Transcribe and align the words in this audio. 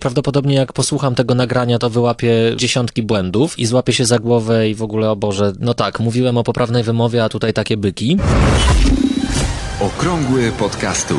Prawdopodobnie 0.00 0.54
jak 0.54 0.72
posłucham 0.72 1.14
tego 1.14 1.34
nagrania, 1.34 1.78
to 1.78 1.90
wyłapię 1.90 2.32
dziesiątki 2.56 3.02
błędów 3.02 3.58
i 3.58 3.66
złapię 3.66 3.92
się 3.92 4.04
za 4.06 4.18
głowę 4.18 4.68
i 4.68 4.74
w 4.74 4.82
ogóle, 4.82 5.10
o 5.10 5.16
Boże, 5.16 5.52
no 5.58 5.74
tak, 5.74 6.00
mówiłem 6.00 6.36
o 6.36 6.44
poprawnej 6.44 6.82
wymowie, 6.82 7.24
a 7.24 7.28
tutaj 7.28 7.52
takie 7.52 7.76
byki. 7.76 8.18
Okrągły 9.80 10.52
podcastu. 10.52 11.14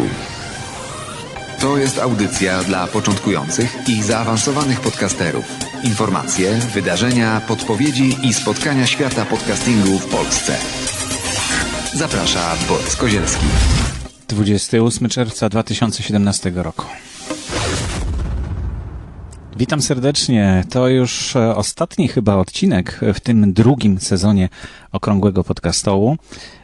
To 1.60 1.78
jest 1.78 2.00
audycja 2.00 2.64
dla 2.64 2.88
początkujących 2.88 3.78
i 3.88 4.04
zaawansowanych 4.04 4.82
podcasterów. 4.82 5.46
Informacje, 5.84 6.54
wydarzenia, 6.74 7.42
podpowiedzi 7.48 8.18
i 8.24 8.34
spotkania 8.34 8.88
świata 8.88 9.26
podcastingu 9.26 10.00
w 10.00 10.06
Polsce. 10.06 10.58
Zaprasza 11.94 12.56
Borys 12.70 12.96
Kozielski. 12.96 13.46
28 14.28 15.10
czerwca 15.10 15.50
2017 15.50 16.52
roku. 16.56 16.86
Witam 19.62 19.82
serdecznie. 19.82 20.64
To 20.70 20.88
już 20.88 21.36
e, 21.36 21.56
ostatni 21.56 22.08
chyba 22.08 22.36
odcinek 22.36 23.00
w 23.14 23.20
tym 23.20 23.54
drugim 23.54 24.00
sezonie 24.00 24.50
Okrągłego 24.92 25.44
Podcastołu. 25.44 26.18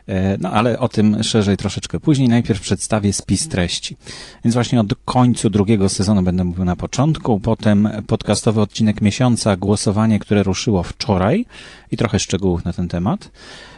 E, 0.07 0.37
no 0.37 0.51
ale 0.51 0.79
o 0.79 0.89
tym 0.89 1.23
szerzej 1.23 1.57
troszeczkę 1.57 1.99
później. 1.99 2.29
Najpierw 2.29 2.61
przedstawię 2.61 3.13
spis 3.13 3.47
treści. 3.47 3.97
Więc 4.43 4.53
właśnie 4.53 4.79
od 4.79 4.87
końcu 5.05 5.49
drugiego 5.49 5.89
sezonu 5.89 6.21
będę 6.21 6.43
mówił 6.43 6.65
na 6.65 6.75
początku, 6.75 7.39
potem 7.39 7.89
podcastowy 8.07 8.61
odcinek 8.61 9.01
miesiąca, 9.01 9.57
głosowanie, 9.57 10.19
które 10.19 10.43
ruszyło 10.43 10.83
wczoraj 10.83 11.45
i 11.91 11.97
trochę 11.97 12.19
szczegółów 12.19 12.65
na 12.65 12.73
ten 12.73 12.87
temat. 12.87 13.31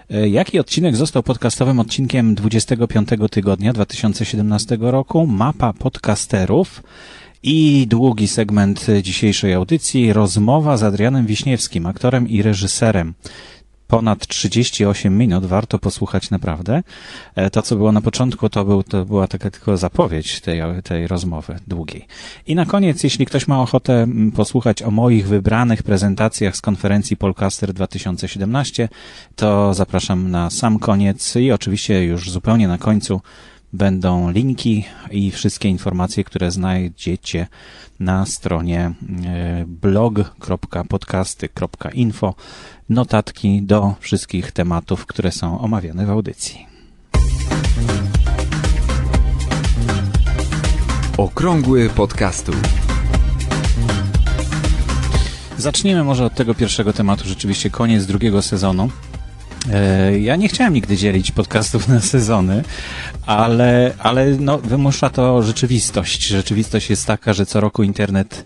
E, 0.09 0.29
jaki 0.29 0.59
odcinek 0.59 0.95
został 0.95 1.23
podcastowym 1.23 1.79
odcinkiem 1.79 2.35
25 2.35 3.09
tygodnia 3.31 3.73
2017 3.73 4.77
roku? 4.81 5.27
Mapa 5.27 5.73
podcasterów. 5.73 6.81
I 7.43 7.88
długi 7.88 8.27
segment 8.27 8.88
dzisiejszej 9.02 9.53
audycji, 9.53 10.13
rozmowa 10.13 10.77
z 10.77 10.84
Adrianem 10.84 11.25
Wiśniewskim, 11.25 11.85
aktorem 11.85 12.30
i 12.30 12.41
reżyserem. 12.41 13.13
Ponad 13.88 14.27
38 14.27 15.17
minut, 15.17 15.45
warto 15.45 15.80
posłuchać 15.80 16.30
naprawdę. 16.30 16.83
E, 17.36 17.50
to, 17.50 17.61
co 17.61 17.75
było 17.75 17.91
na 17.91 18.02
początku, 18.02 18.50
to, 18.50 18.66
był, 18.66 18.83
to 18.83 19.05
była 19.05 19.28
taka 19.28 19.52
tylko 19.52 19.78
zapowiedź 19.78 20.41
tej, 20.41 20.61
tej 20.83 21.08
rozmowy 21.08 21.59
długiej. 21.67 22.08
I 22.47 22.55
na 22.55 22.66
koniec, 22.66 23.03
jeśli 23.03 23.25
ktoś 23.25 23.47
ma 23.47 23.61
ochotę 23.61 24.08
posłuchać 24.35 24.83
o 24.83 24.91
moich 24.91 25.28
wybranych 25.28 25.83
prezentacjach 25.83 26.58
z 26.58 26.61
konferencji 26.61 27.17
Polcaster 27.17 27.73
2017, 27.73 28.89
to 29.35 29.73
zapraszam 29.73 30.31
na 30.31 30.50
sam 30.50 30.80
koniec 30.80 31.35
i 31.35 31.52
oczywiście 31.52 32.03
już 32.03 32.31
zupełnie 32.31 32.67
na 32.67 32.78
końcu 32.78 33.22
będą 33.73 34.31
linki 34.31 34.86
i 35.12 35.31
wszystkie 35.31 35.70
informacje, 35.70 36.23
które 36.23 36.52
znajdziecie 36.52 37.48
na 38.00 38.25
stronie 38.25 38.92
e, 39.25 39.66
blog.podcasty.info, 39.67 42.36
notatki 42.90 43.62
do 43.62 43.95
wszystkich 44.00 44.52
tematów, 44.52 45.06
które 45.06 45.31
są 45.31 45.59
omawiane 45.59 46.06
w 46.06 46.09
audycji. 46.09 46.67
Okrągły 51.17 51.90
podcastu. 51.90 52.52
Zacznijmy 55.58 56.03
może 56.03 56.25
od 56.25 56.36
tego 56.36 56.56
pierwszego 56.56 56.94
tematu, 56.94 57.23
rzeczywiście 57.28 57.70
koniec 57.70 58.06
drugiego 58.06 58.42
sezonu. 58.42 58.90
E, 59.73 60.20
ja 60.20 60.36
nie 60.36 60.48
chciałem 60.48 60.73
nigdy 60.73 60.98
dzielić 60.98 61.31
podcastów 61.31 61.88
na 61.88 62.00
sezony, 62.02 62.64
ale, 63.25 63.94
ale 64.00 64.25
no, 64.25 64.58
wymusza 64.58 65.09
to 65.09 65.44
rzeczywistość. 65.44 66.28
Rzeczywistość 66.28 66.89
jest 66.89 67.06
taka, 67.06 67.34
że 67.34 67.45
co 67.45 67.62
roku 67.62 67.84
internet 67.84 68.45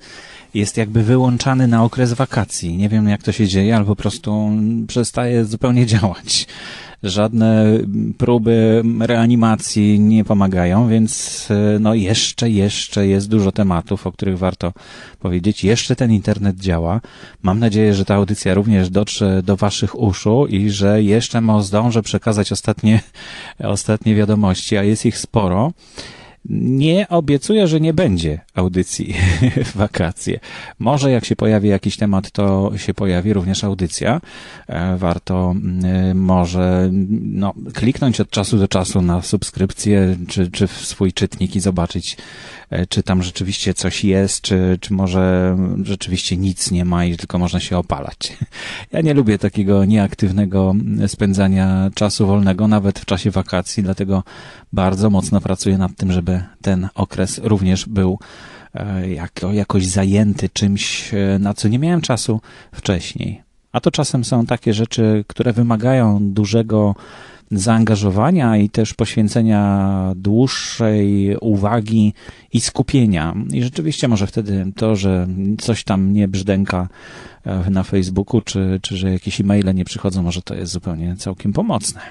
jest 0.54 0.78
jakby 0.78 1.04
wyłączany 1.04 1.68
na 1.68 1.84
okres 1.84 2.14
wakacji. 2.14 2.78
Nie 2.78 2.90
wiem 2.90 3.10
jak 3.10 3.24
to 3.24 3.32
się 3.32 3.48
dzieje, 3.48 3.76
ale 3.76 3.86
po 3.86 3.96
prostu 3.96 4.50
przestaje 4.88 5.46
zupełnie 5.46 5.86
działać 5.94 6.48
żadne 7.04 7.66
próby 8.18 8.84
reanimacji 9.00 10.00
nie 10.00 10.24
pomagają, 10.24 10.90
więc 10.90 11.48
e, 11.52 11.80
no 11.80 11.94
jeszcze, 11.94 12.50
jeszcze 12.50 13.08
jest 13.08 13.30
dużo 13.30 13.52
tematów, 13.52 14.08
o 14.08 14.12
których 14.12 14.38
warto 14.38 14.74
powiedzieć. 15.20 15.64
Jeszcze 15.64 15.96
ten 15.96 16.12
internet 16.12 16.56
działa. 16.56 17.02
Mam 17.42 17.60
nadzieję, 17.60 17.94
że 17.94 18.06
ta 18.06 18.16
audycja 18.16 18.54
również 18.54 18.90
dotrze 18.90 19.44
do 19.44 19.56
Waszych 19.56 20.00
uszu 20.00 20.48
i 20.48 20.70
że 20.70 21.04
jeszcze 21.04 21.42
zdążę 21.62 22.02
przekazać 22.02 22.52
ostatnie, 22.52 23.02
ostatnie 23.60 24.16
wiadomości, 24.16 24.78
a 24.78 24.84
jest 24.84 25.06
ich 25.06 25.18
sporo. 25.18 25.72
Nie 26.50 27.10
obiecuję, 27.10 27.68
że 27.68 27.80
nie 27.80 27.94
będzie 27.94 28.40
audycji 28.54 29.14
w 29.66 29.78
wakacje. 29.86 30.40
Może 30.80 31.12
jak 31.12 31.26
się 31.26 31.36
pojawi 31.36 31.70
jakiś 31.70 31.98
temat, 31.98 32.32
to 32.32 32.72
się 32.78 32.94
pojawi 32.94 33.34
również 33.34 33.64
audycja. 33.64 34.22
E, 34.68 34.98
warto 34.98 35.56
może 36.16 36.90
no, 37.22 37.54
kliknąć 37.74 38.22
od 38.22 38.30
czasu 38.30 38.58
do 38.58 38.68
czasu 38.68 39.02
na 39.02 39.22
subskrypcję, 39.22 40.18
czy, 40.28 40.52
czy 40.52 40.68
w 40.68 40.72
swój 40.72 41.14
czytnik 41.14 41.56
i 41.56 41.60
zobaczyć, 41.60 42.18
e, 42.70 42.88
czy 42.88 43.04
tam 43.04 43.24
rzeczywiście 43.24 43.74
coś 43.74 44.04
jest, 44.04 44.42
czy, 44.42 44.78
czy 44.82 44.94
może 44.94 45.58
rzeczywiście 45.84 46.38
nic 46.38 46.72
nie 46.72 46.86
ma 46.86 47.06
i 47.06 47.18
tylko 47.18 47.40
można 47.40 47.60
się 47.60 47.78
opalać. 47.78 48.18
Ja 48.92 49.02
nie 49.02 49.14
lubię 49.14 49.38
takiego 49.38 49.86
nieaktywnego 49.86 50.76
spędzania 51.08 51.90
czasu 51.96 52.28
wolnego, 52.28 52.68
nawet 52.68 53.00
w 53.00 53.06
czasie 53.06 53.32
wakacji, 53.32 53.84
dlatego 53.84 54.24
bardzo 54.74 55.10
mocno 55.10 55.42
pracuję 55.42 55.78
nad 55.78 55.96
tym, 55.96 56.12
żeby 56.12 56.44
ten 56.62 56.90
okres 56.96 57.42
również 57.44 57.86
był 57.86 58.20
e, 58.74 59.10
jako, 59.10 59.54
jakoś 59.54 59.86
zajęty 59.86 60.50
czymś, 60.50 61.14
e, 61.14 61.40
na 61.40 61.54
co 61.54 61.68
nie 61.68 61.80
miałem 61.80 62.02
czasu 62.02 62.42
wcześniej. 62.72 63.42
A 63.72 63.80
to 63.80 63.92
czasem 63.92 64.24
są 64.24 64.46
takie 64.46 64.74
rzeczy, 64.74 65.26
które 65.28 65.54
wymagają 65.54 66.20
dużego 66.22 66.96
zaangażowania 67.52 68.58
i 68.58 68.70
też 68.70 68.94
poświęcenia 68.94 70.14
dłuższej 70.16 71.36
uwagi 71.42 72.14
i 72.54 72.62
skupienia. 72.62 73.34
I 73.54 73.64
rzeczywiście 73.64 74.08
może 74.08 74.28
wtedy 74.28 74.66
to, 74.76 74.96
że 74.96 75.28
coś 75.62 75.84
tam 75.84 76.14
nie 76.14 76.28
brzdęka 76.28 76.88
e, 77.46 77.70
na 77.70 77.84
Facebooku, 77.84 78.42
czy, 78.42 78.80
czy 78.82 78.98
że 78.98 79.12
jakieś 79.12 79.42
e-maile 79.42 79.76
nie 79.76 79.86
przychodzą, 79.86 80.24
może 80.24 80.42
to 80.42 80.56
jest 80.56 80.72
zupełnie 80.72 81.16
całkiem 81.16 81.54
pomocne. 81.54 82.02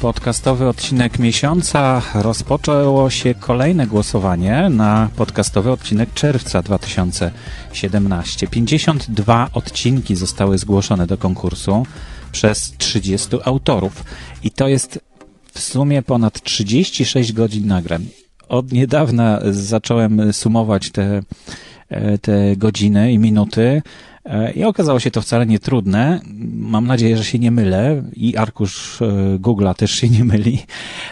Podcastowy 0.00 0.68
odcinek 0.68 1.18
miesiąca 1.18 2.02
rozpoczęło 2.14 3.10
się 3.10 3.34
kolejne 3.34 3.86
głosowanie 3.86 4.68
na 4.70 5.08
podcastowy 5.16 5.70
odcinek 5.70 6.14
czerwca 6.14 6.62
2017. 6.62 8.46
52 8.46 9.50
odcinki 9.52 10.16
zostały 10.16 10.58
zgłoszone 10.58 11.06
do 11.06 11.18
konkursu 11.18 11.86
przez 12.32 12.72
30 12.78 13.28
autorów 13.44 14.04
i 14.42 14.50
to 14.50 14.68
jest 14.68 15.00
w 15.52 15.60
sumie 15.60 16.02
ponad 16.02 16.42
36 16.42 17.32
godzin 17.32 17.66
nagrań. 17.66 18.06
Od 18.48 18.72
niedawna 18.72 19.40
zacząłem 19.50 20.32
sumować 20.32 20.90
te, 20.90 21.22
e, 21.88 22.18
te 22.18 22.56
godziny 22.56 23.12
i 23.12 23.18
minuty 23.18 23.82
I 24.54 24.64
okazało 24.64 25.00
się 25.00 25.10
to 25.10 25.22
wcale 25.22 25.46
nie 25.46 25.58
trudne. 25.58 26.20
Mam 26.52 26.86
nadzieję, 26.86 27.16
że 27.16 27.24
się 27.24 27.38
nie 27.38 27.50
mylę 27.50 28.02
i 28.12 28.36
arkusz 28.36 29.02
e, 29.02 29.38
Google'a 29.38 29.74
też 29.74 29.90
się 29.90 30.08
nie 30.08 30.24
myli, 30.24 30.58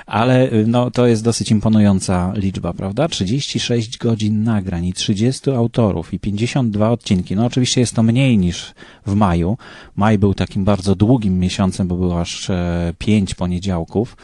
ale 0.06 0.50
e, 0.50 0.66
no, 0.66 0.90
to 0.90 1.06
jest 1.06 1.24
dosyć 1.24 1.50
imponująca 1.50 2.32
liczba, 2.36 2.72
prawda? 2.72 3.08
36 3.08 3.98
godzin 3.98 4.44
nagrań 4.44 4.86
i 4.86 4.92
30 4.92 5.50
autorów 5.50 6.14
i 6.14 6.18
52 6.18 6.90
odcinki. 6.90 7.36
No 7.36 7.46
oczywiście 7.46 7.80
jest 7.80 7.94
to 7.94 8.02
mniej 8.02 8.38
niż 8.38 8.74
w 9.06 9.14
maju. 9.14 9.58
Maj 9.96 10.18
był 10.18 10.34
takim 10.34 10.64
bardzo 10.64 10.94
długim 10.94 11.38
miesiącem, 11.38 11.88
bo 11.88 11.96
było 11.96 12.20
aż 12.20 12.48
5 12.98 13.34
poniedziałków 13.34 14.16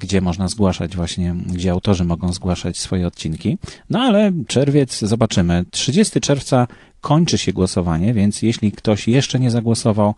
gdzie 0.00 0.20
można 0.20 0.48
zgłaszać 0.48 0.96
właśnie, 0.96 1.34
gdzie 1.46 1.70
autorzy 1.70 2.04
mogą 2.04 2.32
zgłaszać 2.32 2.78
swoje 2.78 3.06
odcinki. 3.06 3.58
No 3.90 4.00
ale 4.00 4.32
czerwiec, 4.46 4.98
zobaczymy. 4.98 5.64
30 5.70 6.20
czerwca 6.20 6.66
kończy 7.04 7.38
się 7.38 7.52
głosowanie, 7.52 8.14
więc 8.14 8.42
jeśli 8.42 8.72
ktoś 8.72 9.08
jeszcze 9.08 9.40
nie 9.40 9.50
zagłosował, 9.50 10.14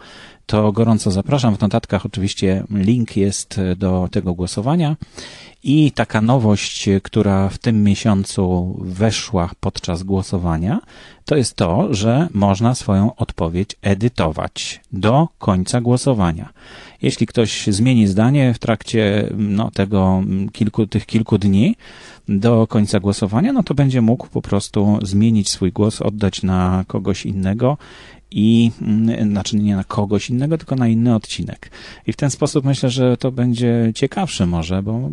to 0.47 0.73
gorąco 0.73 1.11
zapraszam. 1.11 1.57
W 1.57 1.61
notatkach 1.61 2.07
oczywiście 2.07 2.65
link 2.71 3.17
jest 3.17 3.61
do 3.77 4.09
tego 4.13 4.35
głosowania. 4.35 4.97
I 5.63 5.93
taka 5.93 6.21
nowość, 6.21 6.89
która 7.03 7.49
w 7.49 7.59
tym 7.59 7.85
miesiącu 7.85 8.77
weszła 8.81 9.51
podczas 9.61 10.03
głosowania, 10.03 10.81
to 11.25 11.37
jest 11.37 11.55
to, 11.55 11.95
że 11.95 12.29
można 12.35 12.75
swoją 12.75 13.17
odpowiedź 13.17 13.77
edytować 13.83 14.81
do 14.93 15.29
końca 15.39 15.81
głosowania. 15.81 16.53
Jeśli 17.03 17.27
ktoś 17.27 17.67
zmieni 17.67 18.07
zdanie 18.07 18.55
w 18.55 18.59
trakcie 18.59 19.31
no, 19.37 19.71
tego 19.71 20.23
kilku, 20.53 20.87
tych 20.87 21.07
kilku 21.07 21.39
dni, 21.39 21.77
do 22.29 22.67
końca 22.67 23.01
głosowania, 23.01 23.53
no 23.53 23.63
to 23.63 23.75
będzie 23.75 24.03
mógł 24.03 24.27
po 24.27 24.43
prostu 24.43 24.99
zmienić 25.03 25.51
swój 25.51 25.73
głos, 25.73 26.03
oddać 26.03 26.43
na 26.43 26.85
kogoś 26.87 27.27
innego 27.27 27.79
i 28.31 28.71
mm, 28.83 29.31
znaczy 29.31 29.57
nie 29.57 29.77
na 29.77 29.85
kogoś 29.85 30.31
innego, 30.31 30.59
tylko 30.59 30.77
na 30.77 30.89
inny 30.89 31.15
odcinek. 31.15 31.71
I 32.07 32.13
w 32.13 32.17
ten 32.17 32.31
sposób 32.31 32.65
myślę, 32.65 32.91
że 32.91 33.17
to 33.17 33.33
będzie 33.33 33.93
ciekawsze 33.95 34.47
może, 34.47 34.83
bo 34.83 35.11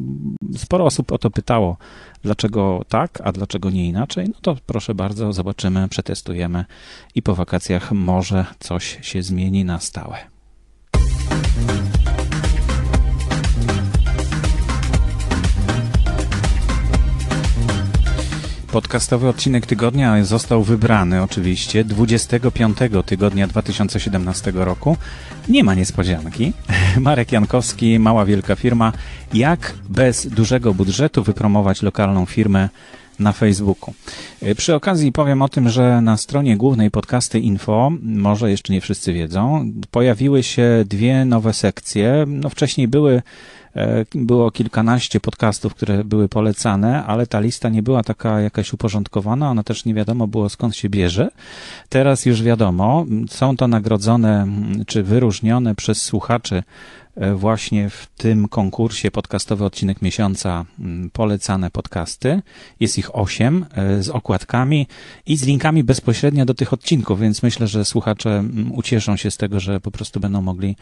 sporo 0.57 0.85
osób 0.85 1.11
o 1.11 1.17
to 1.17 1.29
pytało, 1.29 1.77
dlaczego 2.23 2.85
tak, 2.89 3.21
a 3.23 3.31
dlaczego 3.31 3.69
nie 3.69 3.87
inaczej. 3.87 4.27
No 4.27 4.35
to 4.41 4.57
proszę 4.65 4.95
bardzo, 4.95 5.33
zobaczymy, 5.33 5.89
przetestujemy 5.89 6.65
i 7.15 7.21
po 7.21 7.35
wakacjach 7.35 7.91
może 7.91 8.45
coś 8.59 8.97
się 9.01 9.23
zmieni 9.23 9.65
na 9.65 9.79
stałe. 9.79 10.17
Podcastowy 18.73 19.27
odcinek 19.27 19.65
tygodnia 19.65 20.23
został 20.23 20.63
wybrany 20.63 21.23
oczywiście 21.23 21.83
25 21.83 22.77
tygodnia 23.05 23.47
2017 23.47 24.51
roku. 24.55 24.97
Nie 25.49 25.63
ma 25.63 25.73
niespodzianki. 25.73 26.53
Marek 26.99 27.31
Jankowski, 27.31 27.99
mała 27.99 28.25
wielka 28.25 28.55
firma. 28.55 28.93
Jak 29.33 29.73
bez 29.89 30.27
dużego 30.27 30.73
budżetu 30.73 31.23
wypromować 31.23 31.81
lokalną 31.81 32.25
firmę 32.25 32.69
na 33.19 33.31
Facebooku. 33.31 33.93
Przy 34.57 34.75
okazji 34.75 35.11
powiem 35.11 35.41
o 35.41 35.49
tym, 35.49 35.69
że 35.69 36.01
na 36.01 36.17
stronie 36.17 36.57
głównej 36.57 36.91
podcasty 36.91 37.39
info, 37.39 37.91
może 38.01 38.51
jeszcze 38.51 38.73
nie 38.73 38.81
wszyscy 38.81 39.13
wiedzą, 39.13 39.71
pojawiły 39.91 40.43
się 40.43 40.83
dwie 40.85 41.25
nowe 41.25 41.53
sekcje. 41.53 42.25
No 42.27 42.49
wcześniej 42.49 42.87
były 42.87 43.21
E, 43.21 43.21
było 44.15 44.51
kilkanaście 44.51 45.19
podcastów, 45.19 45.75
które 45.75 46.03
były 46.03 46.29
polecane, 46.29 47.03
ale 47.05 47.27
ta 47.27 47.39
lista 47.39 47.69
nie 47.69 47.83
była 47.83 48.03
taka 48.03 48.41
jakaś 48.41 48.73
uporządkowana, 48.73 49.49
ona 49.49 49.63
też 49.63 49.85
nie 49.85 49.93
wiadomo 49.93 50.27
było 50.27 50.49
skąd 50.49 50.75
się 50.75 50.89
bierze. 50.89 51.29
Teraz 51.89 52.25
już 52.25 52.43
wiadomo, 52.43 53.05
są 53.29 53.57
to 53.57 53.67
nagrodzone 53.67 54.47
czy 54.87 55.03
wyróżnione 55.03 55.75
przez 55.75 56.01
słuchaczy 56.01 56.63
E, 57.02 57.02
właśnie 57.35 57.89
w 57.89 58.07
tym 58.17 58.47
konkursie 58.47 59.11
podcastowy 59.11 59.65
odcinek 59.65 60.01
miesiąca 60.01 60.65
mm, 60.79 61.09
polecane 61.09 61.71
podcasty. 61.71 62.41
Jest 62.79 62.97
ich 62.97 63.15
osiem 63.15 63.65
e, 63.73 64.03
z 64.03 64.09
okładkami 64.09 64.87
i 65.25 65.37
z 65.37 65.43
linkami 65.43 65.83
bezpośrednio 65.83 66.45
do 66.45 66.53
tych 66.53 66.73
odcinków, 66.73 67.19
więc 67.19 67.43
myślę, 67.43 67.67
że 67.67 67.85
słuchacze 67.85 68.29
mm, 68.29 68.71
ucieszą 68.71 69.15
się 69.15 69.31
z 69.31 69.37
tego, 69.37 69.59
że 69.59 69.79
po 69.79 69.91
prostu 69.91 70.19
będą 70.19 70.41
mogli 70.41 70.75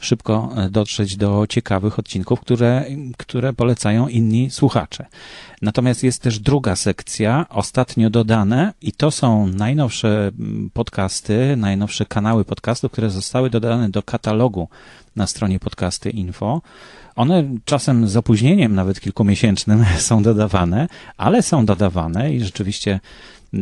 szybko 0.00 0.52
e, 0.56 0.70
dotrzeć 0.70 1.16
do 1.16 1.46
ciekawych 1.48 1.98
odcinków, 1.98 2.40
które, 2.40 2.84
które 3.16 3.52
polecają 3.52 4.08
inni 4.08 4.50
słuchacze. 4.50 5.06
Natomiast 5.62 6.02
jest 6.02 6.22
też 6.22 6.38
druga 6.38 6.76
sekcja, 6.76 7.46
ostatnio 7.48 8.10
dodane, 8.10 8.72
i 8.82 8.92
to 8.92 9.10
są 9.10 9.46
najnowsze 9.46 10.32
mm, 10.38 10.70
podcasty, 10.72 11.54
najnowsze 11.56 12.06
kanały 12.06 12.44
podcastów, 12.44 12.92
które 12.92 13.10
zostały 13.10 13.50
dodane 13.50 13.88
do 13.88 14.02
katalogu 14.02 14.68
na 15.16 15.26
stronie 15.26 15.60
podcasty 15.60 16.10
info. 16.10 16.62
One 17.16 17.44
czasem 17.64 18.08
z 18.08 18.16
opóźnieniem, 18.16 18.74
nawet 18.74 19.00
kilkumiesięcznym, 19.00 19.84
są 19.98 20.22
dodawane, 20.22 20.88
ale 21.16 21.42
są 21.42 21.66
dodawane 21.66 22.32
i 22.32 22.40
rzeczywiście 22.40 23.00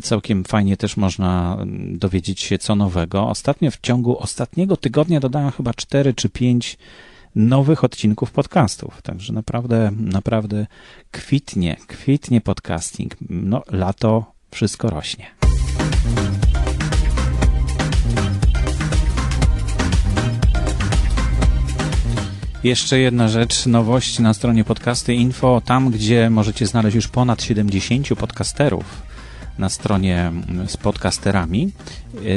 całkiem 0.03 0.45
fajnie 0.45 0.77
też 0.77 0.97
można 0.97 1.57
mm, 1.61 1.99
dowiedzieć 1.99 2.41
się 2.41 2.59
co 2.59 2.77
nowego. 2.77 3.29
Ostatnio 3.29 3.71
w 3.71 3.81
ciągu 3.81 4.19
ostatniego 4.19 4.77
tygodnia 4.77 5.21
dodałem 5.21 5.51
chyba 5.51 5.75
cztery 5.75 6.15
czy 6.15 6.29
pięć 6.29 6.79
nowych 7.35 7.85
odcinków 7.85 8.31
podcastów. 8.33 9.03
Także 9.03 9.33
naprawdę, 9.33 9.91
naprawdę 9.97 10.67
kwitnie, 11.11 11.77
kwitnie 11.87 12.41
podcasting. 12.41 13.17
No, 13.31 13.63
lato, 13.71 14.33
wszystko 14.51 14.91
rośnie. 14.91 15.27
Jeszcze 22.65 22.99
jedna 22.99 23.29
rzecz, 23.29 23.67
nowość 23.67 24.19
na 24.19 24.35
stronie 24.35 24.65
podcasty 24.65 25.15
info, 25.15 25.63
tam 25.65 25.91
gdzie 25.91 26.31
możecie 26.31 26.67
znaleźć 26.67 26.95
już 26.95 27.09
ponad 27.09 27.43
70 27.43 28.09
podcasterów 28.19 29.03
na 29.59 29.69
stronie 29.69 30.33
z 30.67 30.77
podcasterami, 30.77 31.71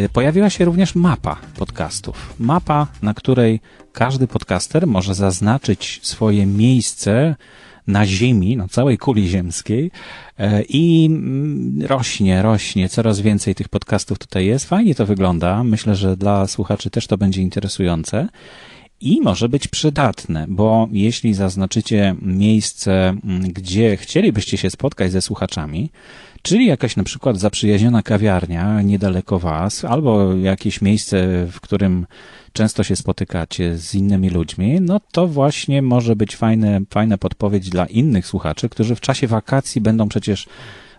y, 0.05 0.09
pojawiła 0.13 0.49
się 0.49 0.65
również 0.65 0.95
mapa 0.95 1.37
podcastów. 1.57 2.33
Mapa, 2.39 2.87
na 3.01 3.13
której 3.13 3.59
każdy 3.93 4.27
podcaster 4.27 4.87
może 4.87 5.15
zaznaczyć 5.15 5.99
swoje 6.03 6.45
miejsce 6.45 7.35
na 7.87 8.05
Ziemi, 8.05 8.57
na 8.57 8.67
całej 8.67 8.97
kuli 8.97 9.27
ziemskiej 9.29 9.91
y, 10.39 10.65
i 10.69 11.05
mm, 11.05 11.85
rośnie, 11.85 12.41
rośnie, 12.41 12.89
coraz 12.89 13.19
więcej 13.19 13.55
tych 13.55 13.69
podcastów 13.69 14.19
tutaj 14.19 14.45
jest. 14.45 14.65
Fajnie 14.65 14.95
to 14.95 15.05
wygląda. 15.05 15.63
Myślę, 15.63 15.95
że 15.95 16.17
dla 16.17 16.47
słuchaczy 16.47 16.89
też 16.89 17.07
to 17.07 17.17
będzie 17.17 17.41
interesujące 17.41 18.27
i 19.01 19.21
może 19.21 19.49
być 19.49 19.67
przydatne, 19.67 20.45
bo 20.49 20.87
jeśli 20.91 21.33
zaznaczycie 21.33 22.15
miejsce, 22.21 23.09
mm, 23.09 23.41
gdzie 23.41 23.97
chcielibyście 23.97 24.57
się 24.57 24.69
spotkać 24.69 25.11
ze 25.11 25.21
słuchaczami, 25.21 25.89
czyli 26.41 26.65
jakaś 26.65 26.95
na 26.95 27.03
przykład 27.03 27.39
zaprzyjaźniona 27.39 28.03
kawiarnia 28.03 28.81
niedaleko 28.81 29.39
Was, 29.39 29.85
albo 29.85 30.33
jakieś 30.35 30.81
miejsce, 30.81 31.47
w 31.51 31.61
którym 31.61 32.05
często 32.53 32.83
się 32.83 32.95
spotykacie 32.95 33.77
z 33.77 33.95
innymi 33.95 34.29
ludźmi, 34.29 34.81
no 34.81 34.99
to 35.11 35.27
właśnie 35.27 35.81
może 35.81 36.15
być 36.15 36.35
fajne, 36.35 36.81
fajna 36.89 37.17
podpowiedź 37.17 37.69
dla 37.69 37.85
innych 37.85 38.27
słuchaczy, 38.27 38.69
którzy 38.69 38.95
w 38.95 39.01
czasie 39.01 39.27
wakacji 39.27 39.81
będą 39.81 40.09
przecież 40.09 40.47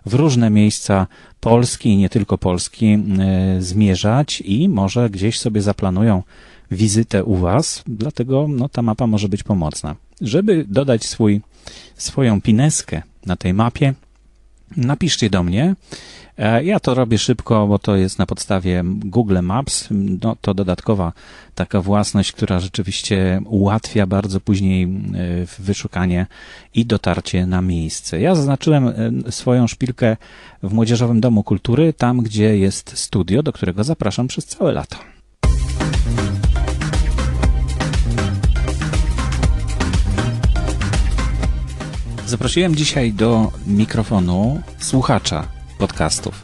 w 0.06 0.14
różne 0.14 0.50
miejsca 0.50 1.06
Polski 1.40 1.88
i 1.88 1.96
nie 1.96 2.08
tylko 2.08 2.38
Polski 2.38 2.90
yy, 2.90 3.62
zmierzać 3.62 4.40
i 4.40 4.68
może 4.68 5.10
gdzieś 5.10 5.38
sobie 5.38 5.62
zaplanują 5.62 6.22
wizytę 6.70 7.24
u 7.24 7.36
Was, 7.36 7.82
dlatego 7.86 8.46
no, 8.48 8.68
ta 8.68 8.82
mapa 8.82 9.06
może 9.06 9.28
być 9.28 9.42
pomocna. 9.42 9.96
Żeby 10.20 10.64
dodać 10.68 11.06
swój, 11.06 11.40
swoją 11.96 12.40
pineskę 12.40 13.02
na 13.26 13.36
tej 13.36 13.54
mapie, 13.54 13.94
napiszcie 14.76 15.30
do 15.30 15.42
mnie. 15.42 15.74
E, 16.38 16.64
ja 16.64 16.80
to 16.80 16.94
robię 16.94 17.18
szybko, 17.18 17.66
bo 17.66 17.78
to 17.78 17.96
jest 17.96 18.18
na 18.18 18.26
podstawie 18.26 18.82
Google 18.86 19.38
Maps. 19.42 19.88
No, 20.22 20.36
to 20.40 20.54
dodatkowa 20.54 21.12
taka 21.54 21.80
własność, 21.80 22.32
która 22.32 22.60
rzeczywiście 22.60 23.40
ułatwia 23.44 24.06
bardzo 24.06 24.40
później 24.40 24.84
e, 24.84 24.88
wyszukanie 25.58 26.26
i 26.74 26.86
dotarcie 26.86 27.46
na 27.46 27.62
miejsce. 27.62 28.20
Ja 28.20 28.34
zaznaczyłem 28.34 28.88
e, 28.88 29.32
swoją 29.32 29.66
szpilkę 29.66 30.16
w 30.62 30.72
Młodzieżowym 30.72 31.20
Domu 31.20 31.42
Kultury, 31.42 31.92
tam 31.92 32.22
gdzie 32.22 32.58
jest 32.58 32.98
studio, 32.98 33.42
do 33.42 33.52
którego 33.52 33.84
zapraszam 33.84 34.26
przez 34.26 34.46
całe 34.46 34.72
lato. 34.72 35.17
Zaprosiłem 42.28 42.76
dzisiaj 42.76 43.12
do 43.12 43.52
mikrofonu 43.66 44.62
słuchacza 44.78 45.48
podcastów, 45.78 46.42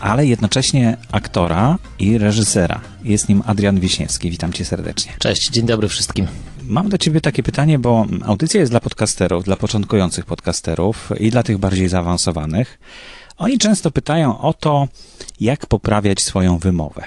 ale 0.00 0.26
jednocześnie 0.26 0.96
aktora 1.12 1.78
i 1.98 2.18
reżysera. 2.18 2.80
Jest 3.04 3.28
nim 3.28 3.42
Adrian 3.46 3.80
Wiśniewski. 3.80 4.30
Witam 4.30 4.52
cię 4.52 4.64
serdecznie. 4.64 5.12
Cześć, 5.18 5.50
dzień 5.50 5.66
dobry 5.66 5.88
wszystkim. 5.88 6.26
Mam 6.62 6.88
do 6.88 6.98
ciebie 6.98 7.20
takie 7.20 7.42
pytanie, 7.42 7.78
bo 7.78 8.06
audycja 8.24 8.60
jest 8.60 8.72
dla 8.72 8.80
podcasterów, 8.80 9.44
dla 9.44 9.56
początkujących 9.56 10.24
podcasterów 10.24 11.10
i 11.20 11.30
dla 11.30 11.42
tych 11.42 11.58
bardziej 11.58 11.88
zaawansowanych. 11.88 12.78
Oni 13.38 13.58
często 13.58 13.90
pytają 13.90 14.40
o 14.40 14.52
to, 14.52 14.88
jak 15.40 15.66
poprawiać 15.66 16.22
swoją 16.22 16.58
wymowę. 16.58 17.02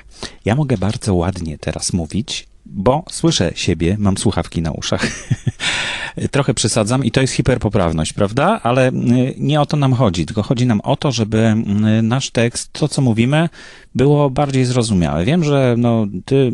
Ja 0.46 0.56
mogę 0.56 0.78
bardzo 0.78 1.16
ładnie 1.16 1.58
teraz 1.58 1.94
mówić, 1.94 2.47
bo 2.70 3.04
słyszę 3.10 3.52
siebie, 3.56 3.96
mam 4.00 4.18
słuchawki 4.18 4.62
na 4.62 4.72
uszach. 4.72 5.08
Trochę 6.32 6.54
przesadzam 6.54 7.06
i 7.06 7.12
to 7.12 7.22
jest 7.22 7.34
hiperpoprawność, 7.34 8.14
prawda? 8.14 8.60
Ale 8.64 8.90
y, 8.90 8.94
nie 9.38 9.62
o 9.62 9.66
to 9.66 9.78
nam 9.78 9.94
chodzi, 9.94 10.26
tylko 10.26 10.44
chodzi 10.44 10.66
nam 10.66 10.82
o 10.82 10.96
to, 10.96 11.12
żeby 11.12 11.56
y, 12.00 12.02
nasz 12.02 12.32
tekst, 12.32 12.74
to 12.74 12.88
co 12.88 13.02
mówimy, 13.02 13.50
było 13.96 14.30
bardziej 14.30 14.66
zrozumiałe. 14.66 15.26
Wiem, 15.26 15.44
że 15.44 15.76
no, 15.78 16.08
ty 16.26 16.52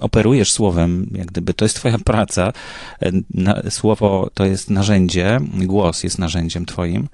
operujesz 0.00 0.52
słowem, 0.52 1.10
jak 1.14 1.26
gdyby 1.26 1.54
to 1.54 1.64
jest 1.64 1.76
twoja 1.76 1.98
praca. 1.98 2.52
Y, 3.66 3.70
słowo 3.70 4.30
to 4.34 4.44
jest 4.44 4.70
narzędzie, 4.70 5.40
głos 5.42 6.04
jest 6.04 6.18
narzędziem 6.18 6.66
twoim. 6.66 7.08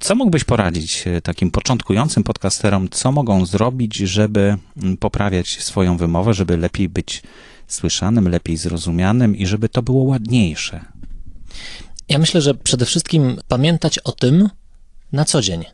Co 0.00 0.14
mógłbyś 0.14 0.44
poradzić 0.44 1.04
takim 1.22 1.50
początkującym 1.50 2.22
podcasterom, 2.22 2.88
co 2.90 3.12
mogą 3.12 3.46
zrobić, 3.46 3.96
żeby 3.96 4.56
mm, 4.82 4.96
poprawiać 4.96 5.62
swoją 5.62 5.96
wymowę, 5.96 6.34
żeby 6.34 6.56
lepiej 6.56 6.88
być 6.88 7.22
słyszanym, 7.70 8.28
lepiej 8.28 8.56
zrozumianym 8.56 9.36
i 9.36 9.46
żeby 9.46 9.68
to 9.68 9.82
było 9.82 10.04
ładniejsze? 10.04 10.84
Ja 12.08 12.18
myślę, 12.18 12.40
że 12.40 12.54
przede 12.54 12.86
wszystkim 12.86 13.36
pamiętać 13.48 13.98
o 13.98 14.12
tym 14.12 14.48
na 15.12 15.24
co 15.24 15.42
dzień. 15.42 15.64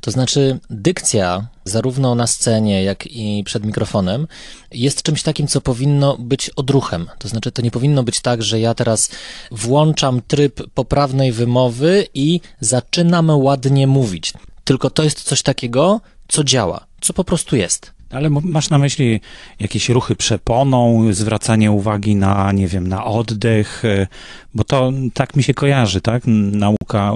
To 0.00 0.10
znaczy, 0.10 0.58
dykcja, 0.70 1.48
zarówno 1.64 2.14
na 2.14 2.26
scenie, 2.26 2.82
jak 2.82 3.06
i 3.06 3.44
przed 3.44 3.64
mikrofonem, 3.64 4.26
jest 4.72 5.02
czymś 5.02 5.22
takim, 5.22 5.46
co 5.46 5.60
powinno 5.60 6.16
być 6.18 6.50
odruchem. 6.50 7.08
To 7.18 7.28
znaczy, 7.28 7.52
to 7.52 7.62
nie 7.62 7.70
powinno 7.70 8.02
być 8.02 8.20
tak, 8.20 8.42
że 8.42 8.60
ja 8.60 8.74
teraz 8.74 9.10
włączam 9.50 10.22
tryb 10.22 10.60
poprawnej 10.74 11.32
wymowy 11.32 12.06
i 12.14 12.40
zaczynam 12.60 13.30
ładnie 13.30 13.86
mówić. 13.86 14.32
Tylko 14.64 14.90
to 14.90 15.02
jest 15.02 15.22
coś 15.22 15.42
takiego, 15.42 16.00
co 16.28 16.44
działa, 16.44 16.86
co 17.00 17.12
po 17.12 17.24
prostu 17.24 17.56
jest. 17.56 17.97
Ale 18.10 18.30
masz 18.30 18.70
na 18.70 18.78
myśli 18.78 19.20
jakieś 19.60 19.88
ruchy 19.88 20.16
przeponą, 20.16 21.12
zwracanie 21.12 21.72
uwagi 21.72 22.16
na, 22.16 22.52
nie 22.52 22.68
wiem, 22.68 22.88
na 22.88 23.04
oddech, 23.04 23.84
e, 23.84 24.06
bo 24.54 24.64
to 24.64 24.92
tak 25.14 25.36
mi 25.36 25.42
się 25.42 25.54
kojarzy, 25.54 26.00
tak? 26.00 26.22
Nauka 26.52 27.12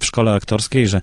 w 0.00 0.04
szkole 0.04 0.32
aktorskiej, 0.32 0.88
że, 0.88 1.00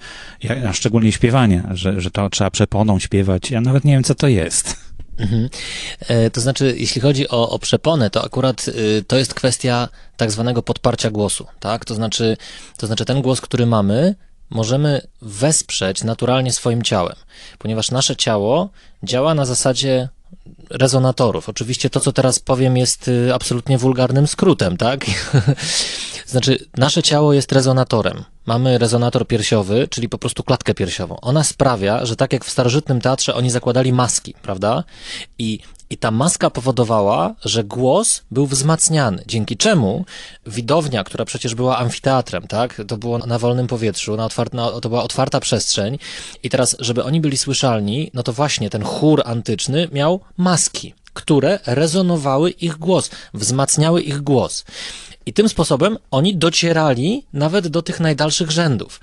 a 0.70 0.74
szczególnie 0.74 1.12
śpiewanie, 1.12 1.63
że, 1.72 2.01
że 2.01 2.12
to 2.12 2.30
trzeba 2.30 2.51
przeponą 2.51 3.00
śpiewać. 3.00 3.51
Ja 3.51 3.62
nawet 3.62 3.86
nie 3.86 3.94
wiem, 3.94 4.03
co 4.03 4.15
to 4.15 4.27
jest. 4.27 4.91
Mhm. 5.18 5.50
E, 6.08 6.30
to 6.30 6.41
znaczy, 6.41 6.75
jeśli 6.77 7.01
chodzi 7.01 7.30
o, 7.30 7.50
o 7.50 7.60
przeponę, 7.60 8.10
to 8.10 8.25
akurat 8.25 8.68
y, 8.68 9.03
to 9.08 9.18
jest 9.18 9.34
kwestia 9.34 9.89
tak 10.18 10.32
zwanego 10.32 10.63
podparcia 10.63 11.12
głosu, 11.12 11.48
tak? 11.60 11.86
To 11.86 11.96
znaczy, 11.96 12.38
to 12.77 12.88
znaczy 12.88 13.06
ten 13.06 13.22
głos, 13.22 13.41
który 13.41 13.65
mamy, 13.65 14.15
możemy 14.51 15.01
wesprzeć 15.22 16.03
naturalnie 16.03 16.51
swoim 16.51 16.81
ciałem, 16.81 17.15
ponieważ 17.58 17.91
nasze 17.91 18.15
ciało 18.15 18.70
działa 19.03 19.34
na 19.34 19.46
zasadzie 19.46 20.10
rezonatorów. 20.70 21.50
Oczywiście 21.50 21.89
to, 21.89 22.00
co 22.00 22.12
teraz 22.12 22.39
powiem, 22.39 22.77
jest 22.77 23.08
y, 23.08 23.34
absolutnie 23.34 23.77
wulgarnym 23.77 24.27
skrótem, 24.27 24.77
tak? 24.77 25.05
znaczy, 26.27 26.58
nasze 26.77 27.03
ciało 27.03 27.34
jest 27.34 27.51
rezonatorem. 27.51 28.24
Mamy 28.46 28.77
rezonator 28.77 29.27
piersiowy, 29.27 29.88
czyli 29.88 30.10
po 30.10 30.17
prostu 30.17 30.43
klatkę 30.43 30.74
piersiową. 30.74 31.20
Ona 31.22 31.43
sprawia, 31.43 32.05
że 32.05 32.15
tak 32.15 32.34
jak 32.34 32.46
w 32.46 32.50
starożytnym 32.50 33.01
teatrze 33.01 33.36
oni 33.36 33.50
zakładali 33.50 33.93
maski, 33.93 34.34
prawda? 34.41 34.84
I 35.38 35.60
i 35.92 35.98
ta 35.98 36.12
maska 36.12 36.50
powodowała, 36.50 37.36
że 37.46 37.64
głos 37.64 38.22
był 38.32 38.48
wzmacniany, 38.48 39.24
dzięki 39.28 39.58
czemu 39.58 40.06
widownia, 40.46 41.04
która 41.04 41.26
przecież 41.26 41.56
była 41.56 41.78
amfiteatrem, 41.78 42.48
tak, 42.48 42.82
to 42.88 42.98
było 42.98 43.18
na 43.18 43.40
wolnym 43.40 43.68
powietrzu, 43.68 44.16
na 44.16 44.26
otwart, 44.26 44.54
na, 44.54 44.70
to 44.70 44.90
była 44.90 45.04
otwarta 45.04 45.40
przestrzeń 45.40 45.98
i 46.44 46.50
teraz, 46.50 46.76
żeby 46.80 47.04
oni 47.04 47.22
byli 47.22 47.38
słyszalni, 47.38 48.12
no 48.14 48.24
to 48.24 48.34
właśnie 48.34 48.70
ten 48.70 48.84
chór 48.84 49.22
antyczny 49.26 49.88
miał 49.92 50.20
maski, 50.38 50.94
które 51.14 51.60
rezonowały 51.66 52.50
ich 52.50 52.78
głos, 52.78 53.10
wzmacniały 53.34 54.02
ich 54.02 54.22
głos. 54.22 54.66
I 55.26 55.34
tym 55.34 55.50
sposobem 55.50 55.98
oni 56.12 56.36
docierali 56.36 57.26
nawet 57.34 57.68
do 57.68 57.82
tych 57.82 58.00
najdalszych 58.00 58.52
rzędów. 58.52 59.00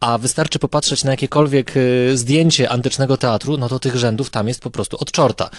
A 0.00 0.18
wystarczy 0.18 0.58
popatrzeć 0.58 1.04
na 1.04 1.10
jakiekolwiek 1.10 1.76
y, 1.76 2.18
zdjęcie 2.18 2.70
antycznego 2.70 3.16
teatru, 3.16 3.56
no 3.58 3.68
to 3.68 3.78
tych 3.78 3.96
rzędów 3.96 4.30
tam 4.30 4.48
jest 4.48 4.60
po 4.60 4.70
prostu 4.70 4.96
od 5.00 5.12
czorta. 5.12 5.50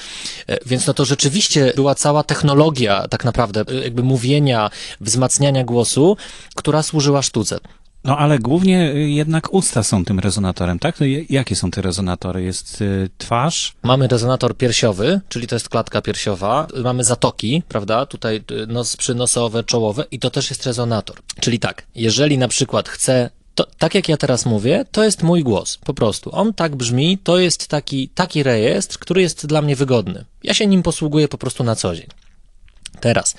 E, 0.48 0.58
więc 0.66 0.88
no 0.88 0.94
to 0.94 1.06
rzeczywiście 1.06 1.74
była 1.76 1.96
cała 1.96 2.24
technologia 2.24 3.08
tak 3.08 3.26
naprawdę 3.26 3.64
y, 3.72 3.84
jakby 3.84 4.04
mówienia, 4.04 4.70
wzmacniania 5.02 5.64
głosu, 5.64 6.18
która 6.56 6.84
służyła 6.84 7.22
sztuce. 7.22 7.60
No 8.04 8.18
ale 8.18 8.40
głównie 8.40 8.92
y, 8.92 9.10
jednak 9.10 9.54
usta 9.54 9.84
są 9.84 10.06
tym 10.06 10.20
rezonatorem, 10.20 10.80
tak? 10.80 11.00
Jakie 11.30 11.56
są 11.56 11.72
te 11.72 11.82
rezonatory? 11.82 12.44
Jest 12.44 12.84
twarz? 13.18 13.74
Mamy 13.84 14.08
rezonator 14.08 14.58
piersiowy, 14.58 15.22
czyli 15.30 15.48
to 15.48 15.56
jest 15.56 15.70
klatka 15.70 16.02
piersiowa. 16.02 16.68
Mamy 16.84 17.04
zatoki, 17.04 17.64
prawda? 17.68 18.06
Tutaj 18.06 18.44
nos 18.68 18.98
przynosowe, 18.98 19.64
czołowe 19.64 20.06
i 20.12 20.20
to 20.20 20.30
też 20.30 20.50
jest 20.50 20.66
rezonator. 20.66 21.18
Czyli 21.40 21.60
tak, 21.60 21.84
jeżeli 21.96 22.38
na 22.38 22.48
przykład 22.48 22.90
chcę 22.90 23.30
to, 23.58 23.66
tak 23.78 23.96
jak 23.96 24.10
ja 24.10 24.18
teraz 24.18 24.46
mówię, 24.46 24.86
to 24.92 25.04
jest 25.04 25.24
mój 25.24 25.44
głos, 25.44 25.78
po 25.78 25.94
prostu. 25.94 26.36
On 26.36 26.54
tak 26.54 26.76
brzmi, 26.76 27.18
to 27.18 27.40
jest 27.40 27.68
taki, 27.68 28.10
taki 28.10 28.44
rejestr, 28.44 29.00
który 29.00 29.22
jest 29.22 29.46
dla 29.46 29.62
mnie 29.62 29.76
wygodny. 29.76 30.26
Ja 30.44 30.54
się 30.54 30.68
nim 30.68 30.84
posługuję 30.84 31.28
po 31.28 31.38
prostu 31.38 31.64
na 31.64 31.76
co 31.76 31.96
dzień. 31.96 32.08
Teraz 33.00 33.36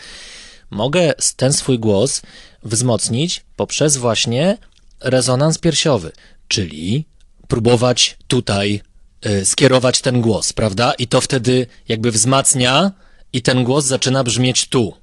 mogę 0.70 1.14
ten 1.36 1.52
swój 1.52 1.78
głos 1.78 2.22
wzmocnić 2.62 3.44
poprzez 3.56 3.96
właśnie 3.96 4.58
rezonans 5.00 5.58
piersiowy, 5.58 6.12
czyli 6.48 7.04
próbować 7.48 8.16
tutaj 8.28 8.80
y, 9.26 9.44
skierować 9.44 10.00
ten 10.00 10.20
głos, 10.20 10.52
prawda? 10.52 10.92
I 10.92 11.06
to 11.06 11.20
wtedy 11.20 11.66
jakby 11.88 12.10
wzmacnia 12.10 12.92
i 13.32 13.42
ten 13.42 13.64
głos 13.64 13.84
zaczyna 13.84 14.24
brzmieć 14.24 14.68
tu 14.68 14.94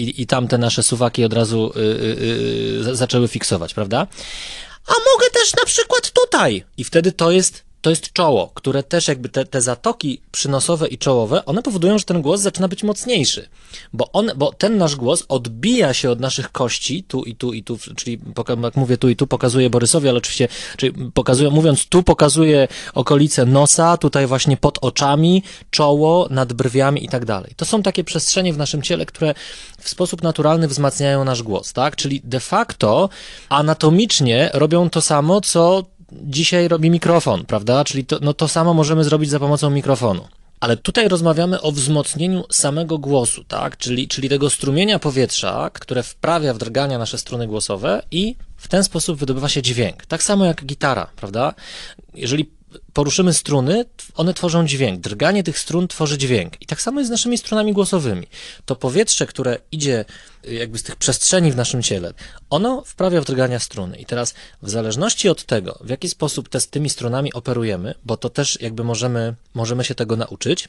i, 0.00 0.22
i 0.22 0.26
tam 0.26 0.48
te 0.48 0.58
nasze 0.58 0.82
suwaki 0.82 1.24
od 1.24 1.32
razu 1.32 1.72
y, 1.76 1.80
y, 1.80 2.90
y, 2.90 2.96
zaczęły 2.96 3.28
fiksować, 3.28 3.74
prawda? 3.74 4.06
A 4.86 4.92
mogę 4.92 5.30
też 5.32 5.54
na 5.54 5.64
przykład 5.64 6.10
tutaj. 6.10 6.64
I 6.76 6.84
wtedy 6.84 7.12
to 7.12 7.30
jest 7.30 7.69
to 7.80 7.90
jest 7.90 8.12
czoło, 8.12 8.50
które 8.54 8.82
też 8.82 9.08
jakby 9.08 9.28
te, 9.28 9.44
te 9.44 9.60
zatoki 9.60 10.20
przynosowe 10.32 10.88
i 10.88 10.98
czołowe, 10.98 11.44
one 11.44 11.62
powodują, 11.62 11.98
że 11.98 12.04
ten 12.04 12.22
głos 12.22 12.40
zaczyna 12.40 12.68
być 12.68 12.82
mocniejszy, 12.82 13.48
bo, 13.92 14.12
on, 14.12 14.30
bo 14.36 14.52
ten 14.52 14.78
nasz 14.78 14.96
głos 14.96 15.24
odbija 15.28 15.94
się 15.94 16.10
od 16.10 16.20
naszych 16.20 16.52
kości, 16.52 17.02
tu 17.02 17.22
i 17.24 17.34
tu 17.34 17.52
i 17.52 17.62
tu, 17.62 17.78
czyli 17.96 18.20
jak 18.64 18.76
mówię 18.76 18.98
tu 18.98 19.08
i 19.08 19.16
tu, 19.16 19.26
pokazuje 19.26 19.70
Borysowi, 19.70 20.08
ale 20.08 20.18
oczywiście, 20.18 20.48
czyli 20.76 20.92
pokazuje, 21.14 21.50
mówiąc 21.50 21.86
tu, 21.86 22.02
pokazuje 22.02 22.68
okolice 22.94 23.46
nosa, 23.46 23.96
tutaj 23.96 24.26
właśnie 24.26 24.56
pod 24.56 24.78
oczami, 24.78 25.42
czoło, 25.70 26.28
nad 26.30 26.52
brwiami 26.52 27.04
i 27.04 27.08
tak 27.08 27.24
dalej. 27.24 27.52
To 27.56 27.64
są 27.64 27.82
takie 27.82 28.04
przestrzenie 28.04 28.52
w 28.52 28.58
naszym 28.58 28.82
ciele, 28.82 29.06
które 29.06 29.34
w 29.78 29.88
sposób 29.88 30.22
naturalny 30.22 30.68
wzmacniają 30.68 31.24
nasz 31.24 31.42
głos, 31.42 31.72
tak? 31.72 31.96
Czyli 31.96 32.20
de 32.24 32.40
facto 32.40 33.08
anatomicznie 33.48 34.50
robią 34.52 34.90
to 34.90 35.00
samo, 35.00 35.40
co 35.40 35.84
dzisiaj 36.12 36.68
robi 36.68 36.90
mikrofon, 36.90 37.44
prawda? 37.44 37.84
Czyli 37.84 38.04
to, 38.04 38.18
no 38.22 38.34
to 38.34 38.48
samo 38.48 38.74
możemy 38.74 39.04
zrobić 39.04 39.30
za 39.30 39.38
pomocą 39.38 39.70
mikrofonu. 39.70 40.28
Ale 40.60 40.76
tutaj 40.76 41.08
rozmawiamy 41.08 41.60
o 41.60 41.72
wzmocnieniu 41.72 42.44
samego 42.50 42.98
głosu, 42.98 43.44
tak? 43.44 43.76
Czyli, 43.76 44.08
czyli 44.08 44.28
tego 44.28 44.50
strumienia 44.50 44.98
powietrza, 44.98 45.70
które 45.72 46.02
wprawia 46.02 46.54
w 46.54 46.58
drgania 46.58 46.98
nasze 46.98 47.18
struny 47.18 47.46
głosowe 47.46 48.02
i 48.10 48.36
w 48.56 48.68
ten 48.68 48.84
sposób 48.84 49.18
wydobywa 49.18 49.48
się 49.48 49.62
dźwięk. 49.62 50.06
Tak 50.06 50.22
samo 50.22 50.44
jak 50.44 50.64
gitara, 50.64 51.06
prawda? 51.16 51.54
Jeżeli 52.14 52.50
poruszymy 52.92 53.34
struny, 53.34 53.84
one 54.14 54.34
tworzą 54.34 54.66
dźwięk. 54.66 55.00
Drganie 55.00 55.42
tych 55.42 55.58
strun 55.58 55.88
tworzy 55.88 56.18
dźwięk. 56.18 56.62
I 56.62 56.66
tak 56.66 56.82
samo 56.82 57.00
jest 57.00 57.08
z 57.08 57.10
naszymi 57.10 57.38
strunami 57.38 57.72
głosowymi. 57.72 58.26
To 58.64 58.76
powietrze, 58.76 59.26
które 59.26 59.58
idzie 59.72 60.04
y, 60.48 60.54
jakby 60.54 60.78
z 60.78 60.82
tych 60.82 60.96
przestrzeni 60.96 61.52
w 61.52 61.56
naszym 61.56 61.82
ciele, 61.82 62.12
ono 62.50 62.82
wprawia 62.86 63.20
w 63.20 63.24
drgania 63.24 63.58
struny. 63.58 63.96
I 63.96 64.06
teraz 64.06 64.34
w 64.62 64.70
zależności 64.70 65.28
od 65.28 65.44
tego, 65.44 65.78
w 65.80 65.88
jaki 65.88 66.08
sposób 66.08 66.48
te, 66.48 66.60
z 66.60 66.68
tymi 66.68 66.90
strunami 66.90 67.32
operujemy, 67.32 67.94
bo 68.04 68.16
to 68.16 68.30
też 68.30 68.60
jakby 68.60 68.84
możemy, 68.84 69.34
możemy 69.54 69.84
się 69.84 69.94
tego 69.94 70.16
nauczyć, 70.16 70.68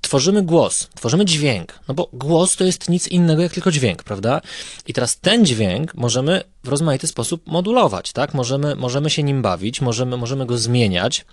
tworzymy 0.00 0.42
głos, 0.42 0.88
tworzymy 0.94 1.24
dźwięk, 1.24 1.78
no 1.88 1.94
bo 1.94 2.08
głos 2.12 2.56
to 2.56 2.64
jest 2.64 2.88
nic 2.88 3.08
innego 3.08 3.42
jak 3.42 3.52
tylko 3.52 3.70
dźwięk, 3.70 4.02
prawda? 4.02 4.40
I 4.86 4.92
teraz 4.92 5.18
ten 5.18 5.46
dźwięk 5.46 5.94
możemy 5.94 6.44
w 6.64 6.68
rozmaity 6.68 7.06
sposób 7.06 7.46
modulować, 7.46 8.12
tak? 8.12 8.34
Możemy, 8.34 8.76
możemy 8.76 9.10
się 9.10 9.22
nim 9.22 9.42
bawić, 9.42 9.80
możemy, 9.80 10.16
możemy 10.16 10.46
go 10.46 10.58
zmieniać, 10.58 11.24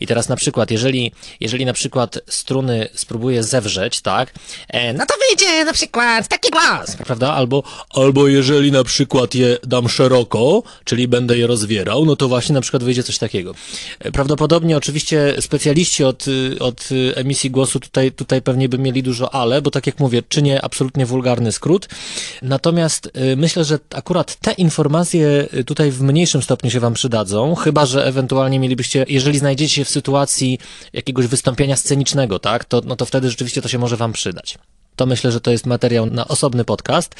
i 0.00 0.06
teraz 0.06 0.28
na 0.28 0.36
przykład, 0.36 0.70
jeżeli, 0.70 1.12
jeżeli 1.40 1.64
na 1.64 1.72
przykład 1.72 2.18
struny 2.26 2.88
spróbuję 2.94 3.42
zewrzeć, 3.42 4.00
tak, 4.00 4.34
e, 4.68 4.92
no 4.92 5.06
to 5.06 5.14
wyjdzie 5.28 5.64
na 5.64 5.72
przykład 5.72 6.28
taki 6.28 6.50
głos, 6.50 6.96
prawda? 6.96 7.32
Albo, 7.32 7.62
albo 7.90 8.28
jeżeli 8.28 8.72
na 8.72 8.84
przykład 8.84 9.34
je 9.34 9.58
dam 9.66 9.88
szeroko, 9.88 10.62
czyli 10.84 11.08
będę 11.08 11.38
je 11.38 11.46
rozwierał, 11.46 12.04
no 12.06 12.16
to 12.16 12.28
właśnie 12.28 12.54
na 12.54 12.60
przykład 12.60 12.82
wyjdzie 12.82 13.02
coś 13.02 13.18
takiego. 13.18 13.54
E, 13.98 14.12
prawdopodobnie 14.12 14.76
oczywiście 14.76 15.34
specjaliści 15.40 16.04
od, 16.04 16.24
od 16.60 16.88
emisji 17.14 17.50
głosu 17.50 17.80
tutaj, 17.80 18.12
tutaj 18.12 18.42
pewnie 18.42 18.68
by 18.68 18.78
mieli 18.78 19.02
dużo 19.02 19.34
ale, 19.34 19.62
bo 19.62 19.70
tak 19.70 19.86
jak 19.86 20.00
mówię, 20.00 20.22
czynię 20.28 20.64
absolutnie 20.64 21.06
wulgarny 21.06 21.52
skrót. 21.52 21.88
Natomiast 22.42 23.10
e, 23.14 23.36
myślę, 23.36 23.64
że 23.64 23.78
akurat 23.94 24.36
te 24.36 24.52
informacje 24.52 25.48
tutaj 25.66 25.90
w 25.90 26.02
mniejszym 26.02 26.42
stopniu 26.42 26.70
się 26.70 26.80
wam 26.80 26.94
przydadzą, 26.94 27.54
chyba 27.54 27.86
że 27.86 28.06
ewentualnie 28.06 28.58
mielibyście, 28.58 29.06
jeżeli 29.08 29.39
znajdziecie 29.40 29.74
się 29.74 29.84
w 29.84 29.90
sytuacji 29.90 30.58
jakiegoś 30.92 31.26
wystąpienia 31.26 31.76
scenicznego, 31.76 32.38
tak, 32.38 32.64
to, 32.64 32.82
no 32.84 32.96
to 32.96 33.06
wtedy 33.06 33.30
rzeczywiście 33.30 33.62
to 33.62 33.68
się 33.68 33.78
może 33.78 33.96
Wam 33.96 34.12
przydać. 34.12 34.58
To 34.96 35.06
myślę, 35.06 35.32
że 35.32 35.40
to 35.40 35.50
jest 35.50 35.66
materiał 35.66 36.06
na 36.06 36.28
osobny 36.28 36.64
podcast. 36.64 37.14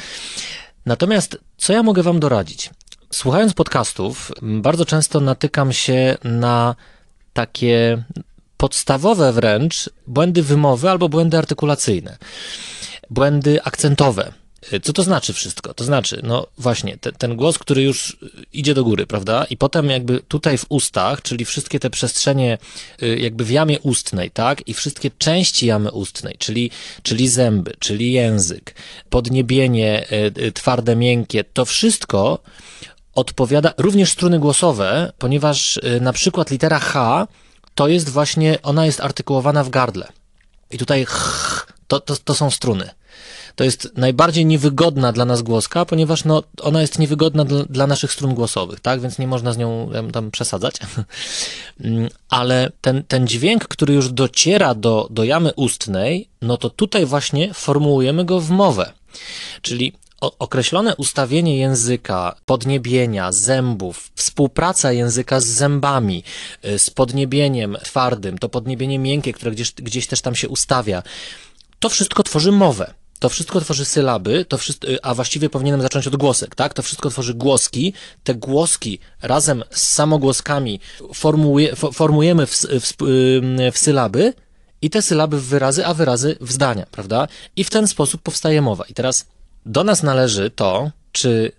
Natomiast 0.86 1.38
co 1.56 1.72
ja 1.72 1.82
mogę 1.82 2.02
Wam 2.02 2.20
doradzić? 2.20 2.70
Słuchając 3.12 3.54
podcastów, 3.54 4.32
bardzo 4.42 4.84
często 4.84 5.20
natykam 5.20 5.72
się 5.72 6.18
na 6.24 6.74
takie 7.32 8.04
podstawowe 8.56 9.32
wręcz 9.32 9.90
błędy 10.06 10.42
wymowy 10.42 10.90
albo 10.90 11.08
błędy 11.08 11.38
artykulacyjne, 11.38 12.18
błędy 13.10 13.62
akcentowe. 13.62 14.32
Y, 14.72 14.80
co 14.80 14.92
to 14.92 15.02
znaczy 15.02 15.32
wszystko? 15.32 15.74
To 15.74 15.84
znaczy, 15.84 16.20
no 16.22 16.46
właśnie, 16.58 16.98
te, 16.98 17.12
ten 17.12 17.36
głos, 17.36 17.58
który 17.58 17.82
już 17.82 18.16
idzie 18.52 18.74
do 18.74 18.84
góry, 18.84 19.06
prawda? 19.06 19.44
I 19.50 19.56
potem 19.56 19.90
jakby 19.90 20.20
tutaj 20.20 20.58
w 20.58 20.66
ustach, 20.68 21.22
czyli 21.22 21.44
wszystkie 21.44 21.80
te 21.80 21.90
przestrzenie 21.90 22.58
y, 23.02 23.18
jakby 23.18 23.44
w 23.44 23.50
jamie 23.50 23.80
ustnej, 23.80 24.30
tak? 24.30 24.68
I 24.68 24.74
wszystkie 24.74 25.10
części 25.18 25.66
jamy 25.66 25.90
ustnej, 25.90 26.36
czyli, 26.38 26.70
czyli 27.02 27.28
zęby, 27.28 27.72
czyli 27.78 28.12
język, 28.12 28.74
podniebienie, 29.10 30.06
y, 30.38 30.52
twarde, 30.52 30.96
miękkie, 30.96 31.44
to 31.44 31.64
wszystko 31.64 32.38
odpowiada, 33.14 33.74
również 33.78 34.10
struny 34.10 34.38
głosowe, 34.38 35.12
ponieważ 35.18 35.80
na 36.00 36.12
przykład 36.12 36.50
litera 36.50 36.78
H 36.78 37.26
to 37.74 37.88
jest 37.88 38.08
właśnie, 38.08 38.58
ona 38.62 38.86
jest 38.86 39.00
artykułowana 39.00 39.64
w 39.64 39.70
gardle. 39.70 40.08
I 40.70 40.78
tutaj 40.78 41.04
ch, 41.04 41.66
to, 41.88 42.00
to, 42.00 42.16
to 42.16 42.34
są 42.34 42.50
struny. 42.50 42.90
To 43.54 43.64
jest 43.64 43.92
najbardziej 43.96 44.46
niewygodna 44.46 45.12
dla 45.12 45.24
nas 45.24 45.42
głoska, 45.42 45.84
ponieważ 45.84 46.24
no, 46.24 46.42
ona 46.60 46.80
jest 46.80 46.98
niewygodna 46.98 47.44
dla, 47.44 47.64
dla 47.64 47.86
naszych 47.86 48.12
strun 48.12 48.34
głosowych, 48.34 48.80
tak? 48.80 49.00
Więc 49.00 49.18
nie 49.18 49.26
można 49.26 49.52
z 49.52 49.58
nią 49.58 49.90
tam 50.12 50.30
przesadzać. 50.30 50.74
Mm, 51.80 52.08
Ale 52.28 52.72
ten, 52.80 53.04
ten 53.04 53.26
dźwięk, 53.26 53.68
który 53.68 53.94
już 53.94 54.12
dociera 54.12 54.74
do, 54.74 55.08
do 55.10 55.24
jamy 55.24 55.54
ustnej, 55.54 56.28
no 56.42 56.56
to 56.56 56.70
tutaj 56.70 57.06
właśnie 57.06 57.54
formułujemy 57.54 58.24
go 58.24 58.40
w 58.40 58.50
mowę. 58.50 58.92
Czyli 59.62 59.92
określone 60.20 60.96
ustawienie 60.96 61.56
języka, 61.56 62.36
podniebienia, 62.46 63.32
zębów, 63.32 64.10
współpraca 64.14 64.92
języka 64.92 65.40
z 65.40 65.46
zębami, 65.46 66.24
y, 66.64 66.78
z 66.78 66.90
podniebieniem 66.90 67.76
twardym, 67.84 68.38
to 68.38 68.48
podniebienie 68.48 68.98
miękkie, 68.98 69.32
które 69.32 69.50
gdzieś, 69.50 69.72
gdzieś 69.72 70.06
też 70.06 70.20
tam 70.20 70.34
się 70.34 70.48
ustawia, 70.48 71.02
to 71.78 71.88
wszystko 71.88 72.22
tworzy 72.22 72.52
mowę. 72.52 72.94
To 73.20 73.28
wszystko 73.28 73.60
tworzy 73.60 73.84
sylaby, 73.84 74.44
to 74.44 74.58
wszystko, 74.58 74.88
a 75.02 75.14
właściwie 75.14 75.50
powinienem 75.50 75.82
zacząć 75.82 76.06
od 76.06 76.16
głosek, 76.16 76.54
tak? 76.54 76.74
To 76.74 76.82
wszystko 76.82 77.10
tworzy 77.10 77.34
głoski. 77.34 77.92
Te 78.24 78.34
głoski 78.34 78.98
razem 79.22 79.64
z 79.70 79.82
samogłoskami 79.82 80.80
formujemy 81.92 82.46
w, 82.46 82.56
w, 82.80 83.02
ym, 83.02 83.58
w 83.72 83.78
sylaby 83.78 84.34
i 84.82 84.90
te 84.90 85.02
sylaby 85.02 85.40
w 85.40 85.44
wyrazy, 85.44 85.86
a 85.86 85.94
wyrazy 85.94 86.36
w 86.40 86.52
zdania, 86.52 86.86
prawda? 86.90 87.28
I 87.56 87.64
w 87.64 87.70
ten 87.70 87.86
sposób 87.88 88.22
powstaje 88.22 88.62
mowa. 88.62 88.84
I 88.84 88.94
teraz 88.94 89.26
do 89.66 89.84
nas 89.84 90.02
należy 90.02 90.50
to, 90.50 90.90
czy 91.12 91.52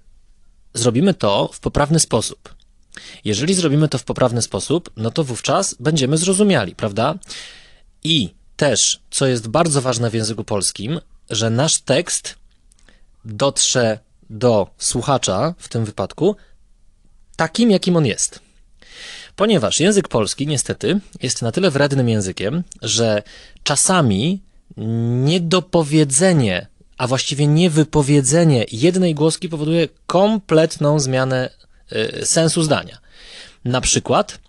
zrobimy 0.73 1.13
to 1.13 1.49
w 1.53 1.59
poprawny 1.59 1.99
sposób. 1.99 2.55
Jeżeli 3.25 3.53
zrobimy 3.53 3.87
to 3.87 3.97
w 3.97 4.03
poprawny 4.03 4.41
sposób, 4.41 4.89
no 4.97 5.11
to 5.11 5.23
wówczas 5.23 5.75
będziemy 5.79 6.17
zrozumiali, 6.17 6.75
prawda? 6.75 7.15
I 8.03 8.33
też, 8.57 8.99
co 9.11 9.27
jest 9.27 9.47
bardzo 9.47 9.81
ważne 9.81 10.09
w 10.09 10.13
języku 10.13 10.43
polskim, 10.43 10.99
że 11.31 11.49
nasz 11.49 11.81
tekst 11.81 12.35
dotrze 13.25 13.99
do 14.29 14.67
słuchacza 14.77 15.53
w 15.57 15.69
tym 15.69 15.85
wypadku 15.85 16.35
takim, 17.35 17.71
jakim 17.71 17.95
on 17.95 18.05
jest. 18.05 18.39
Ponieważ 19.35 19.79
język 19.79 20.07
polski, 20.07 20.47
niestety, 20.47 20.99
jest 21.21 21.41
na 21.41 21.51
tyle 21.51 21.71
wrednym 21.71 22.09
językiem, 22.09 22.63
że 22.81 23.23
czasami 23.63 24.41
niedopowiedzenie, 25.23 26.67
a 26.97 27.07
właściwie 27.07 27.47
niewypowiedzenie 27.47 28.65
jednej 28.71 29.15
głoski 29.15 29.49
powoduje 29.49 29.87
kompletną 30.07 30.99
zmianę 30.99 31.49
y, 31.91 32.25
sensu 32.25 32.63
zdania. 32.63 32.97
Na 33.65 33.81
przykład 33.81 34.39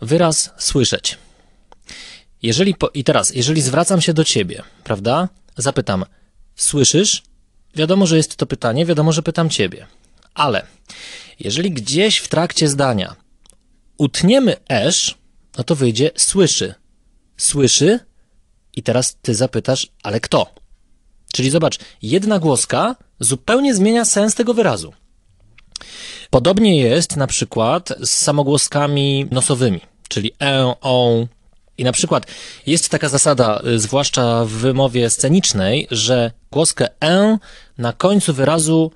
wyraz 0.00 0.50
słyszeć. 0.58 1.18
Jeżeli 2.42 2.74
po, 2.74 2.88
I 2.94 3.04
teraz, 3.04 3.34
jeżeli 3.34 3.60
zwracam 3.60 4.00
się 4.00 4.14
do 4.14 4.24
ciebie, 4.24 4.62
prawda? 4.84 5.28
Zapytam, 5.58 6.04
słyszysz? 6.56 7.22
Wiadomo, 7.74 8.06
że 8.06 8.16
jest 8.16 8.36
to 8.36 8.46
pytanie, 8.46 8.86
wiadomo, 8.86 9.12
że 9.12 9.22
pytam 9.22 9.50
ciebie. 9.50 9.86
Ale 10.34 10.66
jeżeli 11.40 11.70
gdzieś 11.70 12.18
w 12.18 12.28
trakcie 12.28 12.68
zdania 12.68 13.16
utniemy 13.98 14.56
esz, 14.68 15.18
no 15.58 15.64
to 15.64 15.74
wyjdzie 15.74 16.10
słyszy. 16.16 16.74
Słyszy? 17.36 18.00
I 18.76 18.82
teraz 18.82 19.16
ty 19.22 19.34
zapytasz, 19.34 19.88
ale 20.02 20.20
kto? 20.20 20.54
Czyli 21.32 21.50
zobacz, 21.50 21.78
jedna 22.02 22.38
głoska 22.38 22.96
zupełnie 23.20 23.74
zmienia 23.74 24.04
sens 24.04 24.34
tego 24.34 24.54
wyrazu. 24.54 24.92
Podobnie 26.30 26.80
jest 26.80 27.16
na 27.16 27.26
przykład 27.26 27.92
z 28.00 28.10
samogłoskami 28.10 29.26
nosowymi, 29.30 29.80
czyli 30.08 30.30
e, 30.42 30.74
o. 30.80 31.26
I 31.78 31.84
na 31.84 31.92
przykład 31.92 32.26
jest 32.66 32.88
taka 32.88 33.08
zasada, 33.08 33.62
y, 33.66 33.78
zwłaszcza 33.78 34.44
w 34.44 34.48
wymowie 34.48 35.10
scenicznej, 35.10 35.86
że 35.90 36.30
głoskę 36.50 36.88
e 37.04 37.38
na 37.78 37.92
końcu 37.92 38.34
wyrazu 38.34 38.92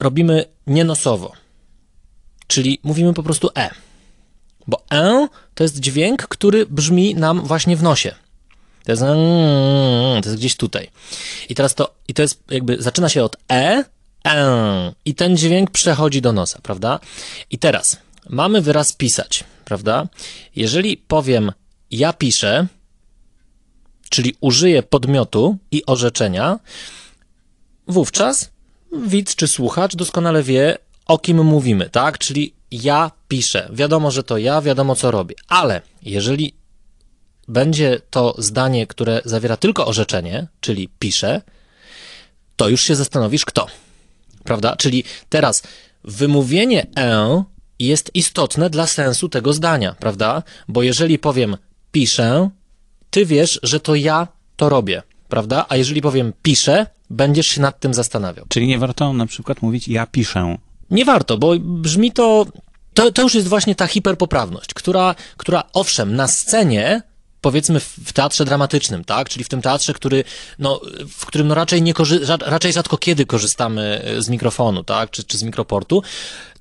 robimy 0.00 0.44
nienosowo. 0.66 1.32
Czyli 2.46 2.80
mówimy 2.82 3.14
po 3.14 3.22
prostu 3.22 3.50
e. 3.56 3.70
Bo 4.66 4.82
e 4.92 5.28
to 5.54 5.64
jest 5.64 5.80
dźwięk, 5.80 6.22
który 6.22 6.66
brzmi 6.66 7.14
nam 7.14 7.40
właśnie 7.40 7.76
w 7.76 7.82
nosie. 7.82 8.14
To 8.84 8.92
jest, 8.92 9.02
to 10.22 10.28
jest 10.28 10.36
gdzieś 10.36 10.56
tutaj. 10.56 10.90
I 11.48 11.54
teraz 11.54 11.74
to, 11.74 11.94
i 12.08 12.14
to 12.14 12.22
jest 12.22 12.42
jakby, 12.50 12.82
zaczyna 12.82 13.08
się 13.08 13.24
od 13.24 13.36
e, 13.50 13.84
e, 14.26 14.92
i 15.04 15.14
ten 15.14 15.36
dźwięk 15.36 15.70
przechodzi 15.70 16.22
do 16.22 16.32
nosa, 16.32 16.58
prawda? 16.62 17.00
I 17.50 17.58
teraz 17.58 17.98
mamy 18.28 18.60
wyraz 18.60 18.92
pisać, 18.92 19.44
prawda? 19.64 20.08
Jeżeli 20.56 20.96
powiem 20.96 21.52
ja 21.90 22.12
piszę, 22.12 22.66
czyli 24.10 24.34
użyję 24.40 24.82
podmiotu 24.82 25.56
i 25.70 25.86
orzeczenia, 25.86 26.58
wówczas 27.86 28.50
widz 28.92 29.34
czy 29.34 29.48
słuchacz 29.48 29.96
doskonale 29.96 30.42
wie, 30.42 30.78
o 31.06 31.18
kim 31.18 31.44
mówimy, 31.44 31.90
tak? 31.90 32.18
Czyli 32.18 32.54
ja 32.70 33.10
piszę. 33.28 33.68
Wiadomo, 33.72 34.10
że 34.10 34.22
to 34.22 34.38
ja, 34.38 34.60
wiadomo, 34.62 34.96
co 34.96 35.10
robię. 35.10 35.34
Ale 35.48 35.82
jeżeli 36.02 36.54
będzie 37.48 38.00
to 38.10 38.34
zdanie, 38.38 38.86
które 38.86 39.20
zawiera 39.24 39.56
tylko 39.56 39.86
orzeczenie, 39.86 40.46
czyli 40.60 40.88
piszę, 40.98 41.42
to 42.56 42.68
już 42.68 42.80
się 42.80 42.96
zastanowisz, 42.96 43.44
kto. 43.44 43.66
Prawda? 44.44 44.76
Czyli 44.76 45.04
teraz 45.28 45.62
wymówienie 46.04 46.86
e 46.98 47.44
jest 47.78 48.10
istotne 48.14 48.70
dla 48.70 48.86
sensu 48.86 49.28
tego 49.28 49.52
zdania, 49.52 49.94
prawda? 49.98 50.42
Bo 50.68 50.82
jeżeli 50.82 51.18
powiem 51.18 51.56
piszę, 51.92 52.50
ty 53.10 53.26
wiesz, 53.26 53.60
że 53.62 53.80
to 53.80 53.94
ja 53.94 54.28
to 54.56 54.68
robię, 54.68 55.02
prawda? 55.28 55.66
A 55.68 55.76
jeżeli 55.76 56.02
powiem 56.02 56.32
piszę, 56.42 56.86
będziesz 57.10 57.46
się 57.46 57.60
nad 57.60 57.80
tym 57.80 57.94
zastanawiał. 57.94 58.46
Czyli 58.48 58.66
nie 58.66 58.78
warto 58.78 59.12
na 59.12 59.26
przykład 59.26 59.62
mówić 59.62 59.88
ja 59.88 60.06
piszę. 60.06 60.56
Nie 60.90 61.04
warto, 61.04 61.38
bo 61.38 61.52
brzmi 61.58 62.12
to. 62.12 62.46
To, 62.94 63.12
to 63.12 63.22
już 63.22 63.34
jest 63.34 63.48
właśnie 63.48 63.74
ta 63.74 63.86
hiperpoprawność, 63.86 64.74
która, 64.74 65.14
która 65.36 65.62
owszem, 65.72 66.16
na 66.16 66.28
scenie, 66.28 67.02
powiedzmy 67.40 67.80
w 67.80 68.12
teatrze 68.12 68.44
dramatycznym, 68.44 69.04
tak? 69.04 69.28
Czyli 69.28 69.44
w 69.44 69.48
tym 69.48 69.62
teatrze, 69.62 69.92
który, 69.94 70.24
no, 70.58 70.80
w 71.08 71.26
którym 71.26 71.48
no 71.48 71.54
raczej, 71.54 71.82
nie 71.82 71.94
korzy- 71.94 72.38
raczej 72.46 72.72
rzadko 72.72 72.98
kiedy 72.98 73.26
korzystamy 73.26 74.04
z 74.18 74.28
mikrofonu, 74.28 74.84
tak? 74.84 75.10
Czy, 75.10 75.24
czy 75.24 75.38
z 75.38 75.42
mikroportu, 75.42 76.02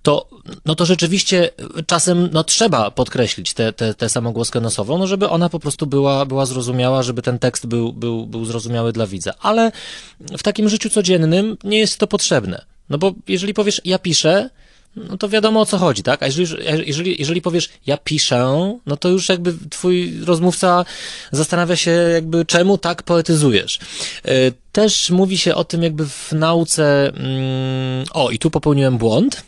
to, 0.01 0.29
no 0.65 0.75
to 0.75 0.85
rzeczywiście 0.85 1.49
czasem 1.87 2.29
no, 2.31 2.43
trzeba 2.43 2.91
podkreślić 2.91 3.53
tę 3.53 3.73
te, 3.73 3.93
te 3.93 4.09
samogłoskę 4.09 4.61
nosową, 4.61 4.97
no 4.97 5.07
żeby 5.07 5.29
ona 5.29 5.49
po 5.49 5.59
prostu 5.59 5.87
była, 5.87 6.25
była 6.25 6.45
zrozumiała, 6.45 7.03
żeby 7.03 7.21
ten 7.21 7.39
tekst 7.39 7.65
był, 7.65 7.93
był, 7.93 8.27
był 8.27 8.45
zrozumiały 8.45 8.93
dla 8.93 9.07
widza. 9.07 9.33
Ale 9.39 9.71
w 10.19 10.43
takim 10.43 10.69
życiu 10.69 10.89
codziennym 10.89 11.57
nie 11.63 11.79
jest 11.79 11.97
to 11.97 12.07
potrzebne. 12.07 12.65
No 12.89 12.97
bo 12.97 13.13
jeżeli 13.27 13.53
powiesz, 13.53 13.81
ja 13.85 13.99
piszę, 13.99 14.49
no 14.95 15.17
to 15.17 15.29
wiadomo 15.29 15.61
o 15.61 15.65
co 15.65 15.77
chodzi, 15.77 16.03
tak? 16.03 16.23
A 16.23 16.25
jeżeli, 16.25 16.65
jeżeli, 16.85 17.15
jeżeli 17.19 17.41
powiesz, 17.41 17.69
ja 17.85 17.97
piszę, 17.97 18.73
no 18.85 18.97
to 18.97 19.09
już 19.09 19.29
jakby 19.29 19.53
twój 19.69 20.19
rozmówca 20.25 20.85
zastanawia 21.31 21.75
się, 21.75 21.91
jakby 21.91 22.45
czemu 22.45 22.77
tak 22.77 23.03
poetyzujesz. 23.03 23.79
Yy, 24.25 24.31
Też 24.71 25.09
mówi 25.09 25.37
się 25.37 25.55
o 25.55 25.63
tym 25.63 25.83
jakby 25.83 26.05
w 26.07 26.31
nauce, 26.31 27.07
mm, 27.07 28.05
o 28.13 28.29
i 28.29 28.39
tu 28.39 28.51
popełniłem 28.51 28.97
błąd, 28.97 29.43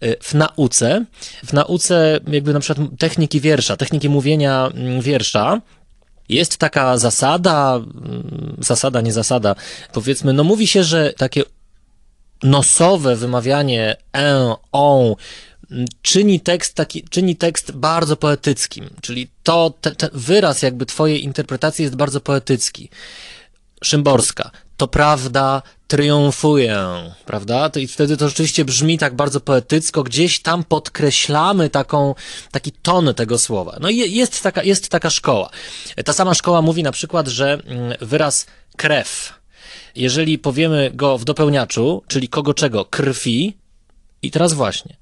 Yy, 0.00 0.16
w 0.22 0.34
nauce, 0.34 1.04
w 1.44 1.52
nauce 1.52 2.20
jakby 2.32 2.52
na 2.52 2.60
przykład 2.60 2.88
techniki 2.98 3.40
wiersza, 3.40 3.76
techniki 3.76 4.08
mówienia 4.08 4.70
mm, 4.74 5.00
wiersza, 5.00 5.60
jest 6.28 6.56
taka 6.56 6.98
zasada, 6.98 7.74
mm, 7.76 8.56
zasada, 8.58 9.00
nie 9.00 9.12
zasada, 9.12 9.54
powiedzmy, 9.92 10.32
no 10.32 10.44
mówi 10.44 10.66
się, 10.66 10.84
że 10.84 11.12
takie 11.16 11.42
nosowe 12.42 13.16
wymawianie 13.16 13.96
e, 14.16 14.54
on 14.72 15.14
czyni 16.02 16.40
tekst 16.40 16.74
taki, 16.74 17.04
czyni 17.10 17.36
tekst 17.36 17.72
bardzo 17.72 18.16
poetyckim, 18.16 18.90
czyli 19.00 19.28
to, 19.42 19.74
te, 19.80 19.90
ten 19.90 20.10
wyraz 20.12 20.62
jakby 20.62 20.86
twojej 20.86 21.24
interpretacji 21.24 21.82
jest 21.82 21.96
bardzo 21.96 22.20
poetycki. 22.20 22.90
Szymborska, 23.84 24.50
to 24.76 24.88
prawda 24.88 25.62
triumfuje, 25.88 26.78
prawda? 27.26 27.70
To 27.70 27.80
I 27.80 27.86
wtedy 27.86 28.16
to 28.16 28.28
rzeczywiście 28.28 28.64
brzmi 28.64 28.98
tak 28.98 29.14
bardzo 29.14 29.40
poetycko, 29.40 30.02
gdzieś 30.02 30.40
tam 30.40 30.64
podkreślamy 30.64 31.70
taką, 31.70 32.14
taki 32.50 32.72
ton 32.72 33.14
tego 33.14 33.38
słowa. 33.38 33.76
No 33.80 33.88
i 33.90 33.96
je- 33.96 34.06
jest 34.06 34.42
taka, 34.42 34.62
jest 34.62 34.88
taka 34.88 35.10
szkoła. 35.10 35.50
Ta 36.04 36.12
sama 36.12 36.34
szkoła 36.34 36.62
mówi 36.62 36.82
na 36.82 36.92
przykład, 36.92 37.28
że 37.28 37.52
mm, 37.52 37.94
wyraz 38.00 38.46
krew, 38.76 39.32
jeżeli 39.96 40.38
powiemy 40.38 40.90
go 40.94 41.18
w 41.18 41.24
dopełniaczu, 41.24 42.02
czyli 42.08 42.28
kogo 42.28 42.54
czego, 42.54 42.84
krwi, 42.84 43.56
i 44.22 44.30
teraz 44.30 44.52
właśnie, 44.52 44.96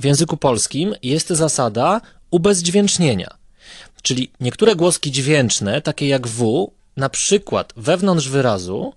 w 0.00 0.04
języku 0.04 0.36
polskim 0.36 0.94
jest 1.02 1.28
zasada 1.28 2.00
ubezdźwięcznienia. 2.30 3.36
Czyli 4.02 4.30
niektóre 4.40 4.76
głoski 4.76 5.12
dźwięczne, 5.12 5.82
takie 5.82 6.08
jak 6.08 6.26
W, 6.28 6.72
na 6.96 7.08
przykład 7.08 7.72
wewnątrz 7.76 8.28
wyrazu, 8.28 8.94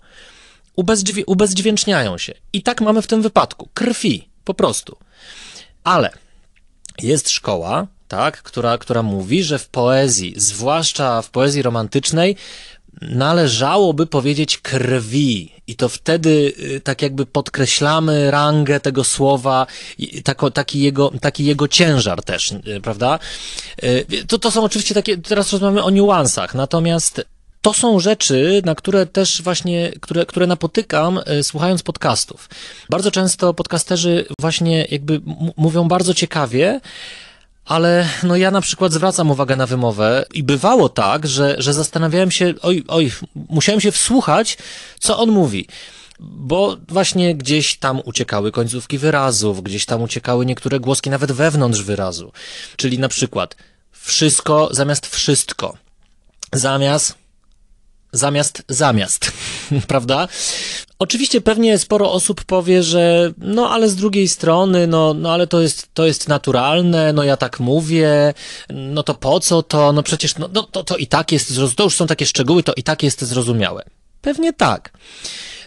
ubezdźwię- 0.76 1.24
ubezdźwięczniają 1.26 2.18
się. 2.18 2.34
I 2.52 2.62
tak 2.62 2.80
mamy 2.80 3.02
w 3.02 3.06
tym 3.06 3.22
wypadku. 3.22 3.68
Krwi, 3.74 4.28
po 4.44 4.54
prostu. 4.54 4.96
Ale 5.84 6.10
jest 7.02 7.30
szkoła, 7.30 7.86
tak, 8.08 8.42
która, 8.42 8.78
która 8.78 9.02
mówi, 9.02 9.42
że 9.42 9.58
w 9.58 9.68
poezji, 9.68 10.34
zwłaszcza 10.36 11.22
w 11.22 11.30
poezji 11.30 11.62
romantycznej, 11.62 12.36
należałoby 13.00 14.06
powiedzieć 14.06 14.58
krwi. 14.58 15.52
I 15.66 15.76
to 15.76 15.88
wtedy 15.88 16.52
y, 16.58 16.80
tak 16.80 17.02
jakby 17.02 17.26
podkreślamy 17.26 18.30
rangę 18.30 18.80
tego 18.80 19.04
słowa, 19.04 19.66
taki, 20.54 20.80
jego, 20.80 21.12
taki 21.20 21.44
jego 21.44 21.68
ciężar 21.68 22.22
też, 22.22 22.52
y, 22.52 22.80
prawda? 22.82 23.18
Y, 23.84 24.06
to, 24.28 24.38
to 24.38 24.50
są 24.50 24.64
oczywiście 24.64 24.94
takie, 24.94 25.18
teraz 25.18 25.52
rozmawiamy 25.52 25.82
o 25.82 25.90
niuansach, 25.90 26.54
natomiast 26.54 27.26
to 27.62 27.74
są 27.74 28.00
rzeczy, 28.00 28.62
na 28.64 28.74
które 28.74 29.06
też 29.06 29.42
właśnie, 29.42 29.92
które, 30.00 30.26
które 30.26 30.46
napotykam 30.46 31.20
słuchając 31.42 31.82
podcastów. 31.82 32.48
Bardzo 32.90 33.10
często 33.10 33.54
podcasterzy 33.54 34.26
właśnie 34.40 34.86
jakby 34.90 35.20
mówią 35.56 35.88
bardzo 35.88 36.14
ciekawie, 36.14 36.80
ale 37.66 38.08
no 38.22 38.36
ja 38.36 38.50
na 38.50 38.60
przykład 38.60 38.92
zwracam 38.92 39.30
uwagę 39.30 39.56
na 39.56 39.66
wymowę 39.66 40.24
i 40.34 40.42
bywało 40.42 40.88
tak, 40.88 41.26
że, 41.26 41.56
że 41.58 41.74
zastanawiałem 41.74 42.30
się, 42.30 42.54
oj, 42.62 42.84
oj, 42.88 43.12
musiałem 43.34 43.80
się 43.80 43.92
wsłuchać, 43.92 44.58
co 45.00 45.18
on 45.18 45.30
mówi. 45.30 45.66
Bo 46.20 46.76
właśnie 46.88 47.34
gdzieś 47.34 47.76
tam 47.76 48.00
uciekały 48.04 48.52
końcówki 48.52 48.98
wyrazów, 48.98 49.62
gdzieś 49.62 49.86
tam 49.86 50.02
uciekały 50.02 50.46
niektóre 50.46 50.80
głoski 50.80 51.10
nawet 51.10 51.32
wewnątrz 51.32 51.82
wyrazu. 51.82 52.32
Czyli 52.76 52.98
na 52.98 53.08
przykład 53.08 53.56
wszystko 53.92 54.68
zamiast 54.72 55.06
wszystko. 55.06 55.76
Zamiast 56.52 57.14
zamiast 58.16 58.62
zamiast, 58.68 59.32
prawda? 59.88 60.28
Oczywiście 60.98 61.40
pewnie 61.40 61.78
sporo 61.78 62.12
osób 62.12 62.44
powie, 62.44 62.82
że 62.82 63.32
no 63.38 63.70
ale 63.70 63.88
z 63.88 63.96
drugiej 63.96 64.28
strony, 64.28 64.86
no, 64.86 65.14
no 65.14 65.32
ale 65.32 65.46
to 65.46 65.60
jest, 65.60 65.88
to 65.94 66.06
jest 66.06 66.28
naturalne, 66.28 67.12
no 67.12 67.24
ja 67.24 67.36
tak 67.36 67.60
mówię, 67.60 68.34
no 68.70 69.02
to 69.02 69.14
po 69.14 69.40
co 69.40 69.62
to, 69.62 69.92
no 69.92 70.02
przecież 70.02 70.38
no, 70.38 70.48
no 70.52 70.62
to, 70.62 70.84
to 70.84 70.96
i 70.96 71.06
tak 71.06 71.32
jest, 71.32 71.52
to 71.76 71.84
już 71.84 71.96
są 71.96 72.06
takie 72.06 72.26
szczegóły, 72.26 72.62
to 72.62 72.72
i 72.76 72.82
tak 72.82 73.02
jest 73.02 73.24
zrozumiałe. 73.24 73.84
Pewnie 74.20 74.52
tak. 74.52 74.92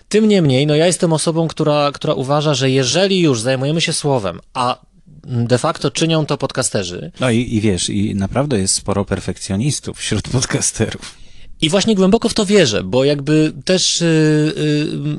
Tym 0.10 0.28
niemniej, 0.28 0.68
no 0.68 0.76
ja 0.76 0.86
jestem 0.86 1.14
osobą, 1.14 1.48
która, 1.48 1.92
która 1.92 2.14
uważa, 2.14 2.54
że 2.54 2.70
jeżeli 2.70 3.20
już 3.20 3.42
zajmujemy 3.42 3.82
się 3.82 3.94
słowem, 3.94 4.40
a 4.54 4.78
de 5.24 5.58
facto 5.58 5.92
czynią 5.92 6.26
to 6.26 6.38
podcasterzy. 6.38 7.12
No 7.20 7.30
i, 7.30 7.56
i 7.56 7.62
wiesz, 7.62 7.90
i 7.90 8.16
naprawdę 8.16 8.60
jest 8.60 8.76
sporo 8.76 9.06
perfekcjonistów 9.06 9.98
wśród 9.98 10.28
podcasterów. 10.30 11.19
I 11.62 11.70
właśnie 11.70 11.96
głęboko 11.96 12.30
w 12.30 12.34
to 12.34 12.46
wierzę, 12.46 12.84
bo 12.84 13.04
jakby 13.04 13.54
też 13.66 14.02
yy, 14.02 14.54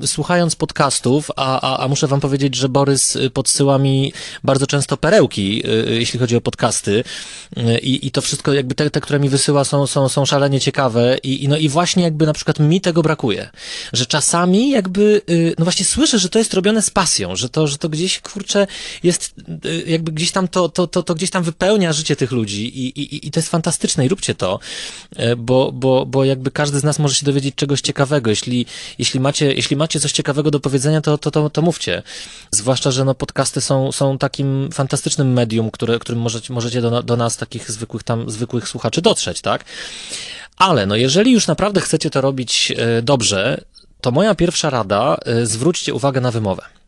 yy, 0.01 0.07
słuchając 0.07 0.57
podcastów, 0.57 1.31
a, 1.37 1.61
a, 1.61 1.85
a 1.85 1.89
muszę 1.89 2.07
wam 2.07 2.21
powiedzieć, 2.21 2.55
że 2.55 2.69
Borys 2.69 3.19
podsyła 3.35 3.79
mi 3.79 4.13
bardzo 4.45 4.67
często 4.67 4.97
perełki, 4.97 5.57
yy, 5.57 5.99
jeśli 5.99 6.19
chodzi 6.19 6.37
o 6.37 6.41
podcasty 6.41 7.05
y, 7.59 7.79
i 7.83 8.11
to 8.11 8.21
wszystko 8.21 8.53
jakby 8.53 8.75
te, 8.75 8.91
te, 8.91 9.01
które 9.01 9.21
mi 9.21 9.29
wysyła 9.29 9.65
są, 9.65 9.87
są, 9.87 10.09
są 10.09 10.27
szalenie 10.27 10.61
ciekawe 10.61 11.19
i, 11.23 11.45
i, 11.45 11.49
no 11.49 11.57
i 11.57 11.69
właśnie 11.69 12.03
jakby 12.03 12.27
na 12.27 12.33
przykład 12.33 12.59
mi 12.59 12.81
tego 12.81 13.03
brakuje, 13.03 13.51
że 13.93 14.07
czasami 14.07 14.71
jakby, 14.71 15.23
y, 15.31 15.55
no 15.59 15.65
właśnie 15.65 15.85
słyszę, 15.85 16.19
że 16.19 16.29
to 16.29 16.39
jest 16.39 16.55
robione 16.55 16.83
z 16.83 16.91
pasją, 16.91 17.37
że 17.37 17.49
to, 17.49 17.67
że 17.67 17.79
to 17.79 17.89
gdzieś, 17.89 18.21
kurczę, 18.21 18.67
jest 19.03 19.35
y, 19.65 19.85
jakby 19.87 20.13
gdzieś 20.13 20.33
tam 20.33 20.49
to, 20.49 20.69
to, 20.69 20.87
to, 20.87 21.03
to 21.03 21.15
gdzieś 21.15 21.31
tam 21.31 21.43
wypełnia 21.43 21.93
życie 21.93 22.17
tych 22.17 22.33
ludzi 22.33 22.79
i, 22.79 23.01
i, 23.01 23.27
i 23.27 23.31
to 23.31 23.41
jest 23.41 23.51
fantastyczne 23.51 24.07
i 24.07 24.09
róbcie 24.09 24.35
to, 24.35 24.59
bo, 25.37 25.73
bo, 25.73 26.07
bo 26.07 26.30
jakby 26.31 26.51
każdy 26.51 26.79
z 26.79 26.85
nas 26.85 26.99
może 26.99 27.15
się 27.15 27.27
dowiedzieć 27.27 27.55
czegoś 27.55 27.81
ciekawego. 27.81 28.31
Jeśli, 28.31 28.67
jeśli, 28.99 29.21
macie, 29.21 29.53
jeśli 29.53 29.77
macie 29.77 30.01
coś 30.01 30.13
ciekawego 30.13 30.51
do 30.51 30.61
powiedzenia, 30.61 31.01
to, 31.01 31.19
to, 31.19 31.31
to, 31.31 31.51
to 31.51 31.63
mówcie. 31.63 32.03
Zwłaszcza, 32.51 32.91
że 32.91 33.05
no 33.05 33.15
podcasty 33.15 33.61
są, 33.61 33.93
są 33.93 34.19
takim 34.19 34.69
fantastycznym 34.73 35.33
medium, 35.33 35.71
które, 35.71 35.99
którym 35.99 36.21
możecie, 36.21 36.53
możecie 36.53 36.81
do, 36.81 37.03
do 37.03 37.17
nas, 37.17 37.37
takich 37.37 37.71
zwykłych 37.71 38.03
tam, 38.03 38.31
zwykłych 38.31 38.69
słuchaczy 38.69 39.03
dotrzeć, 39.03 39.41
tak? 39.41 39.65
Ale 40.57 40.87
no 40.87 40.97
jeżeli 40.97 41.33
już 41.33 41.47
naprawdę 41.47 41.81
chcecie 41.81 42.11
to 42.11 42.21
robić 42.21 42.73
e, 42.77 43.03
dobrze, 43.03 43.65
to 44.01 44.11
moja 44.11 44.35
pierwsza 44.35 44.71
rada, 44.71 45.17
e, 45.25 45.47
zwróćcie 45.47 45.95
uwagę 45.95 46.21
na 46.21 46.31
wymowę. 46.31 46.80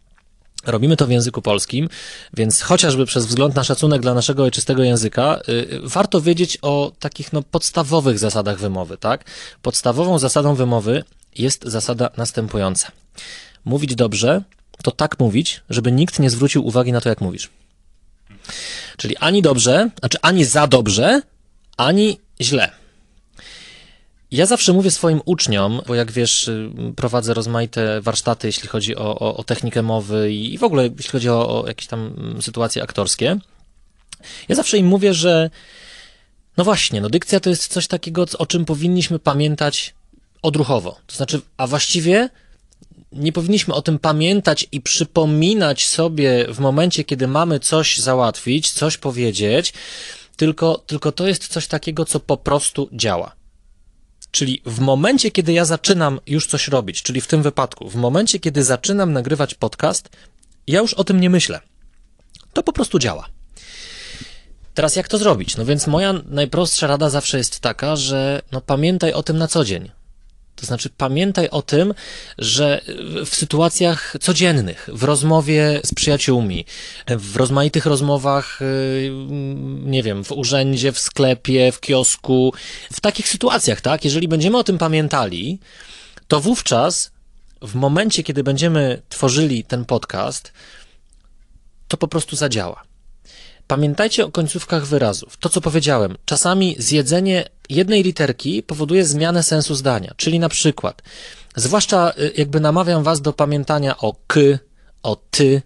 Robimy 0.67 0.97
to 0.97 1.07
w 1.07 1.11
języku 1.11 1.43
polskim, 1.43 1.89
więc 2.35 2.61
chociażby 2.61 3.07
przez 3.07 3.27
wzgląd 3.27 3.55
na 3.55 3.65
szacunek 3.65 4.03
dla 4.03 4.15
naszego 4.15 4.43
ojczystego 4.43 4.83
języka, 4.83 5.41
yy, 5.49 5.81
warto 5.83 6.21
wiedzieć 6.21 6.59
o 6.63 6.93
takich 6.99 7.33
no, 7.33 7.43
podstawowych 7.43 8.19
zasadach 8.19 8.59
wymowy, 8.59 8.99
tak? 8.99 9.25
Podstawową 9.63 10.19
zasadą 10.19 10.55
wymowy 10.55 11.05
jest 11.39 11.65
zasada 11.65 12.11
następująca. 12.17 12.93
Mówić 13.65 13.95
dobrze 13.95 14.43
to 14.83 14.91
tak 14.91 15.19
mówić, 15.19 15.63
żeby 15.71 15.93
nikt 15.93 16.19
nie 16.19 16.31
zwrócił 16.31 16.67
uwagi 16.67 16.93
na 16.93 17.01
to, 17.01 17.09
jak 17.09 17.21
mówisz. 17.21 17.51
Czyli 18.97 19.17
ani 19.17 19.43
dobrze, 19.43 19.91
znaczy 19.99 20.19
ani 20.23 20.45
za 20.45 20.67
dobrze, 20.67 21.23
ani 21.77 22.19
źle. 22.41 22.82
Ja 24.33 24.47
zawsze 24.47 24.73
mówię 24.73 24.91
swoim 24.91 25.21
uczniom, 25.25 25.81
bo 25.87 25.95
jak 25.95 26.13
wiesz, 26.13 26.49
y, 26.49 26.71
prowadzę 26.97 27.35
rozmaite 27.35 28.01
warsztaty, 28.01 28.47
jeśli 28.47 28.69
chodzi 28.69 28.97
o, 28.97 29.19
o, 29.19 29.37
o 29.37 29.45
technikę 29.45 29.83
mowy 29.83 30.33
i 30.33 30.59
w 30.59 30.65
ogóle 30.65 30.89
jeśli 30.97 31.11
chodzi 31.11 31.29
o, 31.29 31.63
o 31.63 31.67
jakieś 31.67 31.87
tam 31.87 32.15
mm, 32.19 32.43
sytuacje 32.43 32.83
aktorskie. 32.83 33.39
Ja 34.49 34.57
zawsze 34.57 34.79
im 34.79 34.87
mówię, 34.87 35.15
że 35.15 35.51
no 36.57 36.65
właśnie, 36.65 37.01
no 37.01 37.11
dykcja 37.11 37.41
to 37.41 37.51
jest 37.51 37.73
coś 37.73 37.87
takiego, 37.87 38.27
o 38.39 38.47
czym 38.47 38.65
powinniśmy 38.65 39.19
pamiętać 39.19 39.95
odruchowo. 40.43 40.97
To 41.07 41.17
znaczy, 41.17 41.41
a 41.57 41.67
właściwie 41.67 42.29
nie 43.13 43.33
powinniśmy 43.33 43.75
o 43.75 43.83
tym 43.83 43.99
pamiętać 43.99 44.67
i 44.73 44.81
przypominać 44.81 45.87
sobie 45.87 46.47
w 46.49 46.59
momencie, 46.59 47.05
kiedy 47.05 47.29
mamy 47.29 47.61
coś 47.61 47.99
załatwić, 47.99 48.71
coś 48.71 48.97
powiedzieć, 48.97 49.73
tylko, 50.37 50.83
tylko 50.87 51.13
to 51.13 51.27
jest 51.27 51.49
coś 51.49 51.67
takiego, 51.67 52.05
co 52.05 52.21
po 52.21 52.37
prostu 52.37 52.89
działa. 52.93 53.42
Czyli 54.33 54.63
w 54.67 54.81
momencie, 54.81 55.31
kiedy 55.31 55.53
ja 55.53 55.65
zaczynam 55.65 56.21
już 56.27 56.47
coś 56.47 56.69
robić, 56.69 57.03
czyli 57.03 57.21
w 57.21 57.27
tym 57.27 57.43
wypadku, 57.43 57.91
w 57.91 57.95
momencie, 57.95 58.41
kiedy 58.41 58.65
zaczynam 58.65 59.13
nagrywać 59.13 59.55
podcast, 59.55 60.09
ja 60.67 60.81
już 60.81 60.95
o 60.95 61.05
tym 61.05 61.21
nie 61.21 61.31
myślę. 61.31 61.61
To 62.53 62.63
po 62.63 62.73
prostu 62.73 62.99
działa. 62.99 63.29
Teraz 64.75 64.97
jak 64.97 65.09
to 65.09 65.19
zrobić? 65.19 65.57
No 65.57 65.65
więc 65.65 65.87
moja 65.87 66.15
najprostsza 66.27 66.87
rada 66.87 67.11
zawsze 67.11 67.39
jest 67.39 67.61
taka, 67.61 67.97
że 67.97 68.43
no 68.53 68.61
pamiętaj 68.61 69.13
o 69.13 69.23
tym 69.23 69.39
na 69.39 69.49
co 69.49 69.65
dzień. 69.65 69.91
To 70.57 70.67
znaczy, 70.67 70.91
pamiętaj 70.97 71.49
o 71.49 71.63
tym, 71.63 71.95
że 72.39 72.81
w 73.27 73.35
sytuacjach 73.35 74.17
codziennych, 74.21 74.89
w 74.93 75.03
rozmowie 75.03 75.81
z 75.85 75.95
przyjaciółmi, 75.95 76.65
w 77.09 77.37
rozmaitych 77.37 77.87
rozmowach, 77.87 78.63
y, 78.63 79.11
nie 79.85 80.03
wiem, 80.03 80.25
w 80.25 80.33
urzędzie, 80.33 80.93
w 80.93 80.99
sklepie, 80.99 81.73
w 81.73 81.81
kiosku, 81.81 82.55
w 82.93 83.01
takich 83.01 83.29
sytuacjach, 83.29 83.81
tak, 83.81 84.05
jeżeli 84.05 84.29
będziemy 84.29 84.59
o 84.59 84.65
tym 84.65 84.79
pamiętali, 84.79 85.59
to 86.29 86.41
wówczas, 86.41 87.11
w 87.63 87.75
momencie, 87.75 88.23
kiedy 88.23 88.43
będziemy 88.45 89.03
tworzyli 89.09 89.65
ten 89.65 89.85
podcast, 89.85 90.53
to 91.89 91.97
po 91.97 92.09
prostu 92.09 92.37
zadziała. 92.37 92.92
Pamiętajcie 93.67 94.27
o 94.27 94.31
końcówkach 94.31 94.87
wyrazów. 94.87 95.37
To, 95.37 95.49
co 95.49 95.61
powiedziałem, 95.61 96.17
czasami 96.25 96.77
zjedzenie 96.79 97.49
jednej 97.69 98.03
literki 98.03 98.63
powoduje 98.63 99.05
zmianę 99.05 99.43
sensu 99.43 99.75
zdania. 99.75 100.15
Czyli 100.17 100.39
na 100.39 100.49
przykład, 100.49 101.03
zwłaszcza 101.57 102.13
y, 102.19 102.33
jakby 102.37 102.61
namawiam 102.61 103.03
Was 103.03 103.21
do 103.21 103.33
pamiętania 103.33 103.97
o 103.97 104.15
k, 104.27 104.41
o 105.03 105.17
ty, 105.17 105.63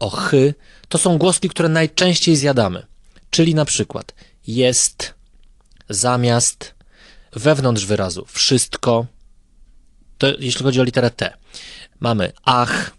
o 0.00 0.10
chy. 0.10 0.54
To 0.88 0.98
są 0.98 1.18
głoski, 1.18 1.48
które 1.48 1.68
najczęściej 1.68 2.36
zjadamy. 2.36 2.86
Czyli 3.30 3.54
na 3.54 3.64
przykład 3.64 4.14
jest, 4.46 5.14
zamiast, 5.88 6.74
wewnątrz 7.32 7.86
wyrazu 7.86 8.24
wszystko. 8.28 9.06
To 10.18 10.26
jeśli 10.38 10.64
chodzi 10.64 10.80
o 10.80 10.84
literę 10.84 11.10
T. 11.10 11.36
Mamy 12.00 12.32
ach, 12.44 12.90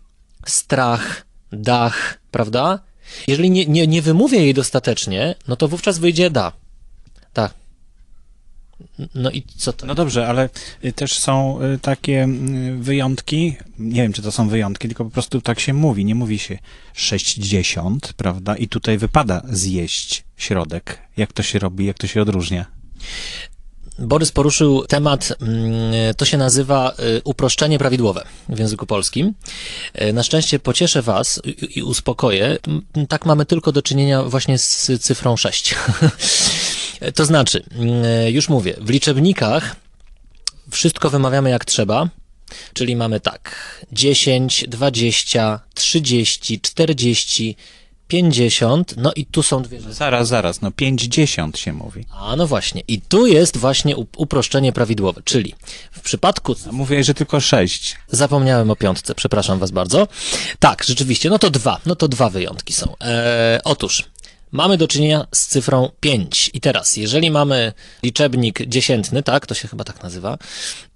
strach, 0.46 1.26
dach, 1.52 2.20
prawda? 2.32 2.80
Jeżeli 3.28 3.52
nie, 3.52 3.66
nie, 3.66 3.88
nie 3.88 4.02
wymówię 4.02 4.38
jej 4.38 4.54
dostatecznie, 4.54 5.36
no 5.48 5.56
to 5.56 5.68
wówczas 5.68 6.00
wyjdzie 6.00 6.30
da. 6.30 6.52
Tak. 7.34 7.54
No 9.16 9.32
i 9.32 9.44
co 9.58 9.74
to? 9.74 9.86
No 9.86 9.96
dobrze, 9.96 10.28
ale 10.28 10.50
y, 10.86 10.94
też 10.94 11.14
są 11.14 11.62
y, 11.62 11.80
takie 11.80 12.24
mm, 12.24 12.82
wyjątki, 12.84 13.56
nie 13.80 14.02
wiem 14.02 14.14
czy 14.14 14.22
to 14.22 14.32
są 14.32 14.50
wyjątki, 14.50 14.88
tylko 14.88 15.06
po 15.06 15.12
prostu 15.12 15.42
tak 15.42 15.60
się 15.60 15.74
mówi, 15.74 16.06
nie 16.06 16.16
mówi 16.16 16.40
się 16.40 16.58
60, 16.94 18.14
prawda? 18.14 18.56
I 18.56 18.68
tutaj 18.68 18.98
wypada 18.98 19.42
zjeść 19.50 20.24
środek. 20.38 21.02
Jak 21.18 21.34
to 21.34 21.44
się 21.44 21.60
robi, 21.60 21.86
jak 21.86 21.98
to 21.98 22.08
się 22.08 22.22
odróżnia? 22.22 22.66
Borys 24.00 24.32
poruszył 24.32 24.86
temat, 24.86 25.34
mm, 25.42 26.16
to 26.18 26.26
się 26.26 26.38
nazywa 26.38 26.94
y, 27.18 27.22
uproszczenie 27.24 27.80
prawidłowe 27.80 28.26
w 28.50 28.60
języku 28.60 28.86
polskim. 28.86 29.34
Y, 30.02 30.14
na 30.14 30.24
szczęście 30.24 30.60
pocieszę 30.60 31.02
Was 31.02 31.42
i 31.76 31.84
uspokoję. 31.84 32.58
Tak 33.10 33.26
mamy 33.26 33.46
tylko 33.46 33.72
do 33.72 33.82
czynienia 33.82 34.24
właśnie 34.24 34.58
z 34.58 34.92
cyfrą 35.02 35.38
6. 35.38 35.76
to 37.16 37.26
znaczy, 37.26 37.64
y, 38.28 38.32
już 38.32 38.50
mówię, 38.50 38.76
w 38.82 38.90
liczebnikach 38.90 39.76
wszystko 40.72 41.10
wymawiamy 41.10 41.50
jak 41.50 41.66
trzeba, 41.66 42.10
czyli 42.74 42.96
mamy 42.96 43.20
tak 43.20 43.56
10, 43.92 44.66
20, 44.68 45.60
30, 45.74 46.60
40, 46.62 47.56
50, 48.08 48.94
no 48.98 49.12
i 49.16 49.26
tu 49.26 49.44
są 49.44 49.62
dwie 49.64 49.82
rzeczy. 49.82 49.94
Zaraz, 49.94 50.28
zaraz, 50.28 50.62
no 50.62 50.72
50 50.72 51.60
się 51.60 51.74
mówi. 51.74 52.06
A 52.12 52.36
no 52.36 52.48
właśnie, 52.48 52.82
i 52.88 53.02
tu 53.02 53.28
jest 53.28 53.58
właśnie 53.58 53.96
uproszczenie 53.98 54.72
prawidłowe, 54.72 55.22
czyli 55.26 55.56
w 55.92 56.02
przypadku 56.02 56.56
Mówię, 56.72 57.04
że 57.04 57.14
tylko 57.14 57.40
6. 57.40 57.96
Zapomniałem 58.08 58.72
o 58.72 58.76
piątce, 58.76 59.16
przepraszam 59.16 59.60
was 59.60 59.72
bardzo. 59.72 60.08
Tak, 60.60 60.84
rzeczywiście, 60.84 61.30
no 61.30 61.40
to 61.40 61.50
dwa, 61.50 61.80
no 61.86 61.96
to 61.96 62.08
dwa 62.08 62.30
wyjątki 62.30 62.74
są. 62.74 62.96
Eee, 63.00 63.60
otóż, 63.64 64.04
mamy 64.52 64.78
do 64.78 64.88
czynienia 64.88 65.28
z 65.32 65.48
cyfrą 65.48 65.90
5. 66.00 66.52
I 66.54 66.62
teraz, 66.62 66.98
jeżeli 66.98 67.32
mamy 67.32 67.74
liczebnik 68.04 68.66
dziesiętny, 68.68 69.24
tak, 69.24 69.46
to 69.46 69.56
się 69.56 69.68
chyba 69.68 69.84
tak 69.84 70.04
nazywa, 70.04 70.38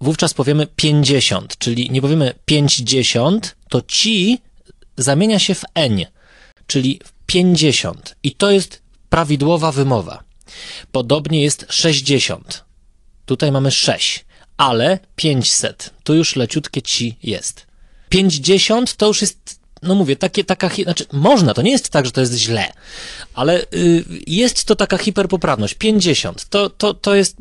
wówczas 0.01 0.33
powiemy 0.33 0.67
50, 0.75 1.57
czyli 1.57 1.89
nie 1.89 2.01
powiemy 2.01 2.33
50, 2.45 3.55
to 3.69 3.81
ci 3.81 4.41
zamienia 4.97 5.39
się 5.39 5.55
w 5.55 5.63
n, 5.75 6.05
czyli 6.69 6.99
w 7.03 7.13
50. 7.25 8.15
I 8.23 8.31
to 8.31 8.51
jest 8.51 8.81
prawidłowa 9.09 9.71
wymowa. 9.71 10.23
Podobnie 10.91 11.43
jest 11.43 11.65
60. 11.69 12.65
Tutaj 13.25 13.51
mamy 13.51 13.71
6, 13.71 14.25
ale 14.57 14.99
500 15.15 15.93
to 16.03 16.13
już 16.13 16.35
leciutkie 16.35 16.81
ci 16.81 17.17
jest. 17.23 17.67
50 18.09 18.95
to 18.95 19.07
już 19.07 19.21
jest, 19.21 19.59
no 19.83 19.95
mówię, 19.95 20.15
takie, 20.15 20.43
taka, 20.43 20.69
znaczy 20.83 21.05
można, 21.11 21.53
to 21.53 21.61
nie 21.61 21.71
jest 21.71 21.89
tak, 21.89 22.05
że 22.05 22.11
to 22.11 22.21
jest 22.21 22.33
źle, 22.33 22.73
ale 23.33 23.61
y, 23.61 24.05
jest 24.27 24.65
to 24.65 24.75
taka 24.75 24.97
hiperpoprawność. 24.97 25.73
50 25.73 26.49
to, 26.49 26.69
to, 26.69 26.93
to 26.93 27.15
jest, 27.15 27.37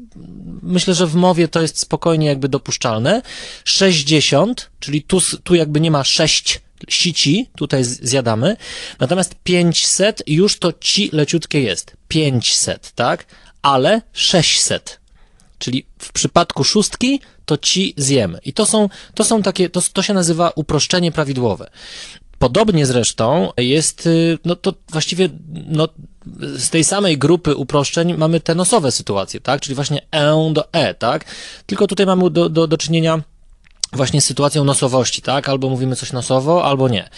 myślę, 0.63 0.95
że 0.95 1.07
w 1.07 1.15
mowie 1.15 1.49
to 1.49 1.63
jest 1.63 1.79
spokojnie 1.79 2.27
jakby 2.27 2.49
dopuszczalne. 2.49 3.23
60, 3.65 4.71
czyli 4.81 5.03
tu, 5.03 5.21
tu 5.45 5.55
jakby 5.55 5.81
nie 5.81 5.91
ma 5.91 6.05
6 6.05 6.61
sici, 6.89 7.51
tutaj 7.57 7.85
zjadamy, 7.85 8.57
natomiast 9.01 9.35
500 9.43 10.23
już 10.27 10.59
to 10.59 10.73
ci 10.73 11.11
leciutkie 11.13 11.61
jest. 11.61 11.97
500, 12.09 12.93
tak? 12.95 13.27
Ale 13.63 14.03
600. 14.13 15.01
Czyli 15.59 15.87
w 15.99 16.13
przypadku 16.13 16.65
szóstki 16.65 17.21
to 17.45 17.57
ci 17.57 17.95
zjemy. 17.97 18.39
I 18.45 18.53
to 18.53 18.67
są, 18.67 18.89
to 19.15 19.25
są 19.25 19.43
takie, 19.43 19.71
to, 19.71 19.81
to 19.93 20.03
się 20.03 20.15
nazywa 20.15 20.53
uproszczenie 20.55 21.13
prawidłowe. 21.13 21.71
Podobnie 22.39 22.87
zresztą 22.87 23.53
jest, 23.57 24.07
y, 24.07 24.39
no 24.45 24.57
to 24.57 24.75
właściwie, 24.91 25.29
no, 25.67 25.89
z 26.57 26.71
tej 26.71 26.85
samej 26.85 27.19
grupy 27.19 27.57
uproszczeń 27.57 28.15
mamy 28.17 28.41
te 28.41 28.55
nosowe 28.55 28.93
sytuacje, 28.93 29.41
tak? 29.41 29.61
Czyli 29.61 29.75
właśnie 29.75 30.01
e 30.11 30.51
do 30.53 30.73
e, 30.73 30.95
tak? 30.95 31.25
Tylko 31.67 31.87
tutaj 31.87 32.07
mamy 32.07 32.31
do, 32.31 32.49
do, 32.49 32.67
do 32.67 32.79
czynienia 32.79 33.23
właśnie 33.93 34.21
sytuacją 34.21 34.65
nosowości, 34.65 35.23
tak? 35.23 35.49
Albo 35.49 35.69
mówimy 35.69 35.97
coś 35.97 36.13
nosowo, 36.13 36.65
albo 36.65 36.89
nie. 36.89 37.09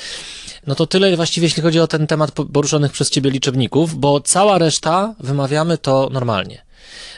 No 0.67 0.75
to 0.75 0.87
tyle 0.87 1.17
właściwie, 1.17 1.47
jeśli 1.47 1.63
chodzi 1.63 1.81
o 1.81 1.87
ten 1.87 2.07
temat 2.07 2.33
po- 2.33 2.45
poruszonych 2.45 2.93
przez 2.93 3.11
ciebie 3.11 3.31
liczebników, 3.31 3.95
bo 3.99 4.21
cała 4.21 4.59
reszta 4.59 5.15
wymawiamy 5.21 5.79
to 5.79 6.09
normalnie. 6.13 6.63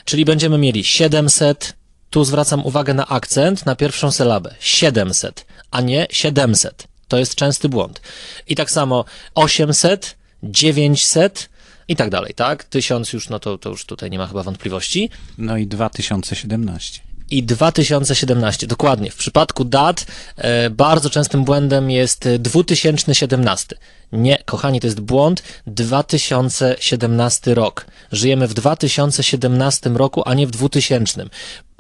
Czyli 0.05 0.25
będziemy 0.25 0.59
mieli 0.59 0.85
700, 0.85 1.75
tu 2.11 2.25
zwracam 2.25 2.67
uwagę 2.67 2.95
na 2.95 3.07
akcent, 3.09 3.67
na 3.67 3.77
pierwszą 3.77 4.11
sylabę. 4.11 4.55
700, 4.61 5.47
a 5.71 5.81
nie 5.81 6.07
700. 6.11 6.87
To 7.09 7.19
jest 7.19 7.35
częsty 7.35 7.69
błąd. 7.69 8.01
I 8.49 8.57
tak 8.57 8.71
samo 8.71 9.05
800, 9.35 10.17
900 10.43 11.49
i 11.89 11.97
tak 11.97 12.11
dalej, 12.11 12.35
tak? 12.35 12.65
1000 12.65 13.13
już, 13.13 13.29
no 13.29 13.39
to, 13.39 13.59
to 13.59 13.71
już 13.71 13.85
tutaj 13.85 14.11
nie 14.11 14.19
ma 14.19 14.27
chyba 14.27 14.43
wątpliwości 14.43 15.11
No 15.39 15.57
i 15.57 15.67
2017. 15.67 17.01
i 17.33 17.43
2017. 17.43 18.67
Dokładnie. 18.67 19.11
W 19.11 19.17
przypadku 19.17 19.65
dat 19.65 20.07
e, 20.37 20.71
bardzo 20.71 21.11
częstym 21.11 21.45
błędem 21.45 21.91
jest 21.91 22.27
e, 22.27 22.39
2017. 22.39 23.77
Nie, 24.13 24.39
kochani, 24.45 24.81
to 24.81 24.87
jest 24.87 25.01
błąd. 25.01 25.43
2017 25.67 27.55
rok. 27.55 27.87
Żyjemy 28.13 28.49
w 28.49 28.55
2017 28.55 29.91
roku, 29.91 30.23
a 30.27 30.35
nie 30.35 30.47
w 30.47 30.51
2000. 30.51 31.27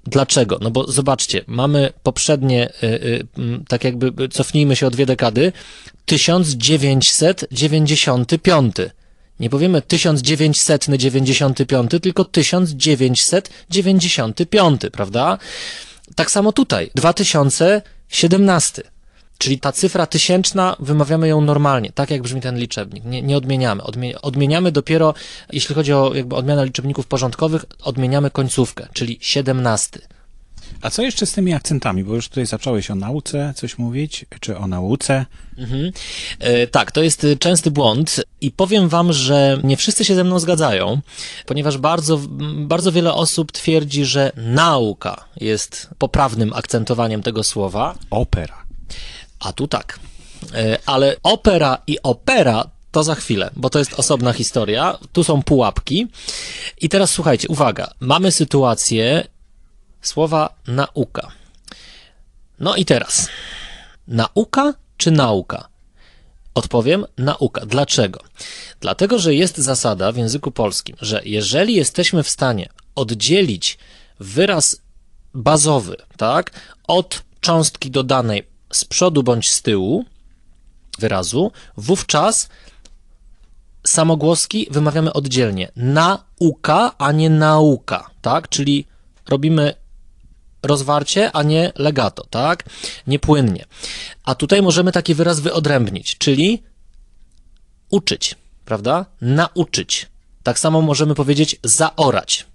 Dlaczego? 0.04 0.58
No 0.60 0.70
bo 0.70 0.92
zobaczcie, 0.92 1.44
mamy 1.46 1.92
poprzednie, 2.02 2.72
y, 2.82 2.86
y, 2.86 3.26
tak 3.68 3.84
jakby 3.84 4.28
cofnijmy 4.28 4.76
się 4.76 4.86
o 4.86 4.90
dwie 4.90 5.06
dekady, 5.06 5.52
1995. 6.06 8.76
Nie 9.42 9.50
powiemy 9.50 9.82
1995, 9.82 11.90
tylko 12.02 12.24
1995, 12.24 14.80
prawda? 14.92 15.38
Tak 16.14 16.30
samo 16.30 16.52
tutaj, 16.52 16.90
2017. 16.94 18.82
Czyli 19.38 19.58
ta 19.58 19.72
cyfra 19.72 20.06
tysięczna, 20.06 20.76
wymawiamy 20.80 21.28
ją 21.28 21.40
normalnie, 21.40 21.92
tak 21.92 22.10
jak 22.10 22.22
brzmi 22.22 22.40
ten 22.40 22.58
liczebnik. 22.58 23.04
Nie, 23.04 23.22
nie 23.22 23.36
odmieniamy. 23.36 23.82
Odmie- 23.82 24.14
odmieniamy 24.22 24.72
dopiero, 24.72 25.14
jeśli 25.52 25.74
chodzi 25.74 25.92
o 25.92 26.14
jakby 26.14 26.36
odmianę 26.36 26.64
liczebników 26.64 27.06
porządkowych, 27.06 27.64
odmieniamy 27.82 28.30
końcówkę, 28.30 28.86
czyli 28.92 29.18
17. 29.20 30.00
A 30.80 30.90
co 30.90 31.02
jeszcze 31.02 31.26
z 31.26 31.32
tymi 31.32 31.54
akcentami? 31.54 32.04
Bo 32.04 32.14
już 32.14 32.28
tutaj 32.28 32.46
zacząłeś 32.46 32.90
o 32.90 32.94
nauce 32.94 33.52
coś 33.56 33.78
mówić, 33.78 34.26
czy 34.40 34.56
o 34.58 34.66
nauce. 34.66 35.26
E, 36.40 36.66
tak, 36.66 36.92
to 36.92 37.02
jest 37.02 37.26
częsty 37.38 37.70
błąd 37.70 38.24
i 38.40 38.50
powiem 38.50 38.88
wam, 38.88 39.12
że 39.12 39.58
nie 39.64 39.76
wszyscy 39.76 40.04
się 40.04 40.14
ze 40.14 40.24
mną 40.24 40.38
zgadzają, 40.38 41.00
ponieważ 41.46 41.78
bardzo, 41.78 42.20
bardzo 42.56 42.92
wiele 42.92 43.14
osób 43.14 43.52
twierdzi, 43.52 44.04
że 44.04 44.32
nauka 44.36 45.24
jest 45.40 45.88
poprawnym 45.98 46.52
akcentowaniem 46.52 47.22
tego 47.22 47.44
słowa, 47.44 47.94
Opera. 48.10 48.62
a 49.40 49.52
tu 49.52 49.68
tak. 49.68 49.98
E, 50.54 50.78
Ale 50.86 51.16
opera 51.22 51.78
i 51.86 51.98
opera 52.02 52.64
to 52.92 53.02
za 53.02 53.14
chwilę, 53.14 53.50
bo 53.56 53.70
to 53.70 53.78
jest 53.78 53.94
osobna 53.94 54.32
historia. 54.32 54.98
Tu 55.12 55.24
są 55.24 55.42
pułapki. 55.42 56.06
I 56.80 56.88
teraz 56.88 57.10
słuchajcie, 57.10 57.48
uwaga. 57.48 57.90
Mamy 58.00 58.32
sytuację 58.32 59.24
słowa 60.02 60.54
nauka. 60.66 61.32
No 62.58 62.76
i 62.76 62.84
teraz. 62.84 63.28
Nauka 64.08 64.74
czy 64.96 65.10
nauka? 65.10 65.68
Odpowiem 66.54 67.04
nauka. 67.18 67.66
Dlaczego? 67.66 68.20
Dlatego, 68.80 69.18
że 69.18 69.34
jest 69.34 69.58
zasada 69.58 70.12
w 70.12 70.16
języku 70.16 70.50
polskim, 70.50 70.96
że 71.00 71.22
jeżeli 71.24 71.74
jesteśmy 71.74 72.22
w 72.22 72.30
stanie 72.30 72.68
oddzielić 72.94 73.78
wyraz 74.20 74.82
bazowy, 75.34 75.96
tak, 76.16 76.50
od 76.86 77.22
cząstki 77.40 77.90
dodanej 77.90 78.46
z 78.72 78.84
przodu 78.84 79.22
bądź 79.22 79.50
z 79.50 79.62
tyłu 79.62 80.04
wyrazu, 80.98 81.52
wówczas 81.76 82.48
samogłoski 83.86 84.66
wymawiamy 84.70 85.12
oddzielnie. 85.12 85.72
Nauka, 85.76 86.94
a 86.98 87.12
nie 87.12 87.30
nauka, 87.30 88.10
tak? 88.22 88.48
Czyli 88.48 88.86
robimy 89.28 89.74
rozwarcie, 90.62 91.30
a 91.32 91.42
nie 91.42 91.72
legato, 91.76 92.26
tak? 92.30 92.64
Niepłynnie. 93.06 93.64
A 94.24 94.34
tutaj 94.34 94.62
możemy 94.62 94.92
taki 94.92 95.14
wyraz 95.14 95.40
wyodrębnić, 95.40 96.18
czyli 96.18 96.62
uczyć, 97.90 98.34
prawda? 98.64 99.06
Nauczyć. 99.20 100.08
Tak 100.42 100.58
samo 100.58 100.82
możemy 100.82 101.14
powiedzieć 101.14 101.56
zaorać. 101.64 102.46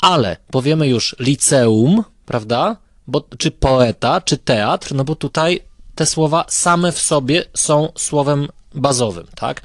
Ale 0.00 0.36
powiemy 0.50 0.88
już 0.88 1.16
liceum, 1.18 2.04
prawda? 2.26 2.76
Bo, 3.06 3.24
czy 3.38 3.50
poeta, 3.50 4.20
czy 4.20 4.36
teatr, 4.38 4.94
no 4.94 5.04
bo 5.04 5.14
tutaj 5.14 5.60
te 5.94 6.06
słowa 6.06 6.44
same 6.48 6.92
w 6.92 7.00
sobie 7.00 7.44
są 7.54 7.92
słowem 7.98 8.48
bazowym, 8.74 9.26
tak? 9.34 9.62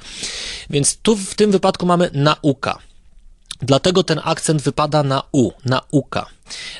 Więc 0.70 0.96
tu 0.96 1.16
w 1.16 1.34
tym 1.34 1.50
wypadku 1.50 1.86
mamy 1.86 2.10
nauka. 2.12 2.78
Dlatego 3.60 4.02
ten 4.02 4.20
akcent 4.24 4.62
wypada 4.62 5.02
na 5.02 5.22
u, 5.32 5.50
nauka. 5.64 6.26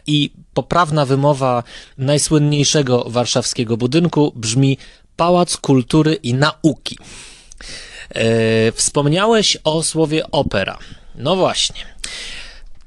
I 0.07 0.31
poprawna 0.55 1.07
wymowa 1.07 1.63
najsłynniejszego 1.99 3.05
warszawskiego 3.09 3.77
budynku 3.77 4.33
brzmi 4.37 4.79
Pałac 5.17 5.57
Kultury 5.57 6.15
i 6.15 6.35
Nauki. 6.35 6.99
E, 8.15 8.73
wspomniałeś 8.73 9.57
o 9.65 9.83
słowie 9.83 10.31
opera. 10.31 10.79
No 11.15 11.37
właśnie. 11.37 11.87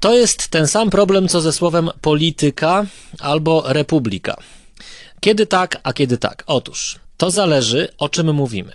To 0.00 0.14
jest 0.14 0.48
ten 0.48 0.66
sam 0.66 0.90
problem, 0.90 1.28
co 1.28 1.40
ze 1.40 1.52
słowem 1.52 1.90
polityka 2.00 2.86
albo 3.18 3.62
republika. 3.66 4.36
Kiedy 5.20 5.46
tak, 5.46 5.80
a 5.82 5.92
kiedy 5.92 6.18
tak? 6.18 6.44
Otóż 6.46 6.98
to 7.16 7.30
zależy, 7.30 7.88
o 7.98 8.08
czym 8.08 8.34
mówimy. 8.34 8.72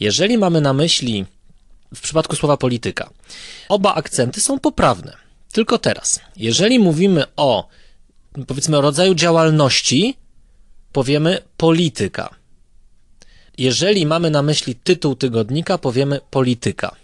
Jeżeli 0.00 0.38
mamy 0.38 0.60
na 0.60 0.72
myśli 0.72 1.24
w 1.94 2.00
przypadku 2.00 2.36
słowa 2.36 2.56
polityka, 2.56 3.10
oba 3.68 3.94
akcenty 3.94 4.40
są 4.40 4.60
poprawne. 4.60 5.16
Tylko 5.52 5.78
teraz, 5.78 6.20
jeżeli 6.36 6.78
mówimy 6.78 7.24
o 7.36 7.68
powiedzmy 8.46 8.78
o 8.78 8.80
rodzaju 8.80 9.14
działalności, 9.14 10.16
powiemy 10.92 11.38
polityka. 11.56 12.34
Jeżeli 13.58 14.06
mamy 14.06 14.30
na 14.30 14.42
myśli 14.42 14.74
tytuł 14.74 15.16
tygodnika, 15.16 15.78
powiemy 15.78 16.20
polityka. 16.30 16.96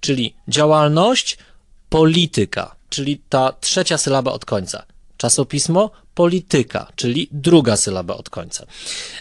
Czyli 0.00 0.34
działalność, 0.48 1.38
polityka, 1.88 2.76
czyli 2.88 3.20
ta 3.28 3.52
trzecia 3.60 3.98
sylaba 3.98 4.32
od 4.32 4.44
końca. 4.44 4.86
Czasopismo, 5.16 5.90
polityka, 6.14 6.92
czyli 6.96 7.28
druga 7.32 7.76
sylaba 7.76 8.16
od 8.16 8.30
końca. 8.30 8.66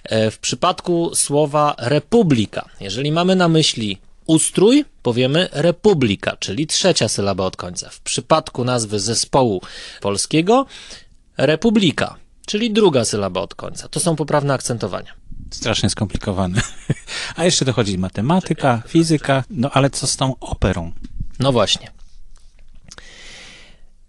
E, 0.04 0.32
W 0.32 0.40
przypadku 0.40 1.12
słowa 1.16 1.76
republika, 1.78 2.70
jeżeli 2.80 3.12
mamy 3.12 3.36
na 3.36 3.48
myśli 3.48 3.98
ustrój 4.26 4.86
powiemy 5.02 5.50
republika, 5.52 6.38
czyli 6.40 6.68
trzecia 6.68 7.08
sylaba 7.08 7.46
od 7.46 7.58
końca. 7.58 7.90
W 7.90 8.02
przypadku 8.02 8.64
nazwy 8.64 9.00
zespołu 9.00 9.62
polskiego 10.02 10.66
republika, 11.38 12.16
czyli 12.46 12.72
druga 12.72 13.06
sylaba 13.06 13.42
od 13.42 13.56
końca. 13.56 13.88
To 13.88 14.00
są 14.00 14.16
poprawne 14.16 14.54
akcentowania. 14.54 15.14
Strasznie 15.52 15.90
skomplikowane. 15.90 16.62
A 17.36 17.44
jeszcze 17.46 17.66
dochodzi 17.66 17.98
matematyka, 17.98 18.82
fizyka, 18.88 19.44
no 19.50 19.70
ale 19.72 19.90
co 19.90 20.08
z 20.08 20.18
tą 20.18 20.40
operą? 20.40 20.92
No 21.40 21.52
właśnie. 21.52 21.92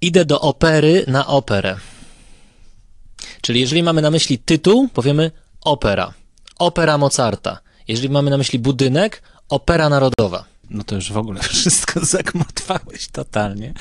Idę 0.01 0.25
do 0.25 0.41
opery 0.41 1.05
na 1.09 1.27
operę. 1.27 1.77
Czyli 3.41 3.61
jeżeli 3.61 3.83
mamy 3.83 4.03
na 4.03 4.11
myśli 4.11 4.39
tytuł, 4.39 4.89
powiemy 4.89 5.31
opera. 5.61 6.15
Opera 6.59 6.99
Mozarta. 6.99 7.59
Jeżeli 7.89 8.09
mamy 8.09 8.31
na 8.31 8.39
myśli 8.39 8.59
budynek, 8.59 9.23
opera 9.49 9.89
narodowa. 9.89 10.45
No 10.71 10.85
to 10.85 10.95
już 10.95 11.13
w 11.13 11.17
ogóle 11.17 11.41
wszystko 11.49 12.05
zagmatwałeś 12.05 13.09
totalnie. 13.09 13.75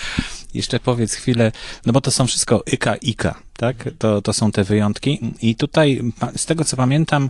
Jeszcze 0.53 0.79
powiedz 0.79 1.13
chwilę, 1.13 1.51
no 1.85 1.93
bo 1.93 2.01
to 2.01 2.11
są 2.11 2.27
wszystko 2.27 2.63
ika, 2.71 2.95
ika, 2.95 3.39
tak? 3.57 3.89
To, 3.97 4.21
to 4.21 4.33
są 4.33 4.51
te 4.51 4.63
wyjątki. 4.63 5.33
I 5.41 5.55
tutaj, 5.55 6.01
z 6.35 6.45
tego 6.45 6.65
co 6.65 6.77
pamiętam, 6.77 7.29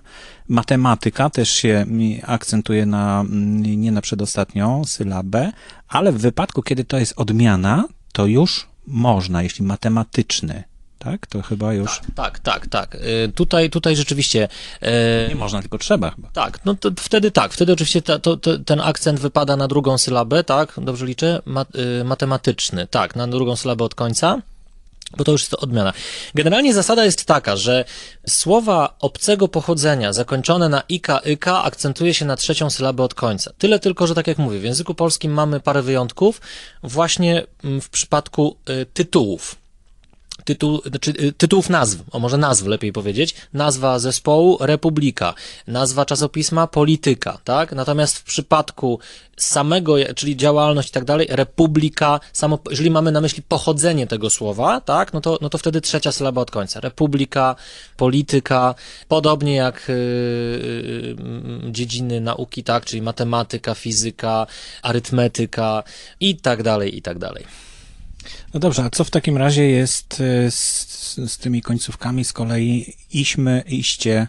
matematyka 0.50 1.30
też 1.30 1.50
się 1.50 1.86
akcentuje 2.24 2.86
na, 2.86 3.26
nie 3.60 3.92
na 3.92 4.02
przedostatnią 4.02 4.86
sylabę, 4.86 5.52
ale 5.88 6.12
w 6.12 6.18
wypadku, 6.18 6.62
kiedy 6.62 6.84
to 6.84 6.98
jest 6.98 7.14
odmiana, 7.16 7.88
to 8.14 8.26
już 8.26 8.68
można, 8.88 9.44
jeśli 9.44 9.66
matematyczny 9.66 10.64
tak? 11.00 11.28
To 11.28 11.42
chyba 11.42 11.74
już. 11.74 12.02
Tak, 12.16 12.40
tak, 12.40 12.40
tak. 12.40 12.68
tak. 12.68 12.98
Tutaj, 13.36 13.70
tutaj 13.70 13.96
rzeczywiście. 13.96 14.48
Nie 15.30 15.36
można, 15.36 15.62
tylko 15.62 15.78
trzeba 15.78 16.12
chyba. 16.12 16.30
Tak, 16.34 16.60
no 16.66 16.76
to 16.76 16.92
wtedy 17.00 17.32
tak. 17.32 17.54
Wtedy 17.54 17.74
oczywiście 17.74 18.02
ta, 18.02 18.20
to, 18.20 18.38
to, 18.38 18.60
ten 18.60 18.82
akcent 18.82 19.20
wypada 19.20 19.56
na 19.56 19.68
drugą 19.68 19.98
sylabę, 19.98 20.44
tak? 20.44 20.74
Dobrze 20.82 21.06
liczę? 21.06 21.42
Mat, 21.46 21.68
y, 21.76 22.04
matematyczny, 22.04 22.88
tak, 22.88 23.16
na 23.16 23.28
drugą 23.28 23.56
sylabę 23.56 23.84
od 23.84 23.96
końca. 23.96 24.42
Bo 25.18 25.24
to 25.24 25.32
już 25.32 25.42
jest 25.42 25.54
odmiana. 25.54 25.94
Generalnie 26.36 26.74
zasada 26.74 27.06
jest 27.06 27.26
taka, 27.26 27.56
że 27.56 27.86
słowa 28.28 28.96
obcego 29.00 29.48
pochodzenia 29.48 30.14
zakończone 30.14 30.70
na 30.70 30.84
ika, 30.90 31.20
yka 31.20 31.64
akcentuje 31.64 32.14
się 32.14 32.26
na 32.26 32.36
trzecią 32.36 32.70
sylabę 32.70 33.04
od 33.04 33.14
końca. 33.14 33.52
Tyle 33.58 33.80
tylko, 33.80 34.08
że 34.08 34.16
tak 34.16 34.28
jak 34.28 34.38
mówię, 34.38 34.60
w 34.60 34.64
języku 34.64 34.96
polskim 34.96 35.34
mamy 35.34 35.60
parę 35.60 35.82
wyjątków 35.82 36.42
właśnie 36.84 37.44
mm, 37.64 37.82
w 37.82 37.90
przypadku 37.90 38.58
y, 38.70 38.86
tytułów 38.94 39.56
tytuł, 40.46 40.82
znaczy, 40.86 41.14
y, 41.20 41.34
tytułów 41.34 41.70
nazw, 41.70 42.04
o 42.12 42.20
może 42.20 42.38
nazw 42.38 42.66
lepiej 42.66 42.94
powiedzieć, 42.94 43.36
nazwa 43.54 44.00
zespołu 44.00 44.58
Republika, 44.62 45.34
nazwa 45.68 46.06
czasopisma 46.06 46.68
Polityka, 46.68 47.40
tak? 47.44 47.72
Natomiast 47.72 48.18
w 48.18 48.24
przypadku 48.24 49.00
samego, 49.38 49.96
czyli 50.16 50.38
działalność 50.38 50.90
i 50.90 50.92
tak 50.92 51.06
dalej, 51.06 51.28
Republika, 51.30 52.20
samo, 52.34 52.60
jeżeli 52.70 52.92
mamy 52.92 53.12
na 53.12 53.22
myśli 53.22 53.44
pochodzenie 53.44 54.08
tego 54.08 54.30
słowa, 54.30 54.82
tak? 54.82 55.14
No 55.14 55.22
to, 55.22 55.38
no 55.42 55.50
to 55.50 55.58
wtedy 55.58 55.82
trzecia 55.82 56.12
sylaba 56.12 56.42
od 56.42 56.52
końca. 56.52 56.80
Republika, 56.80 57.56
Polityka, 57.98 58.76
podobnie 59.08 59.56
jak 59.56 59.88
yy, 59.88 59.96
yy, 61.64 61.72
dziedziny 61.72 62.22
nauki, 62.22 62.64
tak? 62.64 62.86
Czyli 62.86 63.02
matematyka, 63.02 63.76
fizyka, 63.76 64.48
arytmetyka 64.82 65.84
i 66.20 66.36
tak 66.36 66.64
dalej, 66.64 66.98
i 66.98 67.02
tak 67.02 67.20
dalej. 67.20 67.65
No 68.56 68.60
dobrze, 68.60 68.84
a 68.84 68.90
co 68.90 69.04
w 69.04 69.10
takim 69.10 69.38
razie 69.38 69.64
jest 69.64 70.22
e, 70.22 70.52
z, 70.52 70.88
z 71.28 71.38
tymi 71.38 71.62
końcówkami 71.62 72.26
z 72.26 72.34
kolei 72.34 72.94
iśmy, 73.12 73.64
iście, 73.68 74.28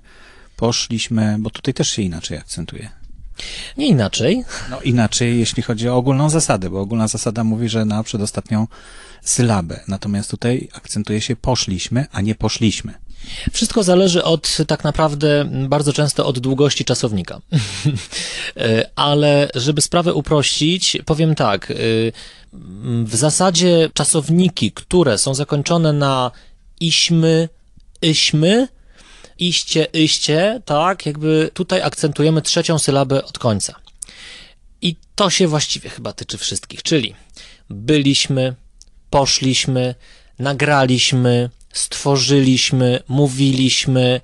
poszliśmy, 0.56 1.36
bo 1.38 1.50
tutaj 1.50 1.74
też 1.74 1.88
się 1.90 2.02
inaczej 2.02 2.38
akcentuje. 2.38 2.90
Nie 3.76 3.86
inaczej. 3.86 4.44
No 4.70 4.80
inaczej, 4.80 5.38
jeśli 5.38 5.62
chodzi 5.62 5.88
o 5.88 5.96
ogólną 5.96 6.30
zasadę, 6.30 6.70
bo 6.70 6.80
ogólna 6.80 7.08
zasada 7.08 7.44
mówi, 7.44 7.68
że 7.68 7.84
na 7.84 8.02
przedostatnią 8.02 8.66
sylabę. 9.22 9.80
Natomiast 9.88 10.30
tutaj 10.30 10.68
akcentuje 10.72 11.20
się 11.20 11.36
poszliśmy, 11.36 12.06
a 12.12 12.20
nie 12.20 12.34
poszliśmy. 12.34 12.94
Wszystko 13.52 13.82
zależy 13.82 14.24
od 14.24 14.56
tak 14.66 14.84
naprawdę 14.84 15.44
bardzo 15.68 15.92
często 15.92 16.26
od 16.26 16.38
długości 16.38 16.84
czasownika. 16.84 17.40
E, 18.56 18.90
ale 18.96 19.50
żeby 19.54 19.82
sprawę 19.82 20.14
uprościć, 20.14 20.98
powiem 21.04 21.34
tak. 21.34 21.70
E, 21.70 21.74
w 23.04 23.16
zasadzie 23.16 23.90
czasowniki, 23.94 24.72
które 24.72 25.18
są 25.18 25.34
zakończone 25.34 25.92
na 25.92 26.30
iśmy, 26.80 27.48
iśmy, 28.02 28.68
iście, 29.38 29.86
iście, 29.92 30.62
tak, 30.64 31.06
jakby 31.06 31.50
tutaj 31.54 31.82
akcentujemy 31.82 32.42
trzecią 32.42 32.78
sylabę 32.78 33.24
od 33.24 33.38
końca. 33.38 33.74
I 34.82 34.96
to 35.14 35.30
się 35.30 35.48
właściwie 35.48 35.90
chyba 35.90 36.12
tyczy 36.12 36.38
wszystkich, 36.38 36.82
czyli 36.82 37.14
byliśmy, 37.70 38.54
poszliśmy, 39.10 39.94
nagraliśmy, 40.38 41.50
stworzyliśmy, 41.78 43.02
mówiliśmy, 43.08 44.20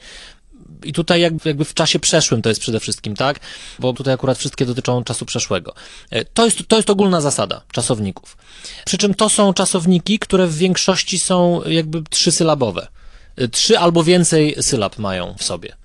i 0.84 0.92
tutaj 0.92 1.20
jakby 1.20 1.64
w 1.64 1.74
czasie 1.74 1.98
przeszłym 1.98 2.42
to 2.42 2.48
jest 2.48 2.60
przede 2.60 2.80
wszystkim, 2.80 3.16
tak? 3.16 3.40
Bo 3.78 3.92
tutaj 3.92 4.14
akurat 4.14 4.38
wszystkie 4.38 4.66
dotyczą 4.66 5.04
czasu 5.04 5.26
przeszłego. 5.26 5.74
E, 6.10 6.24
to 6.24 6.44
jest, 6.44 6.58
to 6.68 6.76
jest 6.76 6.90
ogólna 6.90 7.20
zasada 7.20 7.62
czasowników. 7.72 8.36
Przy 8.84 8.98
czym 8.98 9.14
to 9.14 9.28
są 9.28 9.52
czasowniki, 9.52 10.18
które 10.18 10.46
w 10.46 10.56
większości 10.56 11.18
są 11.18 11.62
jakby 11.66 12.02
trzysylabowe. 12.10 12.88
E, 13.36 13.48
trzy 13.48 13.78
albo 13.78 14.04
więcej 14.04 14.56
sylab 14.60 14.98
mają 14.98 15.34
w 15.38 15.44
sobie. 15.44 15.81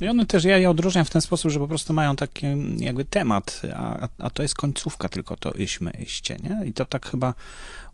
I 0.00 0.08
one 0.08 0.26
też, 0.26 0.44
ja 0.44 0.58
je 0.58 0.70
odróżniam 0.70 1.04
w 1.04 1.10
ten 1.10 1.22
sposób, 1.22 1.50
że 1.50 1.58
po 1.58 1.68
prostu 1.68 1.92
mają 1.92 2.16
taki 2.16 2.46
jakby 2.78 3.04
temat, 3.04 3.62
a, 3.74 4.08
a 4.18 4.30
to 4.30 4.42
jest 4.42 4.54
końcówka 4.54 5.08
tylko 5.08 5.36
to 5.36 5.52
iśmy, 5.52 5.90
iście, 5.90 6.36
nie? 6.42 6.66
I 6.66 6.72
to 6.72 6.84
tak 6.84 7.10
chyba 7.10 7.34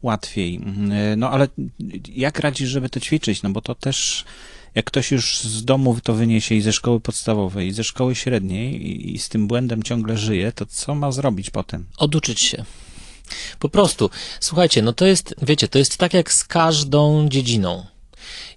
łatwiej. 0.02 0.60
E, 0.92 1.16
no 1.16 1.30
ale 1.30 1.48
jak 2.14 2.38
radzisz, 2.38 2.68
żeby 2.68 2.88
to 2.88 3.00
ćwiczyć? 3.00 3.42
No 3.42 3.50
bo 3.50 3.60
to 3.60 3.74
też 3.74 4.24
jak 4.74 4.84
ktoś 4.84 5.10
już 5.10 5.40
z 5.40 5.64
domu 5.64 5.96
to 6.02 6.14
wyniesie 6.14 6.54
i 6.54 6.60
ze 6.60 6.72
szkoły 6.72 7.00
podstawowej, 7.00 7.68
i 7.68 7.72
ze 7.72 7.84
szkoły 7.84 8.14
średniej 8.14 8.86
i, 8.86 9.14
i 9.14 9.18
z 9.18 9.28
tym 9.28 9.46
błędem 9.46 9.82
ciągle 9.82 10.18
żyje, 10.18 10.52
to 10.52 10.66
co 10.66 10.94
ma 10.94 11.12
zrobić 11.12 11.50
potem? 11.50 11.86
Oduczyć 11.96 12.40
się. 12.40 12.64
Po 13.58 13.68
prostu, 13.68 14.10
słuchajcie, 14.40 14.82
no 14.82 14.92
to 14.92 15.06
jest, 15.06 15.34
wiecie, 15.42 15.68
to 15.68 15.78
jest 15.78 15.96
tak 15.96 16.14
jak 16.14 16.32
z 16.32 16.44
każdą 16.44 17.28
dziedziną. 17.28 17.86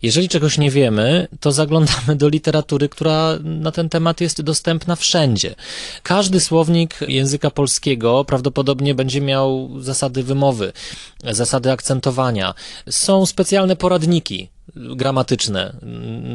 Jeżeli 0.02 0.30
czegoś 0.30 0.58
nie 0.58 0.72
wiemy, 0.72 1.28
to 1.40 1.52
zaglądamy 1.52 2.16
do 2.16 2.30
literatury, 2.30 2.90
która 2.90 3.40
na 3.44 3.72
ten 3.72 3.90
temat 3.90 4.22
jest 4.22 4.42
dostępna 4.42 4.96
wszędzie. 4.96 5.56
Każdy 6.04 6.40
słownik 6.40 7.00
języka 7.08 7.52
polskiego 7.52 8.26
prawdopodobnie 8.26 8.96
będzie 8.96 9.22
miał 9.22 9.70
zasady 9.80 10.24
wymowy, 10.24 10.74
zasady 11.24 11.72
akcentowania. 11.72 12.54
Są 12.90 13.26
specjalne 13.26 13.76
poradniki 13.76 14.53
gramatyczne 14.76 15.76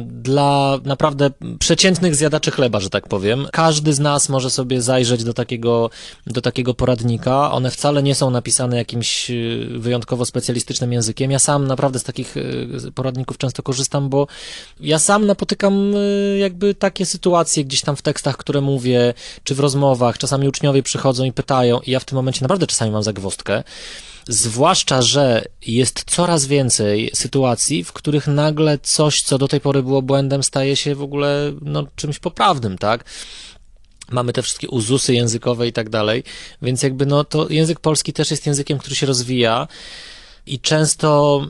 dla 0.05 0.79
naprawdę 0.83 1.31
przeciętnych 1.59 2.15
zjadaczy 2.15 2.51
chleba, 2.51 2.79
że 2.79 2.89
tak 2.89 3.07
powiem. 3.07 3.47
Każdy 3.51 3.93
z 3.93 3.99
nas 3.99 4.29
może 4.29 4.49
sobie 4.49 4.81
zajrzeć 4.81 5.23
do 5.23 5.33
takiego, 5.33 5.89
do 6.27 6.41
takiego 6.41 6.73
poradnika. 6.73 7.51
One 7.51 7.71
wcale 7.71 8.03
nie 8.03 8.15
są 8.15 8.29
napisane 8.29 8.77
jakimś 8.77 9.31
y, 9.31 9.67
wyjątkowo 9.77 10.25
specjalistycznym 10.25 10.93
językiem. 10.93 11.31
Ja 11.31 11.39
sam 11.39 11.67
naprawdę 11.67 11.99
z 11.99 12.03
takich 12.03 12.37
y, 12.37 12.91
poradników 12.95 13.37
często 13.37 13.63
korzystam, 13.63 14.09
bo 14.09 14.27
ja 14.79 14.99
sam 14.99 15.25
napotykam 15.25 15.95
y, 15.95 16.37
jakby 16.39 16.75
takie 16.75 17.05
sytuacje 17.05 17.65
gdzieś 17.65 17.81
tam 17.81 17.95
w 17.95 18.01
tekstach, 18.01 18.37
które 18.37 18.61
mówię, 18.61 19.13
czy 19.43 19.55
w 19.55 19.59
rozmowach. 19.59 20.17
Czasami 20.17 20.47
uczniowie 20.47 20.83
przychodzą 20.83 21.23
i 21.23 21.31
pytają 21.31 21.79
i 21.79 21.91
ja 21.91 21.99
w 21.99 22.05
tym 22.05 22.15
momencie 22.15 22.41
naprawdę 22.41 22.67
czasami 22.67 22.91
mam 22.91 23.03
zagwozdkę. 23.03 23.63
Zwłaszcza, 24.27 25.01
że 25.01 25.45
jest 25.67 26.03
coraz 26.07 26.45
więcej 26.45 27.11
sytuacji, 27.13 27.83
w 27.83 27.93
których 27.93 28.27
nagle 28.27 28.79
coś, 28.79 29.21
co 29.21 29.37
do 29.37 29.47
tej 29.47 29.61
pory 29.61 29.83
było 29.83 30.01
błędem, 30.01 30.43
staje 30.43 30.75
się 30.75 30.95
w 30.95 31.01
ogóle 31.01 31.53
no, 31.61 31.87
czymś 31.95 32.19
poprawnym, 32.19 32.77
tak? 32.77 33.05
mamy 34.11 34.33
te 34.33 34.41
wszystkie 34.41 34.69
uzusy 34.69 35.13
językowe 35.13 35.67
i 35.67 35.73
tak 35.73 35.89
dalej, 35.89 36.23
więc 36.61 36.83
jakby 36.83 37.05
no 37.05 37.23
to 37.23 37.49
język 37.49 37.79
polski 37.79 38.13
też 38.13 38.31
jest 38.31 38.45
językiem, 38.45 38.77
który 38.77 38.95
się 38.95 39.05
rozwija 39.05 39.67
i 40.45 40.59
często 40.59 41.41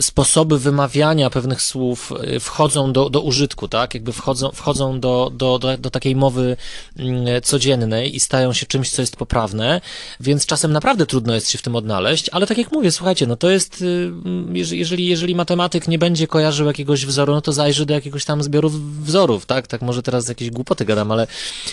sposoby 0.00 0.58
wymawiania 0.58 1.30
pewnych 1.30 1.62
słów 1.62 2.12
y, 2.36 2.40
wchodzą 2.40 2.92
do, 2.92 3.10
do 3.10 3.20
użytku, 3.20 3.68
tak? 3.68 3.94
Jakby 3.94 4.12
wchodzą, 4.12 4.50
wchodzą 4.50 5.00
do, 5.00 5.30
do, 5.34 5.58
do, 5.58 5.78
do 5.78 5.90
takiej 5.90 6.16
mowy 6.16 6.56
mm, 6.98 7.42
codziennej 7.42 8.16
i 8.16 8.20
stają 8.20 8.52
się 8.52 8.66
czymś, 8.66 8.90
co 8.90 9.02
jest 9.02 9.16
poprawne, 9.16 9.80
więc 10.20 10.46
czasem 10.46 10.72
naprawdę 10.72 11.06
trudno 11.06 11.34
jest 11.34 11.50
się 11.50 11.58
w 11.58 11.62
tym 11.62 11.76
odnaleźć, 11.76 12.28
ale 12.28 12.46
tak 12.46 12.58
jak 12.58 12.72
mówię, 12.72 12.92
słuchajcie, 12.92 13.26
no 13.26 13.36
to 13.36 13.50
jest, 13.50 13.82
y, 13.82 14.12
jeżeli, 14.52 15.06
jeżeli 15.06 15.34
matematyk 15.34 15.88
nie 15.88 15.98
będzie 15.98 16.26
kojarzył 16.26 16.66
jakiegoś 16.66 17.06
wzoru, 17.06 17.34
no 17.34 17.40
to 17.40 17.52
zajrzy 17.52 17.86
do 17.86 17.94
jakiegoś 17.94 18.24
tam 18.24 18.42
zbioru 18.42 18.70
wzorów, 19.00 19.46
tak? 19.46 19.66
Tak 19.66 19.82
może 19.82 20.02
teraz 20.02 20.28
jakieś 20.28 20.50
głupoty 20.50 20.84
gadam, 20.84 21.12
ale, 21.12 21.26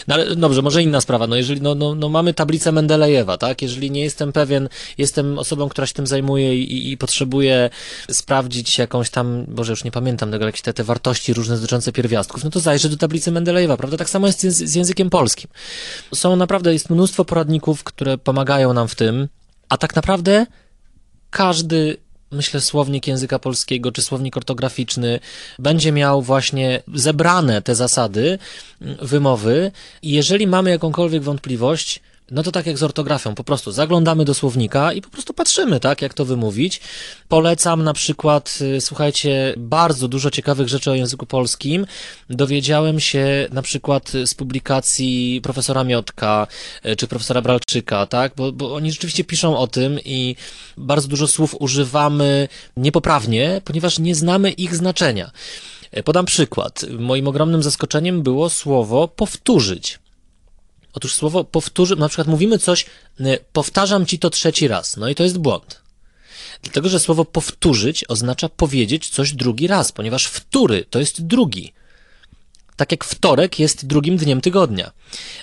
no 0.08 0.16
ale 0.16 0.36
dobrze, 0.36 0.62
może 0.62 0.84
inna 0.84 1.02
sprawa, 1.02 1.28
no 1.28 1.36
jeżeli, 1.36 1.62
no, 1.62 1.76
no, 1.76 1.96
no 1.96 2.10
mamy 2.10 2.34
tablicę 2.34 2.72
Mendelejewa, 2.72 3.38
tak? 3.38 3.62
Jeżeli 3.62 3.92
nie 3.92 4.02
jestem 4.02 4.34
pewien, 4.34 4.70
jestem 4.98 5.40
osobą, 5.40 5.70
która 5.70 5.88
się 5.88 5.94
tym 5.94 6.08
zajmuje 6.08 6.58
i, 6.60 6.92
i 6.92 6.98
potrzebuje 6.98 7.70
sprawdzić 8.12 8.78
jakąś 8.78 9.10
tam, 9.10 9.46
Boże, 9.48 9.72
już 9.72 9.84
nie 9.84 9.92
pamiętam 9.92 10.32
tego, 10.32 10.46
jakieś 10.46 10.62
te, 10.62 10.74
te 10.74 10.84
wartości 10.84 11.34
różne 11.34 11.56
dotyczące 11.56 11.92
pierwiastków, 11.92 12.44
no 12.44 12.50
to 12.50 12.60
zajrzę 12.60 12.90
do 12.90 12.98
tablicy 12.98 13.32
Mendelejewa, 13.32 13.78
prawda? 13.78 13.98
Tak 13.98 14.10
samo 14.10 14.28
jest 14.28 14.42
z, 14.42 14.58
z 14.70 14.76
językiem 14.76 15.10
polskim. 15.10 15.50
Są 16.16 16.36
naprawdę, 16.36 16.74
jest 16.74 16.90
mnóstwo 16.90 17.26
poradników, 17.26 17.84
które 17.84 18.18
pomagają 18.18 18.74
nam 18.74 18.88
w 18.88 18.96
tym, 18.96 19.28
a 19.70 19.78
tak 19.78 19.96
naprawdę 19.96 20.46
każdy 21.30 21.98
myślę, 22.32 22.62
słownik 22.62 23.08
języka 23.08 23.40
polskiego 23.40 23.92
czy 23.92 24.02
słownik 24.02 24.38
ortograficzny 24.38 25.20
będzie 25.60 25.92
miał 25.92 26.22
właśnie 26.22 26.84
zebrane 26.94 27.62
te 27.62 27.76
zasady 27.76 28.40
mm, 28.82 28.98
wymowy 29.02 29.72
i 30.02 30.12
jeżeli 30.12 30.48
mamy 30.48 30.70
jakąkolwiek 30.70 31.24
wątpliwość, 31.24 32.02
no 32.32 32.44
to 32.44 32.52
tak 32.52 32.66
jak 32.68 32.78
z 32.78 32.84
ortografią, 32.84 33.36
po 33.36 33.44
prostu 33.44 33.72
zaglądamy 33.72 34.26
do 34.26 34.34
słownika 34.34 34.94
i 34.94 35.02
po 35.02 35.10
prostu 35.10 35.34
patrzymy, 35.34 35.80
tak, 35.80 36.02
jak 36.02 36.14
to 36.14 36.26
wymówić. 36.26 36.82
Polecam 37.28 37.84
na 37.84 37.94
przykład, 37.94 38.60
y, 38.62 38.82
słuchajcie, 38.82 39.54
bardzo 39.58 40.08
dużo 40.08 40.32
ciekawych 40.32 40.68
rzeczy 40.68 40.92
o 40.92 40.96
języku 40.96 41.26
polskim. 41.26 41.86
Dowiedziałem 42.30 43.00
się 43.00 43.48
na 43.52 43.62
przykład 43.62 44.12
z 44.26 44.34
publikacji 44.34 45.40
profesora 45.44 45.84
Miotka 45.84 46.48
y, 46.86 46.96
czy 46.96 47.08
profesora 47.08 47.42
Bralczyka, 47.42 48.06
tak, 48.06 48.34
bo, 48.36 48.52
bo 48.52 48.74
oni 48.76 48.92
rzeczywiście 48.92 49.24
piszą 49.24 49.58
o 49.58 49.68
tym 49.68 50.00
i 50.06 50.36
bardzo 50.78 51.08
dużo 51.08 51.28
słów 51.28 51.56
używamy 51.60 52.48
niepoprawnie, 52.78 53.62
ponieważ 53.66 54.00
nie 54.00 54.16
znamy 54.16 54.52
ich 54.52 54.76
znaczenia. 54.76 55.32
Y, 55.98 56.04
podam 56.04 56.26
przykład. 56.26 56.86
Moim 57.00 57.28
ogromnym 57.28 57.64
zaskoczeniem 57.64 58.24
było 58.24 58.50
słowo 58.50 59.08
powtórzyć. 59.08 60.01
Otóż 60.94 61.14
słowo 61.16 61.44
powtórzy, 61.44 61.96
na 61.96 62.08
przykład 62.08 62.28
mówimy 62.28 62.60
coś, 62.60 62.86
y, 63.20 63.40
powtarzam 63.54 64.06
ci 64.06 64.20
to 64.20 64.30
trzeci 64.30 64.68
raz, 64.68 64.98
no 64.98 65.10
i 65.10 65.16
to 65.16 65.24
jest 65.24 65.38
błąd. 65.38 65.82
Dlatego, 66.62 66.90
że 66.90 67.00
słowo 67.00 67.26
powtórzyć 67.26 68.06
oznacza 68.08 68.50
powiedzieć 68.50 69.10
coś 69.10 69.34
drugi 69.34 69.68
raz, 69.68 69.92
ponieważ 69.92 70.26
wtóry 70.26 70.86
to 70.90 71.00
jest 71.00 71.26
drugi. 71.26 71.74
Tak 72.76 72.92
jak 72.92 73.04
wtorek 73.04 73.60
jest 73.60 73.86
drugim 73.86 74.18
dniem 74.18 74.42
tygodnia. 74.42 74.92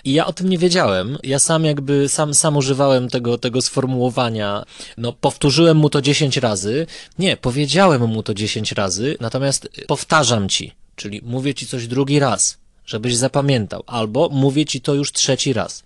I 0.05 0.12
ja 0.12 0.26
o 0.26 0.32
tym 0.32 0.49
nie 0.49 0.59
wiedziałem. 0.59 1.18
Ja 1.22 1.38
sam 1.38 1.64
jakby, 1.64 2.09
sam, 2.09 2.34
sam 2.34 2.57
używałem 2.57 3.09
tego, 3.09 3.38
tego 3.38 3.62
sformułowania. 3.62 4.64
No, 4.96 5.12
powtórzyłem 5.12 5.76
mu 5.76 5.90
to 5.90 6.03
dziesięć 6.03 6.36
razy. 6.36 6.86
Nie, 7.18 7.36
powiedziałem 7.36 8.07
mu 8.07 8.22
to 8.22 8.34
dziesięć 8.34 8.72
razy, 8.72 9.16
natomiast 9.20 9.68
powtarzam 9.86 10.49
ci, 10.49 10.72
czyli 10.96 11.20
mówię 11.24 11.55
ci 11.55 11.66
coś 11.66 11.86
drugi 11.86 12.18
raz 12.18 12.59
żebyś 12.89 13.16
zapamiętał, 13.16 13.82
albo 13.86 14.28
mówię 14.28 14.64
ci 14.64 14.80
to 14.80 14.95
już 14.95 15.12
trzeci 15.12 15.53
raz. 15.53 15.82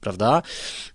Prawda? 0.00 0.42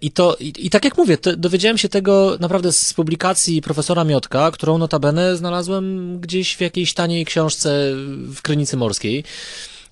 I 0.02 0.12
to, 0.12 0.36
i, 0.39 0.54
i 0.58 0.70
tak 0.70 0.86
jak 0.86 0.98
mówię, 0.98 1.18
dowiedziałem 1.38 1.78
się 1.78 1.89
tego 1.89 2.38
naprawdę 2.39 2.72
z 2.72 2.93
publikacji 2.93 3.62
profesora 3.62 4.04
Miotka, 4.04 4.52
którą 4.52 4.78
notabene 4.78 5.38
znalazłem 5.38 6.18
gdzieś 6.20 6.56
w 6.56 6.62
jakiejś 6.62 6.93
taniej 6.93 7.26
książce 7.26 7.91
w 8.36 8.41
Krynicy 8.41 8.78
Morskiej. 8.78 9.24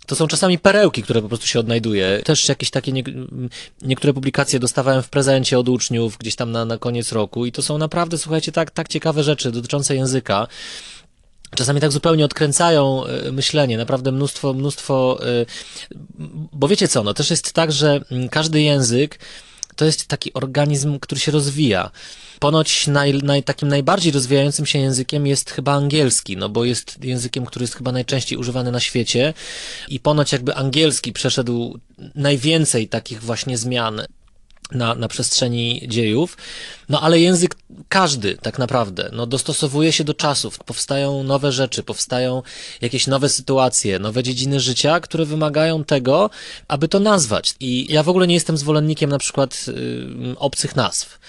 To 0.06 0.16
są 0.16 0.28
czasami 0.28 0.60
perełki, 0.60 1.04
które 1.04 1.22
po 1.22 1.28
prostu 1.28 1.48
się 1.48 1.60
odnajduje. 1.60 2.22
Też 2.24 2.50
jakieś 2.50 2.70
takie 2.70 2.92
nie, 2.92 3.04
niektóre 3.82 4.14
publikacje 4.14 4.60
dostawałem 4.60 5.04
w 5.04 5.10
prezencie 5.10 5.60
od 5.60 5.70
uczniów 5.70 6.18
gdzieś 6.18 6.36
tam 6.36 6.52
na, 6.52 6.66
na 6.66 6.78
koniec 6.78 7.12
roku 7.12 7.46
i 7.46 7.52
to 7.52 7.62
są 7.62 7.78
naprawdę, 7.78 8.18
słuchajcie, 8.18 8.52
tak, 8.52 8.72
tak 8.72 8.88
ciekawe 8.88 9.24
rzeczy 9.24 9.52
dotyczące 9.52 9.96
języka 9.96 10.48
czasami 11.56 11.82
tak 11.82 11.92
zupełnie 11.92 12.26
odkręcają 12.26 13.06
e, 13.06 13.32
myślenie, 13.32 13.78
naprawdę 13.78 14.12
mnóstwo, 14.12 14.54
mnóstwo, 14.54 15.20
e, 15.22 15.46
bo 16.54 16.68
wiecie 16.68 16.88
co, 16.88 17.04
no 17.04 17.14
też 17.14 17.30
jest 17.30 17.54
tak, 17.54 17.72
że 17.72 18.02
mm, 18.12 18.30
każdy 18.30 18.62
język 18.62 19.20
to 19.76 19.86
jest 19.86 20.08
taki 20.08 20.34
organizm, 20.34 21.00
który 21.00 21.22
się 21.22 21.32
rozwija. 21.32 21.92
Ponoć 22.40 22.88
naj, 22.88 23.14
naj, 23.14 23.44
takim 23.44 23.68
najbardziej 23.68 24.12
rozwijającym 24.12 24.66
się 24.66 24.80
językiem 24.80 25.28
jest 25.28 25.52
chyba 25.52 25.74
angielski, 25.74 26.38
no 26.38 26.50
bo 26.50 26.66
jest 26.66 27.04
językiem, 27.04 27.46
który 27.46 27.64
jest 27.64 27.76
chyba 27.76 27.92
najczęściej 27.92 28.38
używany 28.38 28.72
na 28.72 28.80
świecie 28.80 29.34
i 29.88 30.00
ponoć 30.00 30.32
jakby 30.32 30.56
angielski 30.56 31.14
przeszedł 31.14 31.80
najwięcej 32.16 32.88
takich 32.88 33.22
właśnie 33.24 33.58
zmian 33.58 34.02
na, 34.72 34.96
na 34.96 35.08
przestrzeni 35.08 35.82
dziejów. 35.88 36.38
No 36.90 37.02
ale 37.02 37.20
język 37.20 37.56
każdy 37.90 38.38
tak 38.38 38.60
naprawdę 38.60 39.10
no, 39.14 39.26
dostosowuje 39.26 39.92
się 39.92 40.04
do 40.04 40.14
czasów. 40.14 40.60
Powstają 40.60 41.24
nowe 41.24 41.52
rzeczy, 41.52 41.84
powstają 41.84 42.44
jakieś 42.82 43.08
nowe 43.08 43.30
sytuacje, 43.30 44.00
nowe 44.00 44.24
dziedziny 44.24 44.60
życia, 44.60 45.00
które 45.00 45.26
wymagają 45.26 45.84
tego, 45.84 46.30
aby 46.68 46.88
to 46.88 47.00
nazwać. 47.00 47.56
I 47.60 47.94
ja 47.94 48.04
w 48.04 48.10
ogóle 48.10 48.28
nie 48.28 48.34
jestem 48.34 48.58
zwolennikiem 48.58 49.10
na 49.10 49.18
przykład 49.18 49.66
y, 49.68 50.40
obcych 50.40 50.76
nazw. 50.76 51.20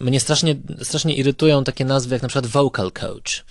Mnie 0.00 0.20
strasznie, 0.20 0.56
strasznie 0.82 1.14
irytują 1.14 1.64
takie 1.64 1.84
nazwy 1.84 2.14
jak 2.14 2.22
na 2.22 2.28
przykład 2.28 2.46
vocal 2.46 2.92
coach. 2.92 3.44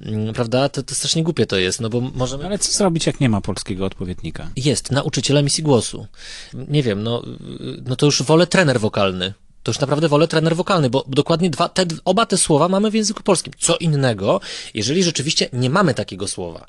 Y, 0.00 0.32
prawda? 0.34 0.68
To, 0.68 0.82
to 0.82 0.94
strasznie 0.94 1.22
głupie 1.22 1.46
to 1.46 1.56
jest, 1.56 1.80
no 1.80 1.88
bo 1.88 2.00
możemy... 2.00 2.46
Ale 2.46 2.58
co 2.58 2.72
zrobić, 2.72 3.06
jak 3.06 3.20
nie 3.20 3.28
ma 3.28 3.40
polskiego 3.40 3.84
odpowiednika? 3.84 4.50
Jest, 4.56 4.90
nauczyciel 4.90 5.36
emisji 5.36 5.64
głosu. 5.64 6.06
Nie 6.54 6.82
wiem, 6.82 7.02
no, 7.02 7.22
y, 7.60 7.82
no 7.86 7.96
to 7.96 8.06
już 8.06 8.22
wolę 8.22 8.46
trener 8.46 8.75
wokalny 8.78 9.34
to 9.66 9.70
już 9.70 9.80
naprawdę 9.80 10.08
wolę 10.08 10.28
trener 10.28 10.56
wokalny, 10.56 10.90
bo 10.90 11.04
dokładnie 11.08 11.50
dwa, 11.50 11.68
te, 11.68 11.84
oba 12.04 12.26
te 12.26 12.36
słowa 12.36 12.68
mamy 12.68 12.90
w 12.90 12.94
języku 12.94 13.22
polskim. 13.22 13.52
Co 13.58 13.76
innego, 13.76 14.40
jeżeli 14.74 15.04
rzeczywiście 15.04 15.48
nie 15.52 15.70
mamy 15.70 15.94
takiego 15.94 16.28
słowa 16.28 16.66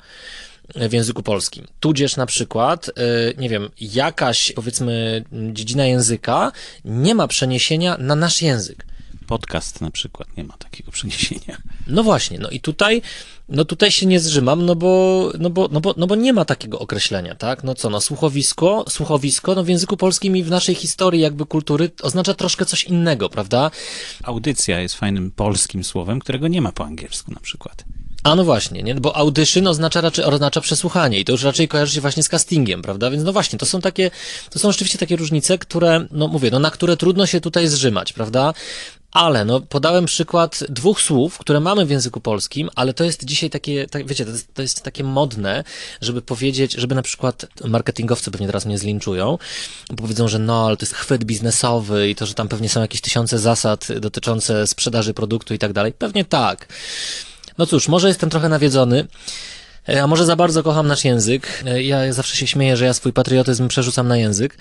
w 0.74 0.92
języku 0.92 1.22
polskim. 1.22 1.66
Tudzież 1.80 2.16
na 2.16 2.26
przykład, 2.26 2.88
y, 2.88 2.92
nie 3.38 3.48
wiem, 3.48 3.68
jakaś 3.80 4.52
powiedzmy 4.52 5.24
dziedzina 5.52 5.86
języka 5.86 6.52
nie 6.84 7.14
ma 7.14 7.28
przeniesienia 7.28 7.96
na 7.98 8.14
nasz 8.14 8.42
język. 8.42 8.86
Podcast 9.28 9.80
na 9.80 9.90
przykład 9.90 10.36
nie 10.36 10.44
ma 10.44 10.56
takiego 10.56 10.92
przeniesienia. 10.92 11.56
No 11.86 12.02
właśnie, 12.02 12.38
no 12.38 12.50
i 12.50 12.60
tutaj 12.60 13.02
no 13.48 13.64
tutaj 13.64 13.90
się 13.90 14.06
nie 14.06 14.20
zrzymam, 14.20 14.66
no 14.66 14.74
bo, 14.74 15.32
no 15.38 15.50
bo, 15.50 15.68
no 15.72 15.80
bo, 15.80 15.94
no 15.96 16.06
bo 16.06 16.14
nie 16.14 16.32
ma 16.32 16.44
takiego 16.44 16.78
określenia, 16.78 17.34
tak? 17.34 17.64
No 17.64 17.74
co, 17.74 17.90
no 17.90 18.00
słuchowisko, 18.00 18.84
słuchowisko, 18.88 19.54
no 19.54 19.64
w 19.64 19.68
języku 19.68 19.96
polskim 19.96 20.36
i 20.36 20.42
w 20.42 20.50
naszej 20.50 20.74
historii 20.74 21.20
jakby 21.20 21.46
kultury 21.46 21.90
oznacza 22.02 22.34
troszkę 22.34 22.66
coś 22.66 22.84
innego, 22.84 23.28
prawda? 23.28 23.70
Audycja 24.22 24.80
jest 24.80 24.94
fajnym 24.94 25.30
polskim 25.30 25.84
słowem, 25.84 26.20
którego 26.20 26.48
nie 26.48 26.62
ma 26.62 26.72
po 26.72 26.84
angielsku 26.84 27.32
na 27.32 27.40
przykład. 27.40 27.84
A 28.22 28.34
no 28.34 28.44
właśnie, 28.44 28.82
nie? 28.82 28.94
bo 28.94 29.16
audytion 29.16 29.66
oznacza 29.66 30.00
raczej 30.00 30.24
oznacza 30.24 30.60
przesłuchanie 30.60 31.20
i 31.20 31.24
to 31.24 31.32
już 31.32 31.42
raczej 31.42 31.68
kojarzy 31.68 31.94
się 31.94 32.00
właśnie 32.00 32.22
z 32.22 32.28
castingiem, 32.28 32.82
prawda? 32.82 33.10
Więc 33.10 33.24
no 33.24 33.32
właśnie, 33.32 33.58
to 33.58 33.66
są 33.66 33.80
takie, 33.80 34.10
to 34.50 34.58
są 34.58 34.72
rzeczywiście 34.72 34.98
takie 34.98 35.16
różnice, 35.16 35.58
które, 35.58 36.06
no 36.10 36.28
mówię, 36.28 36.50
no 36.50 36.58
na 36.58 36.70
które 36.70 36.96
trudno 36.96 37.26
się 37.26 37.40
tutaj 37.40 37.68
zrzymać, 37.68 38.12
prawda? 38.12 38.54
Ale 39.12 39.44
no, 39.44 39.60
podałem 39.60 40.06
przykład 40.06 40.64
dwóch 40.68 41.00
słów, 41.00 41.38
które 41.38 41.60
mamy 41.60 41.86
w 41.86 41.90
języku 41.90 42.20
polskim, 42.20 42.70
ale 42.74 42.94
to 42.94 43.04
jest 43.04 43.24
dzisiaj 43.24 43.50
takie, 43.50 43.86
tak, 43.86 44.06
wiecie, 44.06 44.24
to 44.24 44.30
jest, 44.30 44.54
to 44.54 44.62
jest 44.62 44.82
takie 44.82 45.04
modne, 45.04 45.64
żeby 46.00 46.22
powiedzieć, 46.22 46.72
żeby 46.72 46.94
na 46.94 47.02
przykład 47.02 47.46
marketingowcy 47.64 48.30
pewnie 48.30 48.46
teraz 48.46 48.66
mnie 48.66 48.78
zlinczują, 48.78 49.38
bo 49.90 49.96
powiedzą, 50.02 50.28
że 50.28 50.38
no, 50.38 50.66
ale 50.66 50.76
to 50.76 50.86
jest 50.86 50.94
chwyt 50.94 51.24
biznesowy 51.24 52.08
i 52.08 52.14
to, 52.14 52.26
że 52.26 52.34
tam 52.34 52.48
pewnie 52.48 52.68
są 52.68 52.80
jakieś 52.80 53.00
tysiące 53.00 53.38
zasad 53.38 53.88
dotyczące 54.00 54.66
sprzedaży 54.66 55.14
produktu 55.14 55.54
i 55.54 55.58
tak 55.58 55.72
dalej. 55.72 55.92
Pewnie 55.92 56.24
tak. 56.24 56.68
No 57.58 57.66
cóż, 57.66 57.88
może 57.88 58.08
jestem 58.08 58.30
trochę 58.30 58.48
nawiedzony, 58.48 59.06
a 59.96 60.06
może 60.06 60.24
za 60.24 60.36
bardzo 60.36 60.62
kocham 60.62 60.86
nasz 60.86 61.04
język. 61.04 61.64
E, 61.66 61.82
ja 61.82 62.12
zawsze 62.12 62.36
się 62.36 62.46
śmieję, 62.46 62.76
że 62.76 62.84
ja 62.84 62.92
swój 62.92 63.12
patriotyzm 63.12 63.68
przerzucam 63.68 64.08
na 64.08 64.16
język 64.16 64.58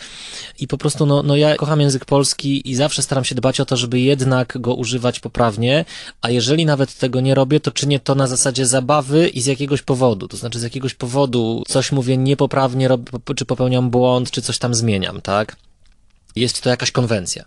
i 0.60 0.68
po 0.68 0.78
prostu, 0.78 1.06
no, 1.06 1.24
no 1.24 1.36
ja 1.36 1.56
kocham 1.56 1.82
język 1.82 2.06
polski 2.06 2.70
i 2.70 2.76
zawsze 2.76 3.02
staram 3.02 3.24
się 3.24 3.36
dbać 3.36 3.60
o 3.60 3.66
to, 3.66 3.78
żeby 3.78 4.00
jednak 4.00 4.58
go 4.62 4.76
używać 4.76 5.20
poprawnie, 5.20 5.86
a 6.22 6.30
jeżeli 6.30 6.66
nawet 6.66 6.98
tego 6.98 7.22
nie 7.22 7.36
robię, 7.36 7.60
to 7.60 7.72
czynię 7.72 8.00
to 8.00 8.16
na 8.16 8.28
zasadzie 8.28 8.66
zabawy 8.66 9.28
i 9.28 9.42
z 9.42 9.46
jakiegoś 9.46 9.82
powodu. 9.82 10.28
To 10.28 10.38
znaczy 10.38 10.60
z 10.60 10.64
jakiegoś 10.64 10.94
powodu 10.94 11.64
coś 11.68 11.92
mówię 11.92 12.18
niepoprawnie, 12.18 12.90
czy 13.36 13.46
popełniam 13.46 13.90
błąd, 13.90 14.32
czy 14.32 14.42
coś 14.42 14.58
tam 14.58 14.74
zmieniam, 14.74 15.22
tak? 15.22 15.56
Jest 16.38 16.62
to 16.62 16.70
jakaś 16.70 16.92
konwencja. 16.92 17.46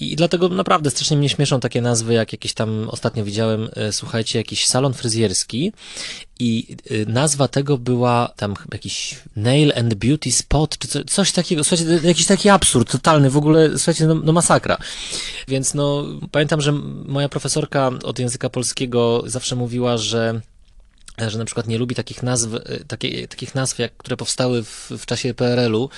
I 0.00 0.16
dlatego 0.16 0.48
naprawdę 0.48 0.90
strasznie 0.90 1.16
mnie 1.16 1.28
śmieszą 1.28 1.60
takie 1.60 1.82
nazwy, 1.82 2.14
jak 2.14 2.32
jakieś 2.32 2.54
tam 2.54 2.88
ostatnio 2.88 3.24
widziałem, 3.24 3.68
e, 3.76 3.92
słuchajcie, 3.92 4.38
jakiś 4.38 4.66
salon 4.66 4.94
fryzjerski 4.94 5.72
i 6.38 6.76
e, 6.90 7.12
nazwa 7.12 7.48
tego 7.48 7.78
była 7.78 8.32
tam 8.36 8.54
jakiś 8.72 9.14
nail 9.36 9.72
and 9.76 9.94
beauty 9.94 10.32
spot, 10.32 10.78
czy 10.78 11.04
coś 11.04 11.32
takiego, 11.32 11.64
słuchajcie, 11.64 12.00
jakiś 12.08 12.26
taki 12.26 12.48
absurd 12.48 12.92
totalny, 12.92 13.30
w 13.30 13.36
ogóle, 13.36 13.78
słuchajcie, 13.78 14.06
no, 14.06 14.14
no 14.14 14.32
masakra. 14.32 14.78
Więc 15.48 15.74
no, 15.74 16.04
pamiętam, 16.30 16.60
że 16.60 16.72
moja 17.06 17.28
profesorka 17.28 17.90
od 18.04 18.18
języka 18.18 18.50
polskiego 18.50 19.22
zawsze 19.26 19.56
mówiła, 19.56 19.96
że 19.96 20.40
że 21.26 21.38
na 21.38 21.44
przykład 21.44 21.66
nie 21.66 21.78
lubi 21.78 21.94
takich 21.94 22.22
nazw, 22.22 22.54
e, 22.54 22.84
takie, 22.84 23.28
takich 23.28 23.54
nazw, 23.54 23.78
jak, 23.78 23.96
które 23.96 24.16
powstały 24.16 24.64
w, 24.64 24.90
w 24.98 25.06
czasie 25.06 25.34
PRL-u, 25.34 25.90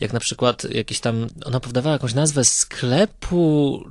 jak 0.00 0.12
na 0.12 0.20
przykład 0.20 0.64
jakieś 0.64 1.00
tam, 1.00 1.26
ona 1.44 1.60
podawała 1.60 1.92
jakąś 1.92 2.14
nazwę 2.14 2.44
sklepu, 2.44 3.84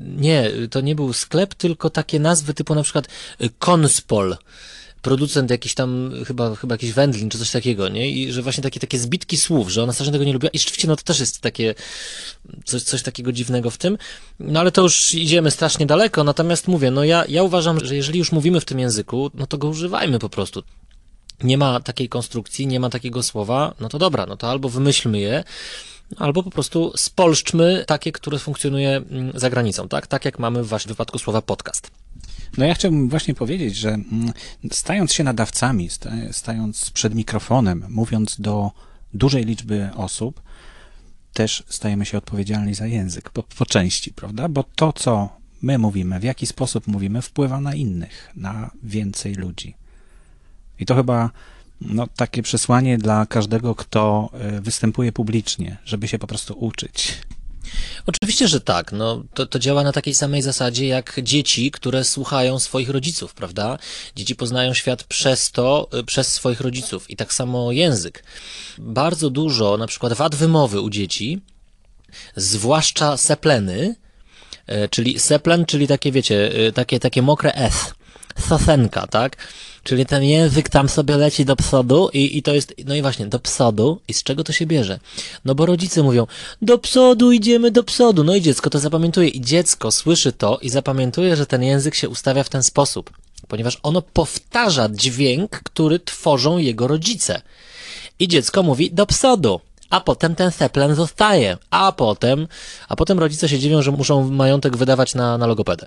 nie, 0.00 0.50
to 0.70 0.80
nie 0.80 0.94
był 0.94 1.12
sklep, 1.12 1.54
tylko 1.54 1.90
takie 1.90 2.20
nazwy 2.20 2.54
typu 2.54 2.74
na 2.74 2.82
przykład 2.82 3.08
Konspol, 3.58 4.36
producent 5.02 5.50
jakiś 5.50 5.74
tam, 5.74 6.12
chyba, 6.26 6.54
chyba 6.54 6.74
jakiś 6.74 6.92
wędlin 6.92 7.30
czy 7.30 7.38
coś 7.38 7.50
takiego, 7.50 7.88
nie? 7.88 8.10
I 8.10 8.32
że 8.32 8.42
właśnie 8.42 8.62
takie, 8.62 8.80
takie 8.80 8.98
zbitki 8.98 9.36
słów, 9.36 9.70
że 9.70 9.82
ona 9.82 9.92
strasznie 9.92 10.12
tego 10.12 10.24
nie 10.24 10.32
lubiła. 10.32 10.50
I 10.50 10.58
rzeczywiście, 10.58 10.88
no 10.88 10.96
to 10.96 11.02
też 11.02 11.20
jest 11.20 11.40
takie, 11.40 11.74
coś, 12.64 12.82
coś 12.82 13.02
takiego 13.02 13.32
dziwnego 13.32 13.70
w 13.70 13.78
tym. 13.78 13.98
No 14.40 14.60
ale 14.60 14.72
to 14.72 14.82
już 14.82 15.14
idziemy 15.14 15.50
strasznie 15.50 15.86
daleko, 15.86 16.24
natomiast 16.24 16.68
mówię, 16.68 16.90
no 16.90 17.04
ja, 17.04 17.24
ja 17.28 17.42
uważam, 17.42 17.84
że 17.84 17.96
jeżeli 17.96 18.18
już 18.18 18.32
mówimy 18.32 18.60
w 18.60 18.64
tym 18.64 18.78
języku, 18.78 19.30
no 19.34 19.46
to 19.46 19.58
go 19.58 19.68
używajmy 19.68 20.18
po 20.18 20.28
prostu 20.28 20.62
nie 21.42 21.58
ma 21.58 21.80
takiej 21.80 22.08
konstrukcji, 22.08 22.66
nie 22.66 22.80
ma 22.80 22.90
takiego 22.90 23.22
słowa, 23.22 23.74
no 23.80 23.88
to 23.88 23.98
dobra, 23.98 24.26
no 24.26 24.36
to 24.36 24.50
albo 24.50 24.68
wymyślmy 24.68 25.18
je, 25.18 25.44
albo 26.16 26.42
po 26.42 26.50
prostu 26.50 26.92
spolszczmy 26.96 27.84
takie, 27.86 28.12
które 28.12 28.38
funkcjonuje 28.38 28.96
mm, 28.96 29.32
za 29.34 29.50
granicą, 29.50 29.88
tak? 29.88 30.06
Tak 30.06 30.24
jak 30.24 30.38
mamy 30.38 30.64
w 30.64 30.68
waszym 30.68 30.88
wypadku 30.88 31.18
słowa 31.18 31.42
podcast. 31.42 31.90
No 32.58 32.64
ja 32.64 32.74
chciałbym 32.74 33.08
właśnie 33.08 33.34
powiedzieć, 33.34 33.76
że 33.76 33.88
mm, 33.88 34.32
stając 34.72 35.12
się 35.12 35.24
nadawcami, 35.24 35.88
stając 36.30 36.90
przed 36.90 37.14
mikrofonem, 37.14 37.84
mówiąc 37.88 38.40
do 38.40 38.70
dużej 39.14 39.44
liczby 39.44 39.90
osób, 39.96 40.42
też 41.32 41.64
stajemy 41.68 42.06
się 42.06 42.18
odpowiedzialni 42.18 42.74
za 42.74 42.86
język, 42.86 43.30
po, 43.30 43.42
po 43.42 43.66
części, 43.66 44.12
prawda? 44.12 44.48
Bo 44.48 44.64
to, 44.76 44.92
co 44.92 45.28
my 45.62 45.78
mówimy, 45.78 46.20
w 46.20 46.22
jaki 46.22 46.46
sposób 46.46 46.86
mówimy, 46.86 47.22
wpływa 47.22 47.60
na 47.60 47.74
innych, 47.74 48.30
na 48.36 48.70
więcej 48.82 49.34
ludzi. 49.34 49.74
I 50.78 50.86
to 50.86 50.94
chyba 50.94 51.30
no, 51.80 52.06
takie 52.06 52.42
przesłanie 52.42 52.98
dla 52.98 53.26
każdego, 53.26 53.74
kto 53.74 54.30
e, 54.32 54.60
występuje 54.60 55.12
publicznie, 55.12 55.76
żeby 55.84 56.08
się 56.08 56.18
po 56.18 56.26
prostu 56.26 56.54
uczyć. 56.58 57.18
Oczywiście, 58.06 58.48
że 58.48 58.60
tak. 58.60 58.92
No, 58.92 59.22
to, 59.34 59.46
to 59.46 59.58
działa 59.58 59.82
na 59.84 59.92
takiej 59.92 60.14
samej 60.14 60.42
zasadzie 60.42 60.86
jak 60.86 61.20
dzieci, 61.22 61.70
które 61.70 62.04
słuchają 62.04 62.58
swoich 62.58 62.88
rodziców, 62.88 63.34
prawda? 63.34 63.78
Dzieci 64.16 64.36
poznają 64.36 64.74
świat 64.74 65.04
przez 65.04 65.50
to, 65.50 65.88
e, 65.92 66.02
przez 66.02 66.32
swoich 66.32 66.60
rodziców. 66.60 67.10
I 67.10 67.16
tak 67.16 67.32
samo 67.32 67.72
język. 67.72 68.24
Bardzo 68.78 69.30
dużo, 69.30 69.76
na 69.76 69.86
przykład 69.86 70.12
wad 70.12 70.34
wymowy 70.34 70.80
u 70.80 70.90
dzieci, 70.90 71.40
zwłaszcza 72.36 73.16
sepleny, 73.16 73.96
e, 74.66 74.88
czyli 74.88 75.18
seplen, 75.18 75.66
czyli 75.66 75.88
takie, 75.88 76.12
wiecie, 76.12 76.52
takie, 76.74 77.00
takie 77.00 77.22
mokre 77.22 77.52
S, 77.52 77.94
sosenka, 78.38 79.06
tak? 79.06 79.36
Czyli 79.82 80.06
ten 80.06 80.22
język 80.22 80.68
tam 80.68 80.88
sobie 80.88 81.16
leci 81.16 81.44
do 81.44 81.56
psodu 81.56 82.10
i, 82.12 82.38
i 82.38 82.42
to 82.42 82.54
jest, 82.54 82.74
no 82.84 82.94
i 82.94 83.02
właśnie, 83.02 83.26
do 83.26 83.38
psodu. 83.38 84.00
I 84.08 84.14
z 84.14 84.22
czego 84.22 84.44
to 84.44 84.52
się 84.52 84.66
bierze? 84.66 85.00
No 85.44 85.54
bo 85.54 85.66
rodzice 85.66 86.02
mówią, 86.02 86.26
do 86.62 86.78
psodu 86.78 87.32
idziemy 87.32 87.70
do 87.70 87.84
psodu. 87.84 88.24
No 88.24 88.34
i 88.34 88.40
dziecko 88.42 88.70
to 88.70 88.78
zapamiętuje 88.78 89.28
i 89.28 89.40
dziecko 89.40 89.92
słyszy 89.92 90.32
to 90.32 90.58
i 90.62 90.70
zapamiętuje, 90.70 91.36
że 91.36 91.46
ten 91.46 91.62
język 91.62 91.94
się 91.94 92.08
ustawia 92.08 92.44
w 92.44 92.48
ten 92.48 92.62
sposób. 92.62 93.10
Ponieważ 93.48 93.78
ono 93.82 94.02
powtarza 94.02 94.88
dźwięk, 94.88 95.50
który 95.50 96.00
tworzą 96.00 96.58
jego 96.58 96.86
rodzice. 96.86 97.42
I 98.18 98.28
dziecko 98.28 98.62
mówi 98.62 98.90
do 98.90 99.06
psodu 99.06 99.60
a 99.90 100.00
potem 100.00 100.34
ten 100.34 100.50
seplen 100.50 100.94
zostaje, 100.94 101.58
a 101.70 101.92
potem, 101.92 102.48
a 102.88 102.96
potem 102.96 103.18
rodzice 103.18 103.48
się 103.48 103.58
dziwią, 103.58 103.82
że 103.82 103.90
muszą 103.90 104.30
majątek 104.30 104.76
wydawać 104.76 105.14
na, 105.14 105.38
na 105.38 105.46
logopedę. 105.46 105.86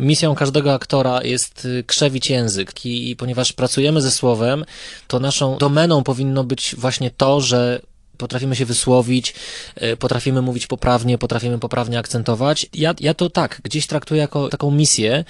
Misją 0.00 0.34
każdego 0.34 0.74
aktora 0.74 1.22
jest 1.22 1.64
y, 1.64 1.84
krzewić 1.86 2.30
język 2.30 2.86
i, 2.86 3.10
i 3.10 3.16
ponieważ 3.16 3.52
pracujemy 3.52 4.02
ze 4.02 4.10
słowem, 4.10 4.64
to 5.08 5.20
naszą 5.20 5.58
domeną 5.58 6.02
powinno 6.02 6.44
być 6.44 6.74
właśnie 6.78 7.10
to, 7.10 7.40
że 7.40 7.80
potrafimy 8.16 8.56
się 8.56 8.64
wysłowić, 8.64 9.34
y, 9.82 9.96
potrafimy 9.96 10.42
mówić 10.42 10.66
poprawnie, 10.66 11.18
potrafimy 11.18 11.58
poprawnie 11.58 11.98
akcentować. 11.98 12.66
Ja, 12.74 12.94
ja 13.00 13.14
to 13.14 13.30
tak, 13.30 13.60
gdzieś 13.64 13.86
traktuję 13.86 14.20
jako 14.20 14.48
taką 14.48 14.70
misję, 14.70 15.24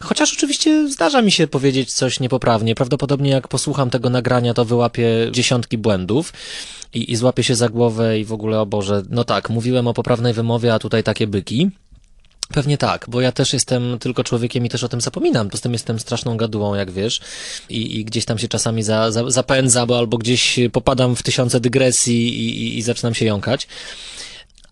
chociaż 0.00 0.32
oczywiście 0.32 0.88
zdarza 0.90 1.22
mi 1.22 1.32
się 1.32 1.46
powiedzieć 1.46 1.92
coś 1.92 2.20
niepoprawnie. 2.20 2.74
Prawdopodobnie 2.74 3.30
jak 3.30 3.48
posłucham 3.48 3.90
tego 3.90 4.10
nagrania, 4.10 4.54
to 4.54 4.64
wyłapię 4.64 5.08
dziesiątki 5.32 5.78
błędów 5.78 6.32
i, 6.94 7.12
i 7.12 7.16
złapię 7.16 7.44
się 7.44 7.54
za 7.54 7.68
głowę 7.68 8.18
i 8.18 8.24
w 8.24 8.32
ogóle, 8.32 8.60
o 8.60 8.66
Boże, 8.66 9.02
no 9.10 9.24
tak, 9.24 9.50
mówiłem 9.50 9.86
o 9.86 9.94
poprawnej 9.94 10.32
wymowie, 10.32 10.74
a 10.74 10.78
tutaj 10.78 11.02
takie 11.02 11.26
byki. 11.26 11.70
Pewnie 12.48 12.78
tak, 12.78 13.06
bo 13.08 13.20
ja 13.20 13.32
też 13.32 13.52
jestem 13.52 13.98
tylko 13.98 14.24
człowiekiem 14.24 14.66
i 14.66 14.68
też 14.68 14.84
o 14.84 14.88
tym 14.88 15.00
zapominam. 15.00 15.50
Poza 15.50 15.62
tym 15.62 15.72
jestem 15.72 15.98
straszną 15.98 16.36
gadułą, 16.36 16.74
jak 16.74 16.90
wiesz, 16.90 17.20
i, 17.68 17.98
i 17.98 18.04
gdzieś 18.04 18.24
tam 18.24 18.38
się 18.38 18.48
czasami 18.48 18.82
za, 18.82 19.10
za, 19.10 19.44
albo 19.98 20.18
gdzieś 20.18 20.58
popadam 20.72 21.16
w 21.16 21.22
tysiące 21.22 21.60
dygresji 21.60 22.28
i, 22.28 22.62
i, 22.62 22.78
i 22.78 22.82
zaczynam 22.82 23.14
się 23.14 23.24
jąkać. 23.24 23.68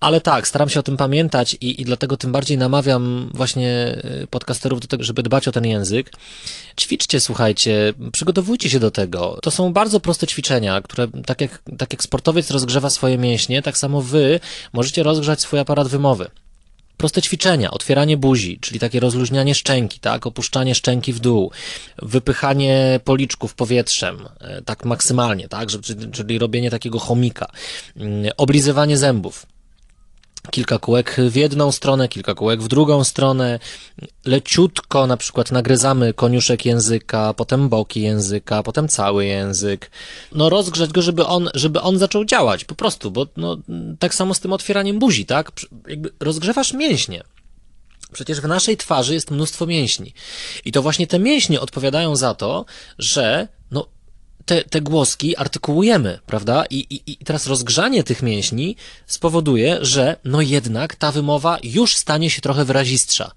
Ale 0.01 0.21
tak, 0.21 0.49
staram 0.49 0.69
się 0.69 0.81
o 0.81 0.83
tym 0.83 0.97
pamiętać 0.97 1.55
i, 1.55 1.81
i 1.81 1.85
dlatego 1.85 2.17
tym 2.17 2.33
bardziej 2.33 2.59
namawiam 2.59 3.31
właśnie 3.35 3.99
y, 4.23 4.27
podcasterów 4.27 4.81
do 4.81 4.87
tego, 4.87 5.05
żeby 5.05 5.23
dbać 5.23 5.49
o 5.49 5.53
ten 5.53 5.67
język. 5.67 6.11
Ćwiczcie, 6.81 7.21
słuchajcie, 7.21 7.95
przygotowujcie 8.13 8.71
się 8.71 8.81
do 8.81 8.91
tego. 8.91 9.39
To 9.43 9.51
są 9.51 9.73
bardzo 9.73 10.01
proste 10.01 10.27
ćwiczenia, 10.27 10.81
które 10.81 11.09
tak 11.27 11.41
jak, 11.41 11.63
tak 11.79 11.93
jak 11.93 12.03
sportowiec 12.03 12.51
rozgrzewa 12.51 12.91
swoje 12.91 13.19
mięśnie, 13.19 13.63
tak 13.63 13.79
samo 13.79 14.03
wy 14.03 14.41
możecie 14.73 15.03
rozgrzać 15.03 15.41
swój 15.41 15.59
aparat 15.59 15.89
wymowy. 15.89 16.31
Proste 16.97 17.23
ćwiczenia, 17.23 17.71
otwieranie 17.71 18.17
buzi, 18.17 18.59
czyli 18.61 18.81
takie 18.81 19.01
rozluźnianie 19.01 19.55
szczęki, 19.55 20.01
tak, 20.01 20.27
opuszczanie 20.27 20.75
szczęki 20.75 21.13
w 21.13 21.21
dół, 21.21 21.51
wypychanie 22.03 23.01
policzków 23.05 23.55
powietrzem, 23.55 24.29
e, 24.41 24.63
tak 24.63 24.85
maksymalnie, 24.85 25.49
tak, 25.49 25.69
czyli 26.13 26.39
robienie 26.39 26.71
takiego 26.71 26.99
chomika, 26.99 27.47
mm, 27.97 28.31
oblizywanie 28.37 28.99
zębów, 28.99 29.47
kilka 30.51 30.79
kółek 30.79 31.17
w 31.19 31.37
jedną 31.37 31.73
stronę, 31.73 32.09
kilka 32.09 32.35
kółek 32.35 32.63
w 32.63 32.69
drugą 32.69 33.05
stronę, 33.05 33.59
leciutko 34.25 35.07
na 35.07 35.17
przykład 35.17 35.53
nagryzamy 35.53 36.15
koniuszek 36.15 36.65
języka, 36.65 37.35
potem 37.35 37.69
boki 37.69 38.03
języka, 38.03 38.63
potem 38.63 38.89
cały 38.89 39.27
język. 39.27 39.91
No 40.33 40.49
rozgrzać 40.49 40.91
go, 40.91 41.03
żeby 41.03 41.27
on, 41.27 41.51
żeby 41.55 41.81
on 41.81 41.99
zaczął 41.99 42.25
działać, 42.25 42.65
po 42.65 42.75
prostu, 42.75 43.11
bo 43.11 43.27
no, 43.37 43.57
tak 43.99 44.15
samo 44.15 44.35
z 44.35 44.41
tym 44.41 44.53
otwieraniem 44.53 44.99
buzi, 44.99 45.27
tak? 45.27 45.53
Jakby 45.89 46.13
rozgrzewasz 46.21 46.73
mięśnie. 46.73 47.23
Przecież 48.13 48.41
w 48.41 48.45
naszej 48.45 48.77
twarzy 48.77 49.15
jest 49.15 49.31
mnóstwo 49.31 49.67
mięśni. 49.67 50.15
I 50.65 50.73
to 50.73 50.83
właśnie 50.83 51.07
te 51.07 51.19
mięśnie 51.19 51.61
odpowiadają 51.61 52.17
za 52.17 52.35
to, 52.35 52.65
że 52.99 53.49
te, 54.47 54.65
te 54.65 54.81
głoski 54.81 55.37
artykułujemy, 55.37 56.19
prawda? 56.27 56.65
I, 56.71 56.79
i, 56.79 57.13
I 57.13 57.17
teraz 57.17 57.47
rozgrzanie 57.47 58.05
tych 58.05 58.23
mięśni 58.23 58.77
spowoduje, 59.07 59.79
że 59.81 60.17
no 60.25 60.41
jednak 60.41 60.95
ta 60.95 61.13
wymowa 61.13 61.59
już 61.63 61.97
stanie 61.97 62.31
się 62.31 62.41
trochę 62.41 62.65
wyrazistsza. 62.65 63.33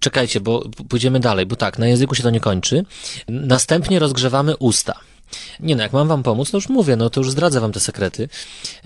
Czekajcie, 0.00 0.40
bo 0.40 0.68
pójdziemy 0.88 1.20
dalej, 1.20 1.46
bo 1.46 1.56
tak, 1.56 1.78
na 1.78 1.86
języku 1.86 2.14
się 2.14 2.22
to 2.22 2.30
nie 2.30 2.40
kończy. 2.40 2.84
Następnie 3.28 3.98
rozgrzewamy 3.98 4.56
usta. 4.56 4.94
Nie 5.60 5.76
no, 5.76 5.82
jak 5.82 5.92
mam 5.92 6.08
wam 6.08 6.22
pomóc, 6.22 6.50
to 6.50 6.56
już 6.56 6.68
mówię, 6.68 6.96
no 6.96 7.10
to 7.10 7.20
już 7.20 7.30
zdradzę 7.30 7.60
wam 7.60 7.72
te 7.72 7.80
sekrety, 7.80 8.28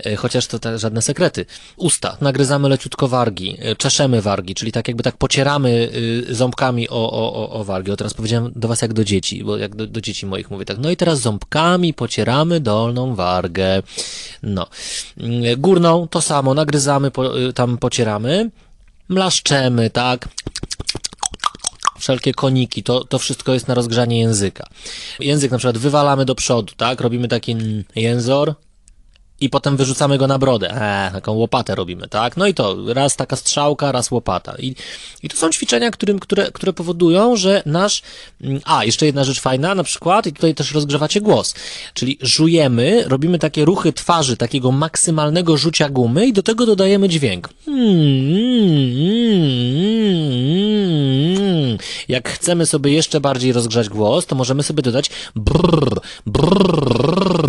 e, 0.05 0.15
chociaż 0.15 0.47
to 0.47 0.59
te, 0.59 0.79
żadne 0.79 1.01
sekrety. 1.01 1.45
Usta, 1.77 2.17
nagryzamy 2.21 2.69
leciutko 2.69 3.07
wargi, 3.07 3.57
e, 3.59 3.75
czeszemy 3.75 4.21
wargi, 4.21 4.55
czyli 4.55 4.71
tak 4.71 4.87
jakby 4.87 5.03
tak 5.03 5.17
pocieramy 5.17 5.89
y, 6.29 6.35
ząbkami 6.35 6.89
o, 6.89 7.11
o, 7.11 7.49
o 7.49 7.63
wargi. 7.63 7.91
O 7.91 7.97
teraz 7.97 8.13
powiedziałem 8.13 8.51
do 8.55 8.67
was 8.67 8.81
jak 8.81 8.93
do 8.93 9.03
dzieci, 9.03 9.43
bo 9.43 9.57
jak 9.57 9.75
do, 9.75 9.87
do 9.87 10.01
dzieci 10.01 10.25
moich 10.25 10.51
mówię 10.51 10.65
tak, 10.65 10.77
no 10.77 10.91
i 10.91 10.97
teraz 10.97 11.19
ząbkami 11.19 11.93
pocieramy 11.93 12.59
dolną 12.59 13.15
wargę. 13.15 13.83
No. 14.43 14.67
Mm, 15.17 15.61
górną 15.61 16.07
to 16.07 16.21
samo, 16.21 16.53
nagryzamy, 16.53 17.11
po, 17.11 17.39
y, 17.39 17.53
tam 17.53 17.77
pocieramy, 17.77 18.51
mlaszczemy, 19.09 19.89
tak? 19.89 20.27
Wszelkie 22.03 22.33
koniki, 22.33 22.83
to, 22.83 23.03
to 23.03 23.19
wszystko 23.19 23.53
jest 23.53 23.67
na 23.67 23.73
rozgrzanie 23.73 24.19
języka. 24.19 24.67
Język 25.19 25.51
na 25.51 25.57
przykład 25.57 25.77
wywalamy 25.77 26.25
do 26.25 26.35
przodu, 26.35 26.73
tak? 26.77 27.01
Robimy 27.01 27.27
taki 27.27 27.55
jęzor, 27.95 28.55
i 29.43 29.49
potem 29.49 29.77
wyrzucamy 29.77 30.17
go 30.17 30.27
na 30.27 30.39
brodę. 30.39 30.81
Eee, 30.81 31.11
taką 31.11 31.31
łopatę 31.31 31.75
robimy, 31.75 32.07
tak? 32.07 32.37
No 32.37 32.47
i 32.47 32.53
to, 32.53 32.77
raz 32.93 33.15
taka 33.15 33.35
strzałka, 33.35 33.91
raz 33.91 34.11
łopata. 34.11 34.55
I, 34.59 34.75
i 35.23 35.29
to 35.29 35.37
są 35.37 35.49
ćwiczenia, 35.49 35.91
którym, 35.91 36.19
które, 36.19 36.51
które 36.51 36.73
powodują, 36.73 37.35
że 37.35 37.63
nasz... 37.65 38.01
Mm, 38.41 38.61
a, 38.65 38.85
jeszcze 38.85 39.05
jedna 39.05 39.23
rzecz 39.23 39.41
fajna, 39.41 39.75
na 39.75 39.83
przykład, 39.83 40.27
i 40.27 40.33
tutaj 40.33 40.55
też 40.55 40.71
rozgrzewacie 40.71 41.21
głos. 41.21 41.55
Czyli 41.93 42.17
żujemy, 42.21 43.03
robimy 43.07 43.39
takie 43.39 43.65
ruchy 43.65 43.93
twarzy, 43.93 44.37
takiego 44.37 44.71
maksymalnego 44.71 45.57
rzucia 45.57 45.89
gumy 45.89 46.27
i 46.27 46.33
do 46.33 46.43
tego 46.43 46.65
dodajemy 46.65 47.09
dźwięk. 47.09 47.49
Jak 52.07 52.29
chcemy 52.29 52.65
sobie 52.65 52.93
jeszcze 52.93 53.21
bardziej 53.21 53.53
rozgrzać 53.53 53.89
głos, 53.89 54.25
to 54.25 54.35
możemy 54.35 54.63
sobie 54.63 54.83
dodać 54.83 55.09
brrr, 55.35 56.01
brrr, 56.25 57.42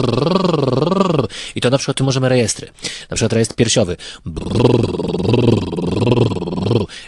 i 1.55 1.61
to 1.61 1.70
na 1.70 1.78
przykład 1.78 1.96
tu 1.96 2.05
możemy 2.05 2.28
rejestry. 2.28 2.68
Na 3.11 3.16
przykład 3.16 3.32
rejestr 3.32 3.55
piersiowy. 3.55 3.96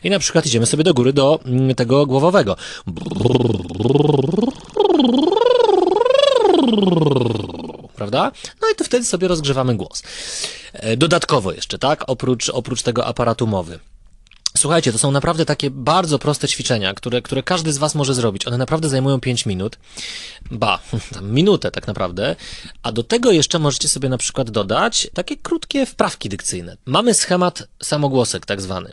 I 0.05 0.11
na 0.11 0.19
przykład 0.19 0.47
idziemy 0.47 0.67
sobie 0.67 0.85
do 0.85 0.95
góry 0.95 1.13
do 1.13 1.41
mm, 1.45 1.75
tego 1.75 2.07
głowowego. 2.07 2.57
Prawda? 7.97 8.33
No 8.63 8.69
i 8.73 8.75
to 8.77 8.85
wtedy 8.85 9.05
sobie 9.05 9.29
rozgrzewamy 9.29 9.75
głos. 9.75 10.03
E, 10.73 10.97
dodatkowo 10.97 11.53
jeszcze, 11.53 11.79
tak? 11.79 12.05
Oprócz, 12.07 12.49
oprócz 12.49 12.83
tego 12.83 13.07
aparatu 13.07 13.47
mowy. 13.47 13.79
Słuchajcie, 14.57 14.93
to 14.93 14.99
są 14.99 15.11
naprawdę 15.11 15.45
takie 15.45 15.71
bardzo 15.71 16.19
proste 16.19 16.49
ćwiczenia, 16.49 16.95
które, 16.95 17.23
które 17.23 17.43
każdy 17.43 17.73
z 17.73 17.79
Was 17.79 17.95
może 17.95 18.15
zrobić. 18.15 18.47
One 18.47 18.59
naprawdę 18.59 18.89
zajmują 18.89 19.21
5 19.21 19.47
minut, 19.47 19.79
ba, 20.51 20.79
tam 21.15 21.31
minutę 21.31 21.71
tak 21.71 21.87
naprawdę, 21.87 22.37
a 22.83 22.93
do 22.93 23.03
tego 23.03 23.33
jeszcze 23.33 23.59
możecie 23.59 23.89
sobie 23.89 24.09
na 24.09 24.19
przykład 24.19 24.51
dodać 24.51 25.09
takie 25.15 25.37
krótkie 25.37 25.87
wprawki 25.87 26.29
dykcyjne. 26.29 26.77
Mamy 26.85 27.15
schemat 27.15 27.69
samogłosek 27.83 28.47
tak 28.47 28.61
zwany, 28.61 28.93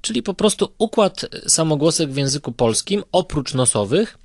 czyli 0.00 0.22
po 0.22 0.34
prostu 0.34 0.72
układ 0.78 1.26
samogłosek 1.48 2.10
w 2.10 2.16
języku 2.16 2.52
polskim 2.52 3.02
oprócz 3.12 3.54
nosowych, 3.54 4.18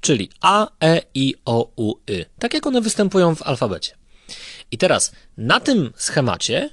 czyli 0.00 0.30
A, 0.40 0.68
E, 0.84 1.02
I, 1.14 1.34
O, 1.44 1.70
U, 1.76 1.94
Y, 2.10 2.26
tak 2.38 2.54
jak 2.54 2.66
one 2.66 2.80
występują 2.80 3.34
w 3.34 3.42
alfabecie. 3.42 3.96
I 4.70 4.78
teraz 4.78 5.12
na 5.36 5.60
tym 5.60 5.92
schemacie 5.96 6.70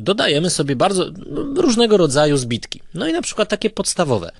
dodajemy 0.00 0.50
sobie 0.50 0.76
bardzo 0.76 1.10
różnego 1.56 1.96
rodzaju 1.96 2.36
zbitki. 2.36 2.80
No 2.94 3.08
i 3.08 3.12
na 3.12 3.22
przykład 3.22 3.48
takie 3.48 3.70
podstawowe. 3.70 4.32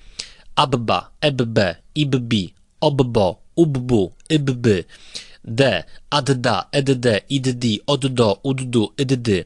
Abba, 0.55 1.09
ebbe, 1.21 1.75
ibbi, 1.95 2.53
obbo, 2.81 3.41
ubbu, 3.55 4.11
ibby, 4.29 4.83
d, 5.45 5.83
adda, 6.09 6.67
edde, 6.71 7.21
iddi, 7.29 7.81
oddo, 7.87 8.39
uddu, 8.43 8.93
iddy, 8.97 9.45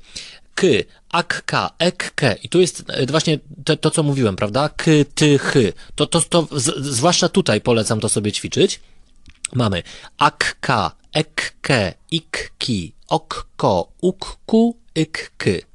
k, 0.55 0.67
akka, 1.11 1.71
ekke. 1.79 2.35
I 2.43 2.49
tu 2.49 2.59
jest 2.61 2.83
e, 2.87 3.05
właśnie 3.05 3.39
to, 3.81 3.91
co 3.91 4.03
mówiłem, 4.03 4.35
prawda? 4.35 4.69
K, 4.69 4.85
ty. 5.15 5.39
To, 5.95 6.07
to, 6.07 6.21
to 6.21 6.47
z, 6.51 6.85
zwłaszcza 6.85 7.29
tutaj 7.29 7.61
polecam 7.61 7.99
to 7.99 8.09
sobie 8.09 8.31
ćwiczyć. 8.31 8.79
Mamy 9.53 9.83
akka, 10.17 10.91
ekke, 11.13 11.93
ikki, 12.11 12.93
okko, 13.07 13.91
ukku, 14.01 14.77
ikky. 14.95 15.74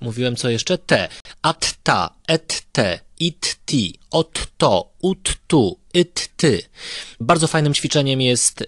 Mówiłem 0.00 0.36
co 0.36 0.50
jeszcze? 0.50 0.78
Te. 0.78 1.08
At 1.42 1.74
ta, 1.82 2.10
et 2.28 2.62
te, 2.72 3.00
it 3.20 3.56
ti, 3.66 3.98
ot 4.10 4.46
to, 4.56 4.90
ut 5.02 5.36
tu, 5.46 5.78
it 5.94 6.28
ty. 6.36 6.62
Bardzo 7.20 7.46
fajnym 7.46 7.74
ćwiczeniem 7.74 8.20
jest 8.20 8.64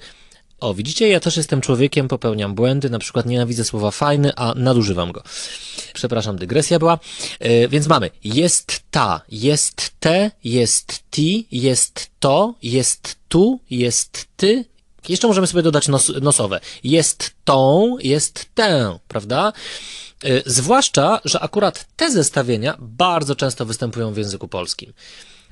o, 0.60 0.74
widzicie, 0.74 1.08
ja 1.08 1.20
też 1.20 1.36
jestem 1.36 1.60
człowiekiem, 1.60 2.08
popełniam 2.08 2.54
błędy, 2.54 2.90
na 2.90 2.98
przykład 2.98 3.26
nienawidzę 3.26 3.64
słowa 3.64 3.90
fajny, 3.90 4.32
a 4.36 4.54
nadużywam 4.56 5.12
go. 5.12 5.22
Przepraszam, 5.92 6.36
dygresja 6.36 6.78
była. 6.78 6.98
Yy, 7.40 7.68
więc 7.68 7.86
mamy 7.86 8.10
jest 8.24 8.80
ta, 8.90 9.20
jest 9.28 9.90
te, 10.00 10.30
jest 10.44 11.02
ti, 11.10 11.46
jest 11.52 12.10
to, 12.20 12.54
jest 12.62 13.16
tu, 13.28 13.60
jest 13.70 14.26
ty. 14.36 14.64
Jeszcze 15.08 15.28
możemy 15.28 15.46
sobie 15.46 15.62
dodać 15.62 15.88
nos, 15.88 16.12
nosowe. 16.22 16.60
Jest 16.84 17.30
tą, 17.44 17.96
jest 18.00 18.46
tę, 18.54 18.98
prawda? 19.08 19.52
Yy, 20.24 20.42
zwłaszcza, 20.46 21.20
że 21.24 21.40
akurat 21.40 21.86
te 21.96 22.10
zestawienia 22.10 22.76
bardzo 22.78 23.36
często 23.36 23.66
występują 23.66 24.12
w 24.12 24.16
języku 24.16 24.48
polskim 24.48 24.92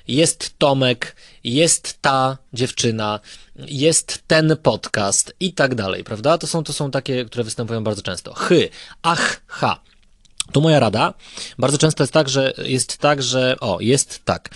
jest 0.08 0.58
Tomek, 0.58 1.16
jest 1.44 1.98
ta 2.00 2.38
dziewczyna, 2.52 3.20
jest 3.56 4.22
ten 4.26 4.56
podcast 4.62 5.34
i 5.40 5.52
tak 5.52 5.74
dalej, 5.74 6.04
prawda? 6.04 6.38
To 6.38 6.46
są, 6.46 6.64
to 6.64 6.72
są 6.72 6.90
takie, 6.90 7.24
które 7.24 7.44
występują 7.44 7.84
bardzo 7.84 8.02
często. 8.02 8.34
Chy, 8.34 8.68
ach, 9.02 9.40
ha. 9.46 9.80
Tu 10.52 10.60
moja 10.60 10.80
rada. 10.80 11.14
Bardzo 11.58 11.78
często 11.78 12.02
jest 12.02 12.12
tak, 12.12 12.28
że 12.28 12.52
jest 12.58 12.98
tak, 12.98 13.22
że 13.22 13.56
o, 13.60 13.78
jest 13.80 14.24
tak, 14.24 14.50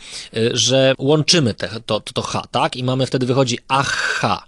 że 0.52 0.94
łączymy 0.98 1.54
te, 1.54 1.68
to, 1.86 2.00
to, 2.00 2.12
to 2.12 2.22
H, 2.22 2.42
tak? 2.50 2.76
I 2.76 2.84
mamy 2.84 3.06
wtedy 3.06 3.26
wychodzi 3.26 3.58
ach, 3.68 3.92
ha. 3.92 4.44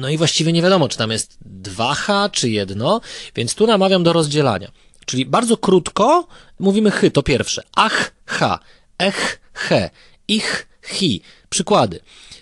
No 0.00 0.08
i 0.08 0.16
właściwie 0.16 0.52
nie 0.52 0.62
wiadomo, 0.62 0.88
czy 0.88 0.98
tam 0.98 1.10
jest 1.10 1.38
2H, 1.62 2.30
czy 2.30 2.50
jedno, 2.50 3.00
więc 3.36 3.54
tu 3.54 3.66
namawiam 3.66 4.02
do 4.02 4.12
rozdzielania. 4.12 4.70
Czyli 5.06 5.26
bardzo 5.26 5.56
krótko 5.56 6.26
mówimy 6.58 6.90
chy, 6.90 7.10
to 7.10 7.22
pierwsze. 7.22 7.62
Ach, 7.76 8.12
ha 8.26 8.58
ech, 8.98 9.40
he, 9.52 9.90
ich, 10.28 10.68
hi. 10.82 11.20
Przykłady. 11.48 12.00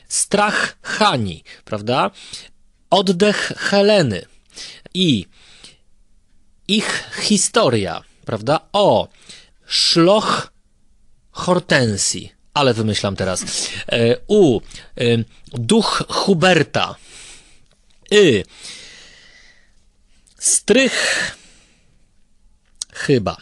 Strach 0.09 0.77
Hani, 0.83 1.45
prawda? 1.65 2.11
Oddech 2.91 3.53
Heleny 3.57 4.27
i 4.95 5.27
ich 6.69 7.11
historia, 7.23 8.03
prawda? 8.25 8.61
O, 8.73 9.09
szloch 9.67 10.53
Hortensji, 11.31 12.33
ale 12.55 12.75
wymyślam 12.75 13.17
teraz. 13.17 13.45
E, 13.93 14.17
u, 14.27 14.61
e, 14.61 15.05
duch 15.53 16.05
Huberta. 16.09 16.95
Y, 18.13 18.45
strych 20.39 21.37
chyba. 22.93 23.37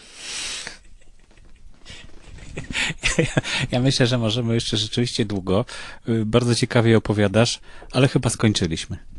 Ja, 3.72 3.80
myślę, 3.80 4.06
że 4.06 4.18
możemy 4.18 4.54
jeszcze 4.54 4.76
rzeczywiście 4.76 5.24
długo. 5.24 5.64
Y, 6.08 6.26
bardzo 6.26 6.54
ciekawie 6.54 6.96
opowiadasz, 6.96 7.60
ale 7.92 8.08
chyba 8.08 8.30
skończyliśmy. 8.30 9.11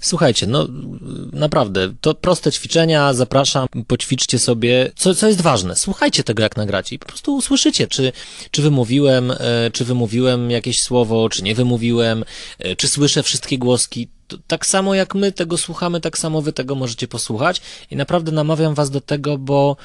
Słuchajcie, 0.00 0.46
no 0.46 0.68
naprawdę, 1.32 1.92
to 2.00 2.14
proste 2.14 2.52
ćwiczenia, 2.52 3.14
zapraszam, 3.14 3.66
poćwiczcie 3.86 4.38
sobie, 4.38 4.90
co, 4.96 5.14
co 5.14 5.28
jest 5.28 5.40
ważne, 5.40 5.76
słuchajcie 5.76 6.24
tego 6.24 6.42
jak 6.42 6.56
nagracie 6.56 6.96
i 6.96 6.98
po 6.98 7.06
prostu 7.06 7.34
usłyszycie, 7.34 7.88
czy, 7.88 8.12
czy 8.50 8.62
wymówiłem, 8.62 9.30
e, 9.30 9.36
czy 9.72 9.84
wymówiłem 9.84 10.50
jakieś 10.50 10.82
słowo, 10.82 11.28
czy 11.28 11.42
nie 11.42 11.54
wymówiłem, 11.54 12.24
e, 12.58 12.76
czy 12.76 12.88
słyszę 12.88 13.22
wszystkie 13.22 13.58
głoski, 13.58 14.08
tak 14.46 14.66
samo 14.66 14.94
jak 14.94 15.14
my 15.14 15.32
tego 15.32 15.58
słuchamy, 15.58 16.00
tak 16.00 16.18
samo 16.18 16.42
wy 16.42 16.52
tego 16.52 16.74
możecie 16.74 17.08
posłuchać. 17.08 17.60
I 17.90 17.96
naprawdę 17.96 18.32
namawiam 18.32 18.74
was 18.74 18.90
do 18.90 19.00
tego, 19.00 19.38
bo 19.38 19.76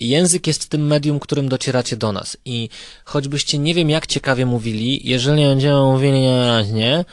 Język 0.00 0.46
jest 0.46 0.68
tym 0.68 0.86
medium, 0.86 1.20
którym 1.20 1.48
docieracie 1.48 1.96
do 1.96 2.12
nas. 2.12 2.36
I 2.44 2.68
choćbyście 3.04 3.58
nie 3.58 3.74
wiem 3.74 3.90
jak 3.90 4.06
ciekawie 4.06 4.46
mówili, 4.46 5.00
jeżeli 5.04 5.44
będziemy 5.44 5.80
mówili 5.80 6.20
niewyraźnie, 6.20 7.04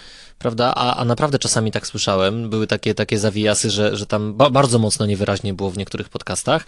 prawda, 0.44 0.74
a, 0.76 0.96
a 0.96 1.06
naprawdę 1.06 1.40
czasami 1.40 1.72
tak 1.72 1.88
słyszałem, 1.88 2.50
były 2.50 2.68
takie, 2.68 2.96
takie 2.96 3.20
zawijasy, 3.20 3.70
że, 3.70 3.98
że 3.98 4.06
tam 4.06 4.34
ba 4.34 4.50
bardzo 4.50 4.80
mocno 4.80 5.06
niewyraźnie 5.06 5.54
było 5.54 5.72
w 5.72 5.78
niektórych 5.78 6.10
podcastach, 6.10 6.66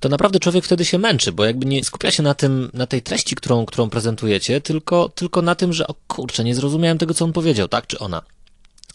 to 0.00 0.08
naprawdę 0.08 0.40
człowiek 0.40 0.64
wtedy 0.64 0.84
się 0.84 0.98
męczy, 0.98 1.32
bo 1.32 1.44
jakby 1.44 1.66
nie 1.66 1.84
skupia 1.84 2.10
się 2.10 2.22
na 2.22 2.34
tym, 2.34 2.70
na 2.74 2.86
tej 2.86 3.02
treści, 3.02 3.36
którą, 3.36 3.66
którą 3.66 3.90
prezentujecie, 3.90 4.60
tylko, 4.60 5.08
tylko 5.08 5.42
na 5.42 5.54
tym, 5.54 5.72
że 5.72 5.86
o 5.86 5.94
kurczę, 6.06 6.44
nie 6.44 6.54
zrozumiałem 6.54 6.98
tego, 6.98 7.14
co 7.14 7.24
on 7.24 7.32
powiedział, 7.32 7.68
tak, 7.68 7.86
czy 7.86 7.98
ona. 7.98 8.22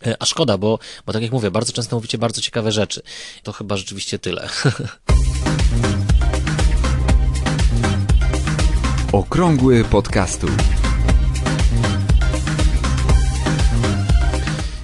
E, 0.06 0.16
a 0.20 0.26
szkoda, 0.26 0.58
bo, 0.58 0.80
bo 1.06 1.14
tak 1.14 1.22
jak 1.22 1.32
mówię, 1.32 1.52
bardzo 1.52 1.74
często 1.74 1.96
mówicie 1.96 2.18
bardzo 2.18 2.42
ciekawe 2.42 2.72
rzeczy. 2.72 3.02
To 3.44 3.52
chyba 3.52 3.78
rzeczywiście 3.78 4.20
tyle. 4.20 4.50
Okrągły 9.12 9.84
podcastu. 9.84 10.48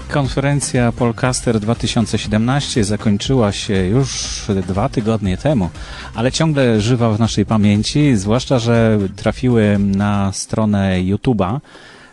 Konferencja 0.09 0.91
Polcaster 0.91 1.59
2017 1.59 2.83
zakończyła 2.83 3.51
się 3.51 3.73
już 3.73 4.41
dwa 4.67 4.89
tygodnie 4.89 5.37
temu, 5.37 5.69
ale 6.15 6.31
ciągle 6.31 6.81
żywa 6.81 7.11
w 7.11 7.19
naszej 7.19 7.45
pamięci, 7.45 8.15
zwłaszcza, 8.15 8.59
że 8.59 8.99
trafiły 9.15 9.79
na 9.79 10.31
stronę 10.31 10.97
YouTube'a 11.03 11.59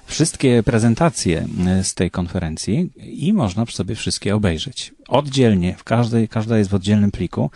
wszystkie 0.07 0.63
prezentacje 0.63 1.47
z 1.83 1.95
tej 1.95 2.11
konferencji 2.11 2.91
i 2.97 3.33
można 3.33 3.67
sobie 3.67 3.95
wszystkie 3.95 4.37
obejrzeć. 4.37 4.95
Oddzielnie, 5.09 5.75
w 5.79 5.85
każdej, 5.85 6.29
każda 6.29 6.59
jest 6.59 6.71
w 6.71 6.75
oddzielnym 6.75 7.11
pliku. 7.11 7.51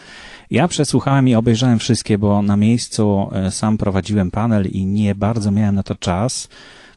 Ja 0.51 0.69
przesłuchałem 0.69 1.29
i 1.29 1.35
obejrzałem 1.35 1.79
wszystkie, 1.79 2.19
bo 2.19 2.43
na 2.43 2.57
miejscu 2.57 3.31
e, 3.33 3.51
sam 3.51 3.79
prowadziłem 3.79 4.31
panel 4.31 4.67
i 4.67 4.87
nie 4.87 5.15
bardzo 5.15 5.51
miałem 5.51 5.75
na 5.75 5.83
to 5.83 5.95
czas. 5.95 6.49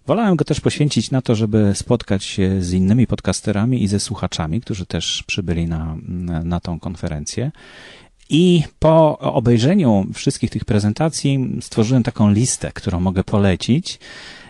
Wolałem 0.08 0.36
go 0.36 0.46
też 0.46 0.60
poświęcić 0.60 1.12
na 1.12 1.22
to, 1.22 1.36
żeby 1.36 1.72
spotkać 1.76 2.24
się 2.24 2.62
z 2.62 2.74
innymi 2.74 3.08
podcasterami 3.08 3.84
i 3.84 3.88
ze 3.88 4.00
słuchaczami, 4.00 4.62
którzy 4.62 4.86
też 4.86 5.24
przybyli 5.28 5.68
na, 5.68 5.98
na 6.44 6.60
tą 6.60 6.80
konferencję. 6.80 7.52
I 8.30 8.64
po 8.80 9.20
obejrzeniu 9.20 10.08
wszystkich 10.14 10.50
tych 10.50 10.66
prezentacji 10.66 11.58
stworzyłem 11.62 12.04
taką 12.04 12.32
listę, 12.32 12.72
którą 12.74 13.00
mogę 13.00 13.24
polecić. 13.24 14.00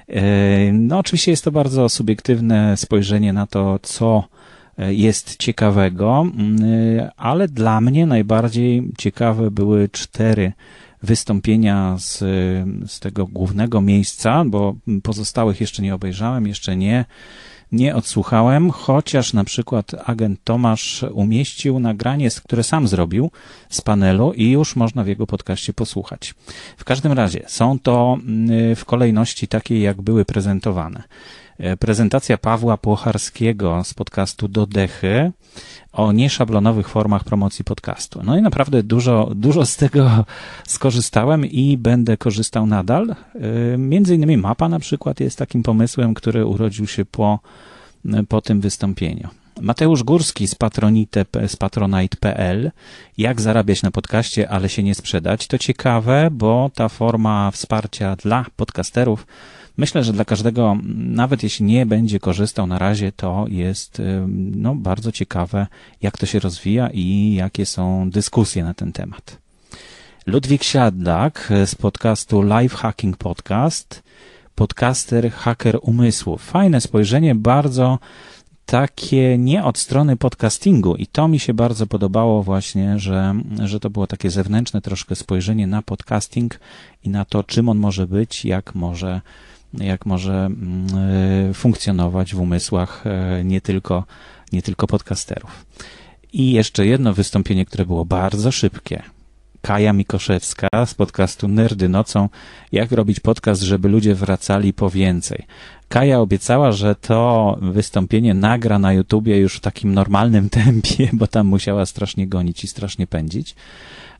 E, 0.07 0.73
no, 0.73 0.97
oczywiście 0.97 1.31
jest 1.31 1.43
to 1.43 1.51
bardzo 1.51 1.89
subiektywne 1.89 2.77
spojrzenie 2.77 3.33
na 3.33 3.47
to, 3.47 3.79
co 3.81 4.23
jest 4.77 5.37
ciekawego, 5.37 6.21
mm, 6.21 7.09
ale 7.17 7.47
dla 7.47 7.81
mnie 7.81 8.05
najbardziej 8.05 8.91
ciekawe 8.97 9.51
były 9.51 9.89
cztery 9.89 10.53
wystąpienia 11.03 11.95
z, 11.99 12.17
z 12.91 12.99
tego 12.99 13.27
głównego 13.27 13.81
miejsca, 13.81 14.45
bo 14.45 14.75
pozostałych 15.03 15.61
jeszcze 15.61 15.81
nie 15.81 15.95
obejrzałem, 15.95 16.47
jeszcze 16.47 16.75
nie, 16.75 17.05
nie 17.71 17.95
odsłuchałem, 17.95 18.71
chociaż 18.71 19.33
na 19.33 19.43
przykład 19.43 19.91
agent 20.05 20.39
Tomasz 20.43 21.05
umieścił 21.13 21.79
nagranie, 21.79 22.29
które 22.43 22.63
sam 22.63 22.87
zrobił 22.87 23.31
z 23.69 23.81
panelu 23.81 24.33
i 24.33 24.49
już 24.49 24.75
można 24.75 25.03
w 25.03 25.07
jego 25.07 25.27
podcaście 25.27 25.73
posłuchać. 25.73 26.35
W 26.77 26.83
każdym 26.83 27.11
razie 27.11 27.43
są 27.47 27.79
to 27.79 28.17
mm, 28.19 28.75
w 28.75 28.85
kolejności 28.85 29.47
takiej, 29.47 29.81
jak 29.81 30.01
były 30.01 30.25
prezentowane. 30.25 31.03
E, 31.61 31.77
prezentacja 31.77 32.37
Pawła 32.37 32.77
Płocharskiego 32.77 33.83
z 33.83 33.93
podcastu 33.93 34.47
Do 34.47 34.65
Dechy 34.65 35.31
o 35.93 36.11
nieszablonowych 36.11 36.89
formach 36.89 37.23
promocji 37.23 37.65
podcastu. 37.65 38.21
No 38.23 38.37
i 38.37 38.41
naprawdę 38.41 38.83
dużo, 38.83 39.31
dużo 39.35 39.65
z 39.65 39.75
tego 39.75 40.25
skorzystałem 40.67 41.45
i 41.45 41.77
będę 41.77 42.17
korzystał 42.17 42.65
nadal. 42.65 43.09
E, 43.09 43.15
między 43.77 44.15
innymi 44.15 44.37
mapa 44.37 44.69
na 44.69 44.79
przykład 44.79 45.19
jest 45.19 45.37
takim 45.37 45.63
pomysłem, 45.63 46.13
który 46.13 46.45
urodził 46.45 46.87
się 46.87 47.05
po, 47.05 47.39
po 48.29 48.41
tym 48.41 48.61
wystąpieniu. 48.61 49.29
Mateusz 49.61 50.03
Górski 50.03 50.47
z, 50.47 50.55
z 51.47 51.55
patronite.pl 51.55 52.71
Jak 53.17 53.41
zarabiać 53.41 53.83
na 53.83 53.91
podcaście, 53.91 54.49
ale 54.49 54.69
się 54.69 54.83
nie 54.83 54.95
sprzedać. 54.95 55.47
To 55.47 55.57
ciekawe, 55.57 56.29
bo 56.31 56.71
ta 56.75 56.89
forma 56.89 57.51
wsparcia 57.51 58.15
dla 58.15 58.45
podcasterów 58.55 59.25
Myślę, 59.81 60.03
że 60.03 60.13
dla 60.13 60.25
każdego, 60.25 60.77
nawet 60.95 61.43
jeśli 61.43 61.65
nie 61.65 61.85
będzie 61.85 62.19
korzystał 62.19 62.67
na 62.67 62.79
razie, 62.79 63.11
to 63.11 63.45
jest 63.49 64.01
no, 64.55 64.75
bardzo 64.75 65.11
ciekawe, 65.11 65.67
jak 66.01 66.17
to 66.17 66.25
się 66.25 66.39
rozwija 66.39 66.89
i 66.93 67.33
jakie 67.33 67.65
są 67.65 68.09
dyskusje 68.09 68.63
na 68.63 68.73
ten 68.73 68.91
temat. 68.91 69.37
Ludwik 70.25 70.63
Siadlak 70.63 71.49
z 71.65 71.75
podcastu 71.75 72.41
Live 72.41 72.73
Hacking 72.73 73.17
Podcast, 73.17 74.03
podcaster 74.55 75.31
haker 75.31 75.79
umysłów. 75.81 76.43
Fajne 76.43 76.81
spojrzenie, 76.81 77.35
bardzo 77.35 77.99
takie 78.65 79.37
nie 79.37 79.63
od 79.63 79.77
strony 79.77 80.17
podcastingu 80.17 80.95
i 80.95 81.07
to 81.07 81.27
mi 81.27 81.39
się 81.39 81.53
bardzo 81.53 81.87
podobało 81.87 82.43
właśnie, 82.43 82.99
że, 82.99 83.35
że 83.63 83.79
to 83.79 83.89
było 83.89 84.07
takie 84.07 84.29
zewnętrzne 84.29 84.81
troszkę 84.81 85.15
spojrzenie 85.15 85.67
na 85.67 85.81
podcasting 85.81 86.59
i 87.03 87.09
na 87.09 87.25
to, 87.25 87.43
czym 87.43 87.69
on 87.69 87.77
może 87.77 88.07
być, 88.07 88.45
jak 88.45 88.75
może 88.75 89.21
jak 89.73 90.05
może 90.05 90.33
mm, 90.33 90.87
e, 91.49 91.53
funkcjonować 91.53 92.35
w 92.35 92.39
umysłach 92.39 93.03
e, 93.05 93.43
nie 93.43 93.61
tylko, 93.61 94.03
nie 94.51 94.61
tylko 94.61 94.87
podcasterów. 94.87 95.65
I 96.33 96.51
jeszcze 96.51 96.85
jedno 96.85 97.13
wystąpienie, 97.13 97.65
które 97.65 97.85
było 97.85 98.05
bardzo 98.05 98.51
szybkie. 98.51 99.03
Kaja 99.61 99.93
Mikoszewska 99.93 100.67
z 100.85 100.93
podcastu 100.93 101.47
Nerdy 101.47 101.89
Nocą. 101.89 102.29
Jak 102.71 102.91
robić 102.91 103.19
podcast, 103.19 103.61
żeby 103.61 103.89
ludzie 103.89 104.15
wracali 104.15 104.73
po 104.73 104.89
więcej. 104.89 105.45
Kaja 105.89 106.19
obiecała, 106.19 106.71
że 106.71 106.95
to 106.95 107.57
wystąpienie 107.61 108.33
nagra 108.33 108.79
na 108.79 108.93
YouTubie 108.93 109.37
już 109.37 109.55
w 109.55 109.59
takim 109.59 109.93
normalnym 109.93 110.49
tempie, 110.63 111.09
bo 111.13 111.27
tam 111.27 111.47
musiała 111.47 111.85
strasznie 111.85 112.27
gonić 112.27 112.63
i 112.63 112.67
strasznie 112.67 113.07
pędzić. 113.07 113.55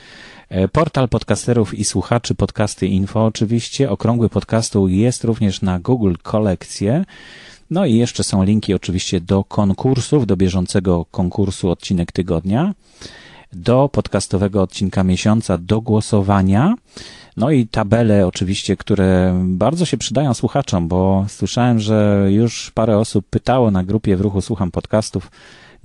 E, 0.48 0.68
portal 0.68 1.08
podcasterów 1.08 1.74
i 1.74 1.84
słuchaczy 1.84 2.34
Podcasty 2.34 2.86
Info 2.86 3.24
oczywiście. 3.24 3.90
Okrągły 3.90 4.28
podcastu 4.28 4.88
jest 4.88 5.24
również 5.24 5.62
na 5.62 5.80
Google 5.80 6.14
Kolekcje. 6.22 7.04
No 7.70 7.86
i 7.86 7.94
jeszcze 7.94 8.24
są 8.24 8.44
linki 8.44 8.74
oczywiście 8.74 9.20
do 9.20 9.44
konkursów, 9.44 10.26
do 10.26 10.36
bieżącego 10.36 11.04
konkursu 11.10 11.70
odcinek 11.70 12.12
tygodnia 12.12 12.74
do 13.52 13.88
podcastowego 13.92 14.62
odcinka 14.62 15.04
miesiąca, 15.04 15.58
do 15.58 15.80
głosowania. 15.80 16.74
No 17.36 17.50
i 17.50 17.66
tabele 17.66 18.26
oczywiście, 18.26 18.76
które 18.76 19.40
bardzo 19.44 19.84
się 19.84 19.96
przydają 19.96 20.34
słuchaczom, 20.34 20.88
bo 20.88 21.24
słyszałem, 21.28 21.80
że 21.80 22.28
już 22.30 22.70
parę 22.70 22.98
osób 22.98 23.26
pytało 23.30 23.70
na 23.70 23.84
grupie 23.84 24.16
w 24.16 24.20
ruchu 24.20 24.40
Słucham 24.40 24.70
Podcastów, 24.70 25.30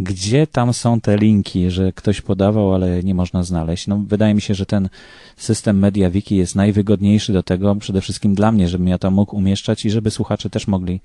gdzie 0.03 0.47
tam 0.47 0.73
są 0.73 1.01
te 1.01 1.17
linki, 1.17 1.71
że 1.71 1.91
ktoś 1.93 2.21
podawał, 2.21 2.73
ale 2.73 3.03
nie 3.03 3.15
można 3.15 3.43
znaleźć. 3.43 3.87
No, 3.87 4.03
wydaje 4.07 4.33
mi 4.33 4.41
się, 4.41 4.53
że 4.53 4.65
ten 4.65 4.89
system 5.37 5.79
MediaWiki 5.79 6.35
jest 6.35 6.55
najwygodniejszy 6.55 7.33
do 7.33 7.43
tego, 7.43 7.75
przede 7.75 8.01
wszystkim 8.01 8.35
dla 8.35 8.51
mnie, 8.51 8.67
żebym 8.67 8.87
ja 8.87 8.97
to 8.97 9.11
mógł 9.11 9.35
umieszczać 9.35 9.85
i 9.85 9.89
żeby 9.89 10.11
słuchacze 10.11 10.49
też 10.49 10.67
mogli 10.67 10.99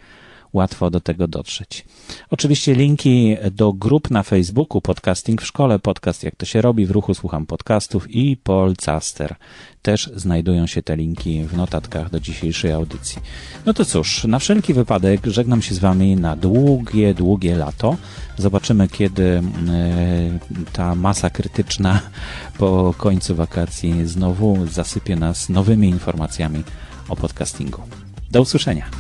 łatwo 0.53 0.91
do 0.91 1.01
tego 1.01 1.29
dotrzeć. 1.29 1.85
Oczywiście 2.31 2.75
linki 2.75 3.37
do 3.53 3.73
grup 3.73 4.11
na 4.11 4.23
Facebooku, 4.23 4.81
podcasting 4.81 5.43
w 5.43 5.47
szkole, 5.47 5.79
podcast 5.79 6.25
jak 6.25 6.37
to 6.37 6.47
się 6.47 6.61
robi, 6.61 6.87
w 6.87 6.91
ruchu 6.91 7.15
słucham 7.15 7.47
podcastów 7.47 8.11
i 8.11 8.37
Polcaster. 8.37 9.37
Też 9.83 10.11
znajdują 10.15 10.67
się 10.67 10.83
te 10.83 10.97
linki 10.97 11.45
w 11.45 11.57
notatkach 11.57 12.11
do 12.11 12.21
dzisiejszej 12.21 12.73
audycji. 12.73 13.23
No 13.67 13.75
to 13.75 13.85
cóż, 13.85 14.25
na 14.25 14.39
wszelki 14.39 14.75
wypadek 14.75 15.27
żegnam 15.27 15.63
się 15.63 15.75
z 15.75 15.79
Wami 15.79 16.17
na 16.17 16.37
długie, 16.37 17.15
długie 17.15 17.57
lato. 17.57 17.97
Zobaczymy, 18.39 18.89
kiedy 18.89 19.23
e, 19.25 19.43
ta 20.73 20.95
masa 20.95 21.31
krytyczna 21.31 22.01
po 22.59 22.95
końcu 22.99 23.35
wakacji 23.35 24.07
znowu 24.07 24.67
zasypie 24.67 25.17
nas 25.17 25.49
nowymi 25.49 25.89
informacjami 25.89 26.63
o 27.09 27.17
podcastingu. 27.17 27.83
Do 28.31 28.41
usłyszenia. 28.41 28.91